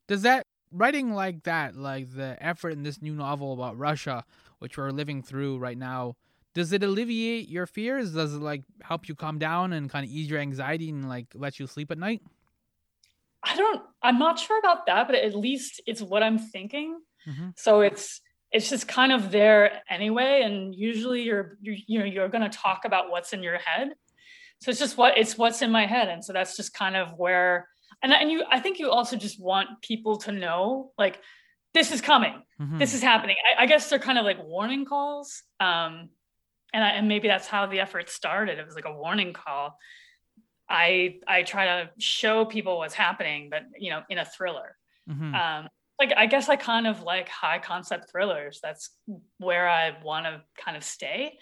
Does 0.08 0.22
that 0.22 0.44
writing 0.72 1.12
like 1.12 1.44
that, 1.44 1.76
like 1.76 2.14
the 2.14 2.36
effort 2.40 2.70
in 2.70 2.82
this 2.82 3.00
new 3.00 3.14
novel 3.14 3.52
about 3.52 3.78
Russia, 3.78 4.24
which 4.58 4.76
we're 4.76 4.90
living 4.90 5.22
through 5.22 5.58
right 5.58 5.78
now, 5.78 6.16
does 6.54 6.72
it 6.72 6.82
alleviate 6.82 7.48
your 7.48 7.66
fears? 7.66 8.12
Does 8.12 8.34
it 8.34 8.42
like 8.42 8.62
help 8.82 9.08
you 9.08 9.14
calm 9.14 9.38
down 9.38 9.72
and 9.72 9.90
kind 9.90 10.04
of 10.04 10.10
ease 10.10 10.28
your 10.28 10.40
anxiety 10.40 10.90
and 10.90 11.08
like 11.08 11.26
let 11.34 11.58
you 11.58 11.66
sleep 11.66 11.90
at 11.90 11.98
night? 11.98 12.22
I 13.44 13.56
don't, 13.56 13.82
I'm 14.02 14.18
not 14.18 14.38
sure 14.38 14.58
about 14.58 14.86
that, 14.86 15.06
but 15.06 15.16
at 15.16 15.34
least 15.34 15.80
it's 15.86 16.00
what 16.00 16.22
I'm 16.22 16.38
thinking. 16.38 17.00
Mm-hmm. 17.28 17.50
So 17.56 17.80
it's, 17.80 18.20
it's 18.52 18.68
just 18.68 18.86
kind 18.86 19.12
of 19.12 19.30
there 19.30 19.82
anyway. 19.88 20.42
And 20.44 20.74
usually 20.74 21.22
you're, 21.22 21.56
you, 21.60 21.76
you 21.86 21.98
know, 21.98 22.04
you're 22.04 22.28
going 22.28 22.48
to 22.48 22.56
talk 22.56 22.84
about 22.84 23.10
what's 23.10 23.32
in 23.32 23.42
your 23.42 23.58
head. 23.58 23.94
So 24.60 24.70
it's 24.70 24.78
just 24.78 24.96
what, 24.96 25.18
it's 25.18 25.36
what's 25.36 25.62
in 25.62 25.72
my 25.72 25.86
head. 25.86 26.08
And 26.08 26.24
so 26.24 26.32
that's 26.32 26.56
just 26.56 26.72
kind 26.72 26.96
of 26.96 27.18
where, 27.18 27.68
and, 28.02 28.12
and 28.12 28.30
you, 28.30 28.44
I 28.50 28.60
think 28.60 28.78
you 28.78 28.90
also 28.90 29.16
just 29.16 29.40
want 29.40 29.68
people 29.82 30.18
to 30.18 30.32
know, 30.32 30.92
like, 30.98 31.20
this 31.74 31.90
is 31.90 32.00
coming. 32.00 32.42
Mm-hmm. 32.60 32.78
This 32.78 32.94
is 32.94 33.02
happening. 33.02 33.36
I, 33.58 33.64
I, 33.64 33.66
guess 33.66 33.88
they're 33.88 33.98
kind 33.98 34.18
of 34.18 34.24
like 34.24 34.42
warning 34.44 34.84
calls. 34.84 35.42
Um, 35.58 36.10
and, 36.74 36.84
I, 36.84 36.90
and 36.90 37.08
maybe 37.08 37.28
that's 37.28 37.46
how 37.46 37.66
the 37.66 37.80
effort 37.80 38.10
started. 38.10 38.58
It 38.58 38.66
was 38.66 38.74
like 38.74 38.84
a 38.84 38.92
warning 38.92 39.32
call 39.32 39.78
I 40.72 41.18
I 41.28 41.42
try 41.42 41.66
to 41.66 41.90
show 41.98 42.46
people 42.46 42.78
what's 42.78 42.94
happening, 42.94 43.48
but 43.50 43.64
you 43.78 43.90
know, 43.90 44.02
in 44.08 44.18
a 44.18 44.24
thriller. 44.24 44.76
Mm-hmm. 45.08 45.34
Um, 45.34 45.68
like 45.98 46.14
I 46.16 46.26
guess 46.26 46.48
I 46.48 46.56
kind 46.56 46.86
of 46.86 47.02
like 47.02 47.28
high 47.28 47.58
concept 47.58 48.10
thrillers. 48.10 48.58
That's 48.62 48.90
where 49.38 49.68
I 49.68 49.92
want 50.02 50.24
to 50.24 50.42
kind 50.56 50.76
of 50.76 50.82
stay. 50.82 51.38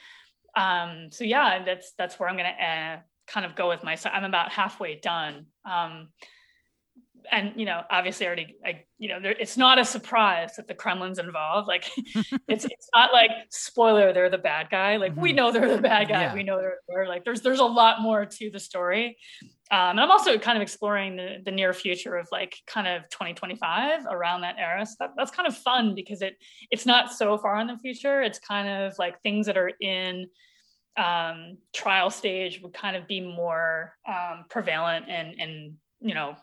Um, 0.56 1.10
so 1.12 1.22
yeah, 1.24 1.64
that's 1.64 1.92
that's 1.96 2.18
where 2.18 2.28
I'm 2.28 2.36
gonna 2.36 2.48
uh, 2.48 2.98
kind 3.28 3.46
of 3.46 3.54
go 3.54 3.68
with 3.68 3.84
my. 3.84 3.96
I'm 4.04 4.24
about 4.24 4.50
halfway 4.50 4.96
done. 4.96 5.46
Um, 5.64 6.08
and 7.30 7.52
you 7.56 7.64
know 7.64 7.82
obviously 7.90 8.26
already 8.26 8.56
I, 8.64 8.84
you 8.98 9.08
know 9.08 9.20
there, 9.20 9.32
it's 9.38 9.56
not 9.56 9.78
a 9.78 9.84
surprise 9.84 10.56
that 10.56 10.68
the 10.68 10.74
kremlin's 10.74 11.18
involved 11.18 11.68
like 11.68 11.88
it's 12.48 12.64
it's 12.64 12.88
not 12.94 13.12
like 13.12 13.30
spoiler 13.50 14.12
they're 14.12 14.30
the 14.30 14.38
bad 14.38 14.68
guy 14.70 14.96
like 14.96 15.12
mm-hmm. 15.12 15.20
we 15.20 15.32
know 15.32 15.52
they're 15.52 15.74
the 15.74 15.82
bad 15.82 16.08
guy 16.08 16.22
yeah. 16.22 16.34
we 16.34 16.42
know 16.42 16.58
they're, 16.58 16.78
they're, 16.88 17.08
like 17.08 17.24
there's 17.24 17.40
there's 17.42 17.60
a 17.60 17.64
lot 17.64 18.00
more 18.00 18.26
to 18.26 18.50
the 18.50 18.58
story 18.58 19.16
um, 19.70 19.90
and 19.90 20.00
i'm 20.00 20.10
also 20.10 20.38
kind 20.38 20.56
of 20.56 20.62
exploring 20.62 21.16
the, 21.16 21.36
the 21.44 21.50
near 21.50 21.72
future 21.72 22.16
of 22.16 22.28
like 22.32 22.56
kind 22.66 22.86
of 22.86 23.02
2025 23.10 24.06
around 24.10 24.40
that 24.42 24.56
era 24.58 24.84
so 24.84 24.94
that, 25.00 25.10
that's 25.16 25.30
kind 25.30 25.48
of 25.48 25.56
fun 25.56 25.94
because 25.94 26.22
it 26.22 26.34
it's 26.70 26.86
not 26.86 27.12
so 27.12 27.38
far 27.38 27.58
in 27.60 27.66
the 27.66 27.78
future 27.78 28.22
it's 28.22 28.38
kind 28.38 28.68
of 28.68 28.92
like 28.98 29.20
things 29.22 29.46
that 29.46 29.56
are 29.56 29.72
in 29.80 30.26
um, 30.96 31.56
trial 31.72 32.10
stage 32.10 32.60
would 32.62 32.74
kind 32.74 32.96
of 32.96 33.06
be 33.06 33.20
more 33.20 33.94
um, 34.06 34.44
prevalent 34.50 35.06
and 35.08 35.40
and 35.40 35.74
you 36.01 36.14
know 36.14 36.36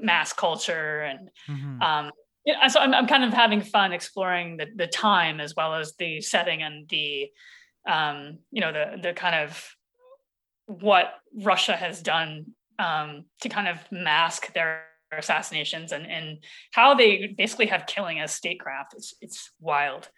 mass 0.00 0.32
culture 0.32 1.00
and 1.02 1.30
mm-hmm. 1.48 1.80
um, 1.82 2.10
yeah, 2.44 2.68
so 2.68 2.78
I'm, 2.78 2.94
I'm 2.94 3.08
kind 3.08 3.24
of 3.24 3.32
having 3.32 3.60
fun 3.60 3.92
exploring 3.92 4.56
the, 4.56 4.66
the 4.74 4.86
time 4.86 5.40
as 5.40 5.54
well 5.56 5.74
as 5.74 5.94
the 5.98 6.20
setting 6.20 6.62
and 6.62 6.88
the 6.88 7.28
um, 7.86 8.38
you 8.50 8.60
know 8.60 8.72
the 8.72 8.98
the 9.02 9.12
kind 9.12 9.34
of 9.34 9.68
what 10.66 11.14
Russia 11.34 11.76
has 11.76 12.00
done 12.00 12.46
um, 12.78 13.24
to 13.40 13.48
kind 13.48 13.68
of 13.68 13.78
mask 13.90 14.52
their 14.52 14.84
assassinations 15.16 15.92
and 15.92 16.06
and 16.06 16.38
how 16.72 16.94
they 16.94 17.34
basically 17.36 17.66
have 17.66 17.86
killing 17.86 18.20
as 18.20 18.32
statecraft. 18.32 18.94
It's 18.96 19.14
it's 19.20 19.50
wild. 19.60 20.08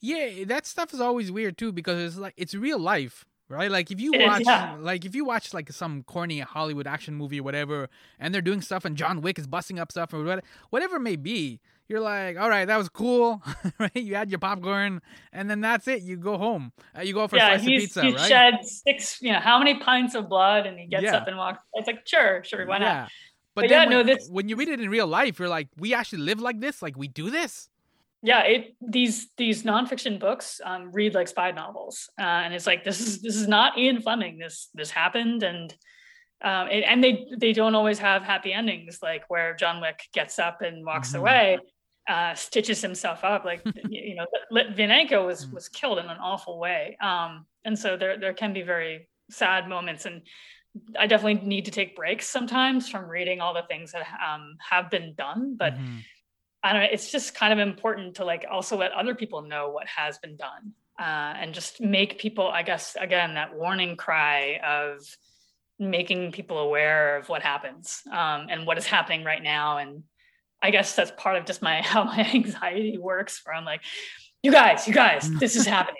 Yeah, 0.00 0.44
that 0.44 0.66
stuff 0.66 0.92
is 0.92 1.00
always 1.00 1.30
weird 1.30 1.56
too 1.58 1.72
because 1.72 2.00
it's 2.00 2.16
like 2.16 2.34
it's 2.36 2.54
real 2.54 2.78
life 2.78 3.24
right? 3.48 3.70
Like 3.70 3.90
if 3.90 4.00
you 4.00 4.12
watch, 4.14 4.42
yeah. 4.46 4.76
like 4.78 5.04
if 5.04 5.14
you 5.14 5.24
watch 5.24 5.54
like 5.54 5.70
some 5.72 6.02
corny 6.04 6.40
Hollywood 6.40 6.86
action 6.86 7.14
movie 7.14 7.40
or 7.40 7.42
whatever, 7.42 7.88
and 8.18 8.34
they're 8.34 8.42
doing 8.42 8.60
stuff, 8.60 8.84
and 8.84 8.96
John 8.96 9.20
Wick 9.20 9.38
is 9.38 9.46
busting 9.46 9.78
up 9.78 9.90
stuff 9.92 10.12
or 10.12 10.42
whatever 10.70 10.96
it 10.96 11.00
may 11.00 11.16
be, 11.16 11.60
you're 11.88 12.00
like, 12.00 12.38
all 12.38 12.48
right, 12.48 12.64
that 12.64 12.78
was 12.78 12.88
cool, 12.88 13.42
right? 13.78 13.94
You 13.94 14.14
had 14.14 14.30
your 14.30 14.38
popcorn, 14.38 15.02
and 15.32 15.50
then 15.50 15.60
that's 15.60 15.86
it. 15.86 16.02
You 16.02 16.16
go 16.16 16.38
home. 16.38 16.72
Uh, 16.96 17.02
you 17.02 17.12
go 17.12 17.28
for 17.28 17.36
yeah, 17.36 17.54
a 17.54 17.58
slice 17.58 17.60
of 17.60 17.66
pizza, 17.66 18.02
he 18.02 18.14
right? 18.14 18.28
shed 18.28 18.54
six, 18.64 19.20
you 19.20 19.32
know, 19.32 19.40
how 19.40 19.58
many 19.58 19.78
pints 19.78 20.14
of 20.14 20.28
blood, 20.28 20.66
and 20.66 20.78
he 20.78 20.86
gets 20.86 21.04
yeah. 21.04 21.16
up 21.16 21.28
and 21.28 21.36
walks. 21.36 21.62
It's 21.74 21.86
like, 21.86 22.06
sure, 22.06 22.42
sure, 22.44 22.66
why 22.66 22.78
not? 22.78 23.10
But, 23.54 23.62
but 23.62 23.70
yeah, 23.70 23.80
when, 23.80 23.90
no, 23.90 24.02
this 24.02 24.28
when 24.28 24.48
you 24.48 24.56
read 24.56 24.68
it 24.68 24.80
in 24.80 24.90
real 24.90 25.06
life, 25.06 25.38
you're 25.38 25.48
like, 25.48 25.68
we 25.78 25.94
actually 25.94 26.22
live 26.22 26.40
like 26.40 26.60
this, 26.60 26.82
like 26.82 26.96
we 26.96 27.06
do 27.06 27.30
this. 27.30 27.68
Yeah, 28.24 28.40
it 28.44 28.74
these 28.80 29.28
these 29.36 29.64
nonfiction 29.64 30.18
books 30.18 30.58
um, 30.64 30.90
read 30.92 31.14
like 31.14 31.28
spy 31.28 31.50
novels, 31.50 32.08
uh, 32.18 32.22
and 32.22 32.54
it's 32.54 32.66
like 32.66 32.82
this 32.82 32.98
is 32.98 33.20
this 33.20 33.36
is 33.36 33.46
not 33.46 33.76
Ian 33.76 34.00
Fleming. 34.00 34.38
This 34.38 34.70
this 34.72 34.90
happened, 34.90 35.42
and 35.42 35.70
um, 36.42 36.68
it, 36.68 36.84
and 36.88 37.04
they 37.04 37.26
they 37.36 37.52
don't 37.52 37.74
always 37.74 37.98
have 37.98 38.22
happy 38.22 38.54
endings, 38.54 39.00
like 39.02 39.24
where 39.28 39.54
John 39.54 39.82
Wick 39.82 40.00
gets 40.14 40.38
up 40.38 40.62
and 40.62 40.86
walks 40.86 41.10
mm-hmm. 41.10 41.18
away, 41.18 41.58
uh, 42.08 42.34
stitches 42.34 42.80
himself 42.80 43.24
up. 43.24 43.44
Like 43.44 43.60
you 43.90 44.14
know, 44.14 44.24
Litvinenko 44.50 45.26
was 45.26 45.44
mm. 45.44 45.52
was 45.52 45.68
killed 45.68 45.98
in 45.98 46.06
an 46.06 46.16
awful 46.16 46.58
way, 46.58 46.96
um, 47.02 47.44
and 47.62 47.78
so 47.78 47.98
there 47.98 48.18
there 48.18 48.32
can 48.32 48.54
be 48.54 48.62
very 48.62 49.06
sad 49.30 49.68
moments 49.68 50.06
and 50.06 50.22
I 50.98 51.06
definitely 51.06 51.46
need 51.46 51.66
to 51.66 51.70
take 51.70 51.94
breaks 51.94 52.28
sometimes 52.28 52.88
from 52.88 53.08
reading 53.08 53.40
all 53.40 53.54
the 53.54 53.62
things 53.68 53.92
that 53.92 54.06
um, 54.26 54.56
have 54.58 54.90
been 54.90 55.14
done. 55.14 55.56
But 55.56 55.74
mm-hmm. 55.74 55.98
I 56.64 56.72
don't 56.72 56.82
know, 56.82 56.88
it's 56.90 57.12
just 57.12 57.34
kind 57.34 57.52
of 57.52 57.58
important 57.58 58.16
to 58.16 58.24
like 58.24 58.46
also 58.50 58.76
let 58.78 58.92
other 58.92 59.14
people 59.14 59.42
know 59.42 59.68
what 59.68 59.86
has 59.86 60.16
been 60.18 60.36
done 60.36 60.72
uh, 60.98 61.34
and 61.38 61.52
just 61.52 61.80
make 61.80 62.18
people, 62.18 62.48
I 62.48 62.62
guess, 62.62 62.96
again, 62.98 63.34
that 63.34 63.54
warning 63.54 63.96
cry 63.96 64.60
of 64.66 65.00
making 65.78 66.32
people 66.32 66.58
aware 66.58 67.18
of 67.18 67.28
what 67.28 67.42
happens 67.42 68.00
um, 68.10 68.46
and 68.48 68.66
what 68.66 68.78
is 68.78 68.86
happening 68.86 69.24
right 69.24 69.42
now. 69.42 69.76
And 69.76 70.04
I 70.62 70.70
guess 70.70 70.96
that's 70.96 71.12
part 71.18 71.36
of 71.36 71.44
just 71.44 71.60
my 71.60 71.82
how 71.82 72.04
my 72.04 72.30
anxiety 72.32 72.96
works. 72.98 73.42
Where 73.44 73.54
I'm 73.54 73.66
like, 73.66 73.82
you 74.42 74.50
guys, 74.50 74.88
you 74.88 74.94
guys, 74.94 75.30
this 75.38 75.56
is 75.56 75.66
happening 75.66 75.96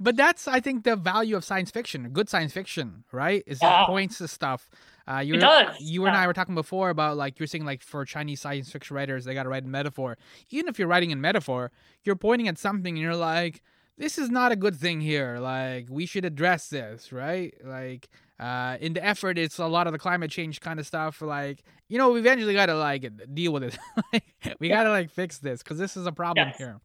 but 0.00 0.16
that's 0.16 0.48
I 0.48 0.60
think 0.60 0.84
the 0.84 0.96
value 0.96 1.36
of 1.36 1.44
science 1.44 1.70
fiction, 1.70 2.08
good 2.10 2.28
science 2.28 2.52
fiction, 2.52 3.04
right? 3.12 3.42
Is 3.46 3.58
yeah. 3.62 3.84
it 3.84 3.86
points 3.86 4.18
to 4.18 4.28
stuff. 4.28 4.68
Uh, 5.08 5.20
you 5.20 5.34
it 5.34 5.38
does. 5.38 5.80
You 5.80 6.02
yeah. 6.02 6.08
and 6.08 6.16
I 6.16 6.26
were 6.26 6.34
talking 6.34 6.54
before 6.54 6.90
about 6.90 7.16
like 7.16 7.38
you're 7.38 7.46
saying 7.46 7.64
like 7.64 7.82
for 7.82 8.04
Chinese 8.04 8.40
science 8.40 8.70
fiction 8.70 8.94
writers, 8.94 9.24
they 9.24 9.32
got 9.32 9.44
to 9.44 9.48
write 9.48 9.64
in 9.64 9.70
metaphor. 9.70 10.18
Even 10.50 10.68
if 10.68 10.78
you're 10.78 10.88
writing 10.88 11.10
in 11.10 11.20
metaphor, 11.20 11.70
you're 12.04 12.16
pointing 12.16 12.46
at 12.46 12.58
something 12.58 12.94
and 12.94 13.02
you're 13.02 13.16
like, 13.16 13.62
this 13.96 14.18
is 14.18 14.28
not 14.28 14.52
a 14.52 14.56
good 14.56 14.76
thing 14.76 15.00
here. 15.00 15.38
Like 15.38 15.86
we 15.88 16.04
should 16.04 16.26
address 16.26 16.68
this, 16.68 17.10
right? 17.10 17.54
Like 17.64 18.08
uh, 18.38 18.76
in 18.80 18.92
the 18.92 19.04
effort, 19.04 19.38
it's 19.38 19.58
a 19.58 19.66
lot 19.66 19.86
of 19.86 19.94
the 19.94 19.98
climate 19.98 20.30
change 20.30 20.60
kind 20.60 20.78
of 20.78 20.86
stuff. 20.86 21.22
Like 21.22 21.62
you 21.88 21.96
know, 21.96 22.10
we 22.10 22.20
eventually 22.20 22.52
got 22.52 22.66
to 22.66 22.74
like 22.74 23.10
deal 23.32 23.52
with 23.52 23.62
it. 23.62 23.78
we 24.60 24.68
yeah. 24.68 24.76
got 24.76 24.82
to 24.84 24.90
like 24.90 25.10
fix 25.10 25.38
this 25.38 25.62
because 25.62 25.78
this 25.78 25.96
is 25.96 26.06
a 26.06 26.12
problem 26.12 26.48
yes. 26.48 26.58
here. 26.58 26.80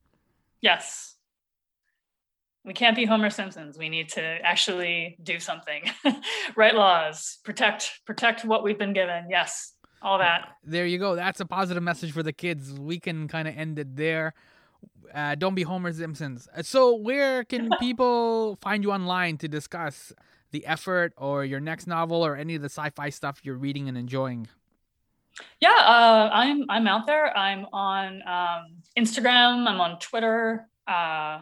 Yes 0.61 1.12
we 2.65 2.73
can't 2.73 2.95
be 2.95 3.05
Homer 3.05 3.29
Simpsons. 3.29 3.77
We 3.77 3.89
need 3.89 4.09
to 4.09 4.21
actually 4.21 5.17
do 5.23 5.39
something, 5.39 5.83
write 6.55 6.75
laws, 6.75 7.39
protect 7.43 8.01
protect 8.05 8.45
what 8.45 8.63
we've 8.63 8.77
been 8.77 8.93
given. 8.93 9.25
Yes, 9.29 9.73
all 10.01 10.17
that. 10.19 10.49
There 10.63 10.85
you 10.85 10.97
go. 10.97 11.15
That's 11.15 11.39
a 11.39 11.45
positive 11.45 11.83
message 11.83 12.11
for 12.11 12.23
the 12.23 12.33
kids. 12.33 12.73
We 12.79 12.99
can 12.99 13.27
kind 13.27 13.47
of 13.47 13.57
end 13.57 13.79
it 13.79 13.95
there. 13.95 14.33
Uh, 15.13 15.35
don't 15.35 15.55
be 15.55 15.63
Homer 15.63 15.91
Simpsons. 15.93 16.47
Uh, 16.55 16.63
so, 16.63 16.95
where 16.95 17.43
can 17.43 17.69
people 17.79 18.57
find 18.61 18.83
you 18.83 18.91
online 18.91 19.37
to 19.39 19.47
discuss 19.47 20.13
the 20.51 20.65
effort 20.65 21.13
or 21.17 21.45
your 21.45 21.59
next 21.59 21.87
novel 21.87 22.25
or 22.25 22.35
any 22.35 22.55
of 22.55 22.61
the 22.61 22.69
sci-fi 22.69 23.09
stuff 23.09 23.41
you're 23.43 23.57
reading 23.57 23.87
and 23.87 23.97
enjoying? 23.97 24.47
Yeah, 25.59 25.69
uh, 25.69 26.29
I'm 26.31 26.65
I'm 26.69 26.87
out 26.87 27.07
there. 27.07 27.35
I'm 27.35 27.65
on 27.73 28.21
um, 28.27 28.83
Instagram. 28.97 29.67
I'm 29.67 29.81
on 29.81 29.99
Twitter. 29.99 30.67
Uh, 30.87 31.41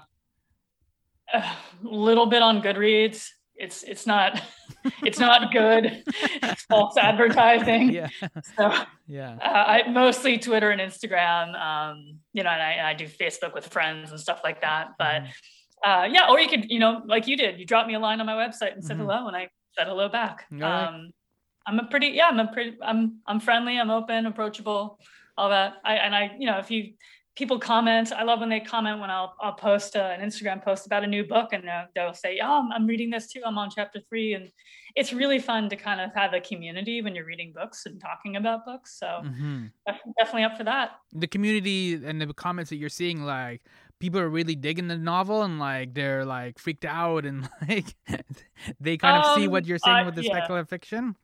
a 1.34 1.56
little 1.84 2.26
bit 2.26 2.42
on 2.42 2.62
Goodreads. 2.62 3.28
It's 3.56 3.84
it's 3.84 4.08
not 4.08 4.42
it's 5.04 5.20
not 5.20 5.52
good. 5.52 6.04
It's 6.08 6.64
false 6.64 6.98
advertising. 6.98 7.90
Yeah. 7.92 8.10
So 8.58 8.74
yeah. 9.08 9.38
Uh, 9.42 9.64
I 9.68 9.90
mostly 9.90 10.38
Twitter 10.38 10.72
and 10.72 10.82
Instagram. 10.82 11.60
Um, 11.60 12.20
you 12.34 12.44
know, 12.44 12.50
and 12.50 12.62
I, 12.62 12.72
and 12.72 12.88
I 12.88 12.94
do 12.94 13.06
Facebook 13.06 13.54
with 13.54 13.68
friends 13.68 14.12
and 14.12 14.20
stuff 14.20 14.42
like 14.44 14.62
that. 14.62 14.92
But 14.98 15.24
mm-hmm. 15.24 15.90
uh, 15.90 16.06
yeah, 16.06 16.28
or 16.30 16.40
you 16.40 16.48
could, 16.48 16.72
you 16.72 16.80
know, 16.80 17.02
like 17.06 17.28
you 17.28 17.38
did, 17.38 17.60
you 17.60 17.66
dropped 17.66 17.88
me 17.88 17.96
a 17.96 18.00
line 18.00 18.20
on 18.20 18.26
my 18.26 18.34
website 18.34 18.74
and 18.74 18.84
said 18.84 18.98
mm-hmm. 18.98 19.08
hello, 19.08 19.28
and 19.28 19.36
I 19.36 19.50
said 19.78 19.88
hello 19.88 20.10
back. 20.10 20.46
Right. 20.52 20.88
Um, 20.88 21.12
I'm 21.66 21.80
a 21.80 21.86
pretty 21.86 22.08
yeah, 22.08 22.28
I'm 22.28 22.40
a 22.40 22.52
pretty 22.52 22.78
I'm 22.82 23.20
I'm 23.28 23.40
friendly, 23.40 23.78
I'm 23.78 23.92
open, 23.92 24.26
approachable, 24.26 25.00
all 25.38 25.50
that. 25.50 25.76
I 25.84 25.96
and 25.96 26.16
I, 26.16 26.32
you 26.40 26.48
know, 26.48 26.58
if 26.58 26.72
you 26.72 26.94
people 27.36 27.60
comment. 27.60 28.12
I 28.12 28.24
love 28.24 28.40
when 28.40 28.50
they 28.50 28.60
comment 28.60 29.00
when 29.00 29.10
I'll, 29.10 29.36
I'll 29.40 29.54
post 29.54 29.96
a, 29.96 30.12
an 30.12 30.22
Instagram 30.22 30.64
post 30.64 30.86
about 30.86 31.04
a 31.04 31.08
new 31.08 31.26
book 31.26 31.54
and 31.54 31.64
they'll, 31.64 31.86
they'll 31.96 32.14
say, 32.14 32.40
oh, 32.44 32.60
I'm, 32.60 32.72
I'm, 32.72 32.86
reading 32.86 33.10
this 33.10 33.28
too. 33.28 33.42
I'm 33.46 33.58
on 33.58 33.70
chapter 33.70 34.02
three. 34.10 34.34
And 34.34 34.52
it's 34.96 35.14
really 35.14 35.40
fun 35.40 35.70
to 35.70 35.76
kind 35.76 36.02
of 36.02 36.14
have 36.14 36.34
a 36.34 36.42
community 36.42 37.02
when 37.02 37.16
you're 37.16 37.26
reading 37.26 37.54
books 37.56 37.86
and 37.86 38.02
talking 38.02 38.36
about 38.36 38.66
books. 38.66 38.98
So 39.00 39.08
mm-hmm. 39.24 39.68
definitely 40.18 40.44
up 40.44 40.58
for 40.58 40.66
that. 40.66 40.92
The 41.14 41.28
community 41.28 41.94
and 41.94 42.20
the 42.20 42.34
comments 42.34 42.70
that 42.70 42.78
you're 42.78 42.90
seeing, 42.90 43.24
like 43.24 43.62
people 44.00 44.20
are 44.20 44.30
really 44.30 44.56
digging 44.56 44.90
the 44.90 44.98
novel 44.98 45.44
and 45.44 45.58
like 45.60 45.94
they're 45.94 46.26
like 46.26 46.60
freaked 46.60 46.86
out 46.86 47.26
and 47.26 47.50
like 47.70 47.96
they 48.80 48.98
kind 48.98 49.24
of 49.24 49.26
um, 49.26 49.40
see 49.40 49.48
what 49.48 49.66
you're 49.66 49.78
saying 49.78 50.04
uh, 50.04 50.06
with 50.06 50.16
the 50.16 50.24
yeah. 50.24 50.36
speculative 50.36 50.68
fiction. 50.68 51.16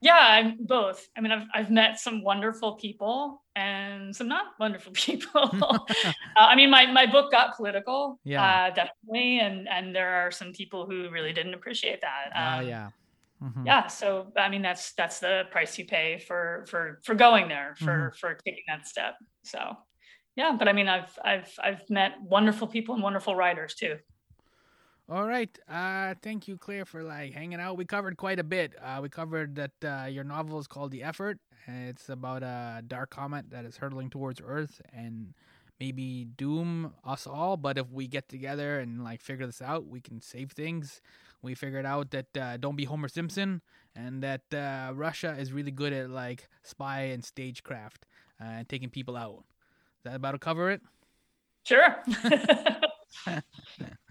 Yeah, 0.00 0.16
I'm 0.16 0.58
both. 0.60 1.08
I 1.16 1.20
mean, 1.20 1.32
I've 1.32 1.46
I've 1.52 1.70
met 1.70 1.98
some 1.98 2.22
wonderful 2.22 2.74
people 2.76 3.42
and 3.56 4.14
some 4.14 4.28
not 4.28 4.46
wonderful 4.60 4.92
people. 4.94 5.50
uh, 5.62 6.12
I 6.36 6.54
mean, 6.54 6.70
my 6.70 6.86
my 6.86 7.06
book 7.06 7.32
got 7.32 7.56
political, 7.56 8.20
yeah, 8.24 8.68
uh, 8.70 8.74
definitely, 8.74 9.40
and 9.40 9.68
and 9.68 9.94
there 9.94 10.26
are 10.26 10.30
some 10.30 10.52
people 10.52 10.86
who 10.86 11.10
really 11.10 11.32
didn't 11.32 11.54
appreciate 11.54 12.00
that. 12.02 12.30
Oh 12.34 12.40
um, 12.40 12.58
uh, 12.58 12.68
yeah. 12.68 12.90
Mm-hmm. 13.42 13.66
Yeah, 13.66 13.86
so 13.86 14.32
I 14.36 14.48
mean 14.48 14.62
that's 14.62 14.92
that's 14.94 15.20
the 15.20 15.44
price 15.50 15.78
you 15.78 15.84
pay 15.84 16.18
for 16.26 16.64
for 16.68 17.00
for 17.04 17.14
going 17.14 17.48
there 17.48 17.74
for 17.78 18.10
mm-hmm. 18.10 18.16
for 18.16 18.34
taking 18.44 18.64
that 18.66 18.86
step. 18.86 19.14
So 19.44 19.76
yeah, 20.34 20.56
but 20.58 20.66
I 20.66 20.72
mean 20.72 20.88
I've 20.88 21.16
I've 21.24 21.52
I've 21.62 21.88
met 21.88 22.14
wonderful 22.20 22.66
people 22.66 22.94
and 22.94 23.02
wonderful 23.02 23.36
writers 23.36 23.74
too. 23.74 23.96
All 25.08 25.26
right. 25.26 25.56
Uh, 25.68 26.14
thank 26.22 26.48
you, 26.48 26.58
Claire, 26.58 26.84
for 26.84 27.02
like 27.02 27.32
hanging 27.32 27.60
out. 27.60 27.78
We 27.78 27.86
covered 27.86 28.16
quite 28.18 28.38
a 28.38 28.44
bit. 28.44 28.74
Uh, 28.82 29.00
we 29.02 29.08
covered 29.08 29.54
that 29.56 29.72
uh, 29.84 30.06
your 30.06 30.24
novel 30.24 30.58
is 30.58 30.66
called 30.66 30.90
The 30.90 31.02
Effort. 31.02 31.38
It's 31.66 32.08
about 32.10 32.42
a 32.42 32.82
dark 32.86 33.10
comet 33.10 33.50
that 33.50 33.64
is 33.64 33.78
hurtling 33.78 34.10
towards 34.10 34.40
Earth 34.44 34.82
and 34.92 35.32
maybe 35.80 36.26
doom 36.36 36.92
us 37.04 37.26
all. 37.26 37.56
But 37.56 37.78
if 37.78 37.90
we 37.90 38.06
get 38.06 38.28
together 38.28 38.80
and 38.80 39.02
like 39.02 39.22
figure 39.22 39.46
this 39.46 39.62
out, 39.62 39.86
we 39.86 40.00
can 40.00 40.20
save 40.20 40.52
things. 40.52 41.00
We 41.40 41.54
figured 41.54 41.86
out 41.86 42.10
that 42.10 42.36
uh, 42.36 42.56
don't 42.58 42.76
be 42.76 42.84
Homer 42.84 43.08
Simpson 43.08 43.62
and 43.96 44.22
that 44.22 44.42
uh, 44.52 44.92
Russia 44.94 45.34
is 45.38 45.52
really 45.52 45.70
good 45.70 45.92
at 45.94 46.10
like 46.10 46.48
spy 46.62 47.02
and 47.02 47.24
stagecraft 47.24 48.04
uh, 48.40 48.44
and 48.44 48.68
taking 48.68 48.90
people 48.90 49.16
out. 49.16 49.44
Is 49.98 50.04
that 50.04 50.16
about 50.16 50.32
to 50.32 50.38
cover 50.38 50.70
it? 50.70 50.82
Sure. 51.64 51.96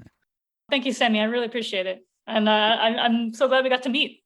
Thank 0.69 0.85
you, 0.85 0.91
Sammy. 0.91 1.21
I 1.21 1.23
really 1.23 1.45
appreciate 1.45 1.85
it. 1.85 2.05
And 2.27 2.49
uh, 2.49 2.51
I, 2.51 2.97
I'm 2.97 3.33
so 3.33 3.47
glad 3.47 3.63
we 3.63 3.69
got 3.69 3.83
to 3.83 3.89
meet. 3.89 4.21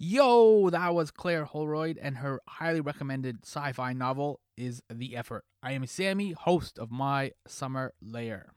Yo, 0.00 0.70
that 0.70 0.94
was 0.94 1.10
Claire 1.10 1.46
Holroyde, 1.46 1.98
and 2.00 2.18
her 2.18 2.40
highly 2.46 2.80
recommended 2.80 3.38
sci 3.44 3.72
fi 3.72 3.92
novel 3.94 4.40
is 4.56 4.82
The 4.88 5.16
Effort. 5.16 5.44
I 5.62 5.72
am 5.72 5.86
Sammy, 5.86 6.32
host 6.32 6.78
of 6.78 6.90
My 6.90 7.32
Summer 7.46 7.94
Lair. 8.00 8.52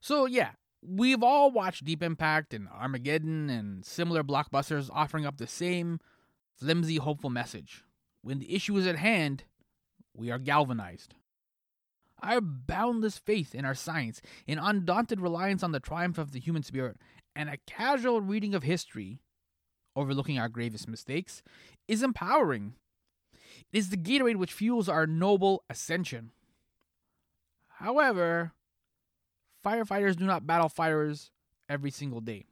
So, 0.00 0.26
yeah, 0.26 0.52
We've 0.84 1.22
all 1.22 1.52
watched 1.52 1.84
Deep 1.84 2.02
Impact 2.02 2.52
and 2.52 2.68
Armageddon 2.68 3.48
and 3.48 3.84
similar 3.84 4.24
blockbusters 4.24 4.90
offering 4.92 5.24
up 5.24 5.36
the 5.36 5.46
same 5.46 6.00
flimsy, 6.58 6.96
hopeful 6.96 7.30
message. 7.30 7.84
When 8.22 8.40
the 8.40 8.52
issue 8.52 8.76
is 8.76 8.86
at 8.86 8.96
hand, 8.96 9.44
we 10.14 10.30
are 10.30 10.38
galvanized. 10.38 11.14
Our 12.20 12.40
boundless 12.40 13.18
faith 13.18 13.54
in 13.54 13.64
our 13.64 13.74
science, 13.74 14.20
an 14.46 14.58
undaunted 14.58 15.20
reliance 15.20 15.62
on 15.62 15.72
the 15.72 15.80
triumph 15.80 16.18
of 16.18 16.32
the 16.32 16.40
human 16.40 16.62
spirit, 16.62 16.96
and 17.34 17.48
a 17.48 17.58
casual 17.66 18.20
reading 18.20 18.54
of 18.54 18.62
history, 18.62 19.20
overlooking 19.96 20.38
our 20.38 20.48
gravest 20.48 20.88
mistakes, 20.88 21.42
is 21.88 22.02
empowering. 22.02 22.74
It 23.72 23.78
is 23.78 23.90
the 23.90 23.96
Gatorade 23.96 24.36
which 24.36 24.52
fuels 24.52 24.88
our 24.88 25.06
noble 25.06 25.64
ascension. 25.70 26.30
However, 27.78 28.52
firefighters 29.64 30.16
do 30.16 30.24
not 30.24 30.46
battle 30.46 30.68
fires 30.68 31.30
every 31.68 31.90
single 31.90 32.20
day. 32.20 32.46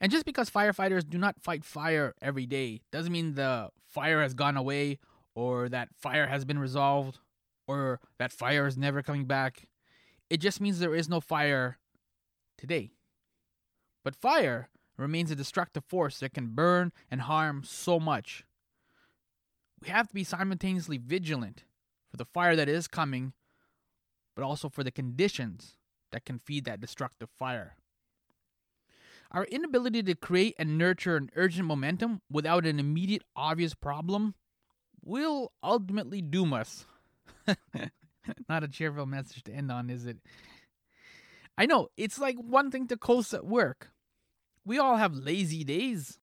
And 0.00 0.12
just 0.12 0.26
because 0.26 0.50
firefighters 0.50 1.08
do 1.08 1.18
not 1.18 1.40
fight 1.40 1.64
fire 1.64 2.14
every 2.20 2.46
day 2.46 2.82
doesn't 2.92 3.12
mean 3.12 3.34
the 3.34 3.70
fire 3.86 4.20
has 4.20 4.34
gone 4.34 4.56
away 4.56 4.98
or 5.34 5.68
that 5.68 5.88
fire 5.96 6.26
has 6.26 6.44
been 6.44 6.58
resolved 6.58 7.18
or 7.66 8.00
that 8.18 8.32
fire 8.32 8.66
is 8.66 8.76
never 8.76 9.02
coming 9.02 9.24
back. 9.24 9.68
It 10.28 10.38
just 10.38 10.60
means 10.60 10.78
there 10.78 10.94
is 10.94 11.08
no 11.08 11.20
fire 11.20 11.78
today. 12.58 12.90
But 14.04 14.16
fire 14.16 14.68
remains 14.96 15.30
a 15.30 15.36
destructive 15.36 15.84
force 15.84 16.20
that 16.20 16.34
can 16.34 16.48
burn 16.48 16.92
and 17.10 17.22
harm 17.22 17.62
so 17.64 17.98
much. 17.98 18.44
We 19.82 19.88
have 19.88 20.08
to 20.08 20.14
be 20.14 20.24
simultaneously 20.24 20.98
vigilant 20.98 21.64
for 22.10 22.16
the 22.16 22.24
fire 22.24 22.56
that 22.56 22.68
is 22.68 22.88
coming, 22.88 23.32
but 24.34 24.44
also 24.44 24.68
for 24.68 24.82
the 24.82 24.90
conditions 24.90 25.75
that 26.12 26.24
can 26.24 26.38
feed 26.38 26.64
that 26.64 26.80
destructive 26.80 27.30
fire. 27.30 27.76
Our 29.30 29.44
inability 29.44 30.02
to 30.04 30.14
create 30.14 30.54
and 30.58 30.78
nurture 30.78 31.16
an 31.16 31.30
urgent 31.36 31.66
momentum 31.66 32.20
without 32.30 32.64
an 32.64 32.78
immediate 32.78 33.24
obvious 33.34 33.74
problem 33.74 34.34
will 35.04 35.52
ultimately 35.62 36.22
doom 36.22 36.52
us. 36.52 36.86
Not 38.48 38.64
a 38.64 38.68
cheerful 38.68 39.06
message 39.06 39.42
to 39.44 39.52
end 39.52 39.70
on, 39.70 39.90
is 39.90 40.06
it? 40.06 40.18
I 41.58 41.66
know, 41.66 41.88
it's 41.96 42.18
like 42.18 42.36
one 42.36 42.70
thing 42.70 42.86
to 42.88 42.96
coast 42.96 43.32
at 43.34 43.46
work. 43.46 43.90
We 44.64 44.78
all 44.78 44.96
have 44.96 45.14
lazy 45.14 45.64
days. 45.64 46.18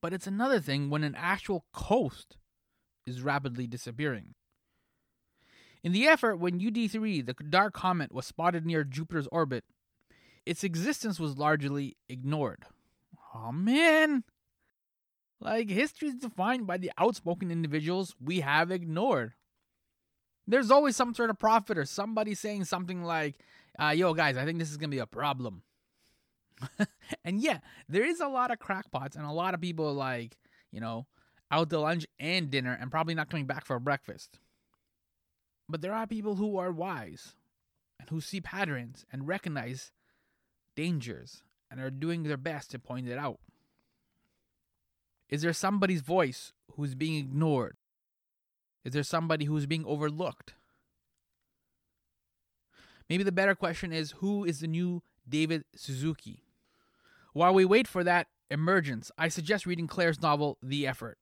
But 0.00 0.12
it's 0.12 0.26
another 0.26 0.60
thing 0.60 0.90
when 0.90 1.02
an 1.02 1.16
actual 1.16 1.64
coast 1.72 2.36
is 3.06 3.22
rapidly 3.22 3.66
disappearing. 3.66 4.34
In 5.82 5.92
the 5.92 6.06
effort 6.06 6.36
when 6.36 6.60
UD3, 6.60 7.24
the 7.24 7.34
dark 7.44 7.74
comet, 7.74 8.12
was 8.12 8.26
spotted 8.26 8.66
near 8.66 8.84
Jupiter's 8.84 9.28
orbit, 9.30 9.64
its 10.44 10.64
existence 10.64 11.20
was 11.20 11.38
largely 11.38 11.96
ignored. 12.08 12.64
Oh 13.34 13.52
man! 13.52 14.24
Like, 15.40 15.70
history 15.70 16.08
is 16.08 16.16
defined 16.16 16.66
by 16.66 16.78
the 16.78 16.90
outspoken 16.98 17.50
individuals 17.50 18.16
we 18.20 18.40
have 18.40 18.70
ignored. 18.70 19.34
There's 20.46 20.70
always 20.70 20.96
some 20.96 21.14
sort 21.14 21.30
of 21.30 21.38
prophet 21.38 21.78
or 21.78 21.84
somebody 21.84 22.34
saying 22.34 22.64
something 22.64 23.04
like, 23.04 23.38
uh, 23.78 23.90
yo, 23.90 24.14
guys, 24.14 24.36
I 24.36 24.44
think 24.44 24.58
this 24.58 24.70
is 24.70 24.78
going 24.78 24.90
to 24.90 24.96
be 24.96 25.00
a 25.00 25.06
problem. 25.06 25.62
and 27.24 27.40
yeah, 27.40 27.58
there 27.88 28.04
is 28.04 28.20
a 28.20 28.26
lot 28.26 28.50
of 28.50 28.58
crackpots 28.58 29.14
and 29.14 29.24
a 29.24 29.32
lot 29.32 29.54
of 29.54 29.60
people 29.60 29.92
like, 29.94 30.36
you 30.72 30.80
know, 30.80 31.06
out 31.50 31.70
to 31.70 31.78
lunch 31.78 32.06
and 32.18 32.50
dinner 32.50 32.76
and 32.78 32.90
probably 32.90 33.14
not 33.14 33.30
coming 33.30 33.46
back 33.46 33.64
for 33.64 33.78
breakfast. 33.78 34.38
But 35.68 35.82
there 35.82 35.92
are 35.92 36.06
people 36.06 36.36
who 36.36 36.56
are 36.56 36.72
wise 36.72 37.34
and 38.00 38.08
who 38.08 38.20
see 38.20 38.40
patterns 38.40 39.04
and 39.12 39.28
recognize 39.28 39.92
dangers 40.74 41.42
and 41.70 41.80
are 41.80 41.90
doing 41.90 42.22
their 42.22 42.36
best 42.36 42.70
to 42.70 42.78
point 42.78 43.08
it 43.08 43.18
out. 43.18 43.40
Is 45.28 45.42
there 45.42 45.52
somebody's 45.52 46.00
voice 46.00 46.52
who's 46.74 46.94
being 46.94 47.16
ignored? 47.16 47.76
Is 48.84 48.94
there 48.94 49.02
somebody 49.02 49.44
who's 49.44 49.66
being 49.66 49.84
overlooked? 49.84 50.54
Maybe 53.10 53.24
the 53.24 53.32
better 53.32 53.54
question 53.54 53.92
is 53.92 54.12
who 54.12 54.44
is 54.44 54.60
the 54.60 54.66
new 54.66 55.02
David 55.28 55.64
Suzuki? 55.74 56.44
While 57.34 57.52
we 57.52 57.64
wait 57.64 57.86
for 57.86 58.02
that 58.04 58.28
emergence, 58.50 59.10
I 59.18 59.28
suggest 59.28 59.66
reading 59.66 59.86
Claire's 59.86 60.22
novel, 60.22 60.56
The 60.62 60.86
Effort. 60.86 61.18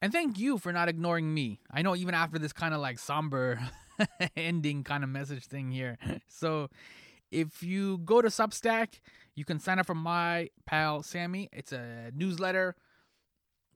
And 0.00 0.12
thank 0.12 0.38
you 0.38 0.58
for 0.58 0.72
not 0.72 0.88
ignoring 0.88 1.32
me. 1.32 1.60
I 1.70 1.82
know 1.82 1.96
even 1.96 2.14
after 2.14 2.38
this 2.38 2.52
kind 2.52 2.72
of 2.72 2.80
like 2.80 2.98
somber 2.98 3.58
ending 4.36 4.84
kind 4.84 5.02
of 5.02 5.10
message 5.10 5.46
thing 5.46 5.70
here. 5.70 5.98
So 6.28 6.68
if 7.30 7.62
you 7.62 7.98
go 7.98 8.22
to 8.22 8.28
Substack, 8.28 9.00
you 9.34 9.44
can 9.44 9.58
sign 9.58 9.78
up 9.78 9.86
for 9.86 9.94
my 9.94 10.50
pal 10.66 11.02
Sammy. 11.02 11.48
It's 11.52 11.72
a 11.72 12.10
newsletter. 12.14 12.76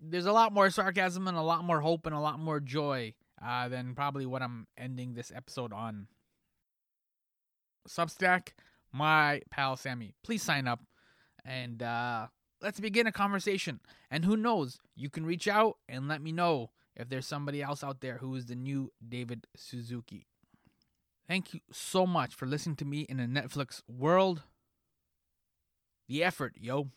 There's 0.01 0.27
a 0.27 0.33
lot 0.33 0.53
more 0.53 0.71
sarcasm 0.71 1.29
and 1.29 1.37
a 1.37 1.43
lot 1.43 1.65
more 1.65 1.81
hope 1.81 2.07
and 2.07 2.15
a 2.15 2.21
lot 2.21 2.39
more 2.39 2.61
joy 2.61 3.15
uh, 3.45 3.69
than 3.69 3.95
probably 3.95 4.27
what 4.27 4.43
I'm 4.43 4.67
ending 4.79 5.15
this 5.15 5.33
episode 5.35 5.73
on. 5.73 6.07
Substack, 7.89 8.51
my 8.93 9.43
pal 9.51 9.77
Sammy. 9.77 10.15
Please 10.23 10.43
sign 10.43 10.69
up 10.69 10.81
and 11.45 11.83
uh, 11.83 12.29
let's 12.63 12.81
begin 12.81 13.07
a 13.07 13.13
conversation. 13.13 13.81
And 14.11 14.25
who 14.25 14.37
knows, 14.37 14.79
you 14.95 15.11
can 15.11 15.27
reach 15.27 15.49
out 15.49 15.79
and 15.89 16.09
let 16.09 16.23
me 16.23 16.33
know 16.33 16.71
if 16.95 17.09
there's 17.09 17.27
somebody 17.27 17.63
else 17.63 17.83
out 17.83 18.01
there 18.01 18.19
who 18.19 18.35
is 18.35 18.47
the 18.47 18.55
new 18.55 18.93
David 19.07 19.47
Suzuki. 19.57 20.27
Thank 21.27 21.55
you 21.55 21.61
so 21.71 22.07
much 22.07 22.35
for 22.35 22.47
listening 22.47 22.77
to 22.77 22.85
me 22.85 23.01
in 23.03 23.21
a 23.21 23.27
Netflix 23.27 23.83
world. 23.89 24.43
The 26.09 26.23
effort, 26.23 26.55
yo. 26.59 26.89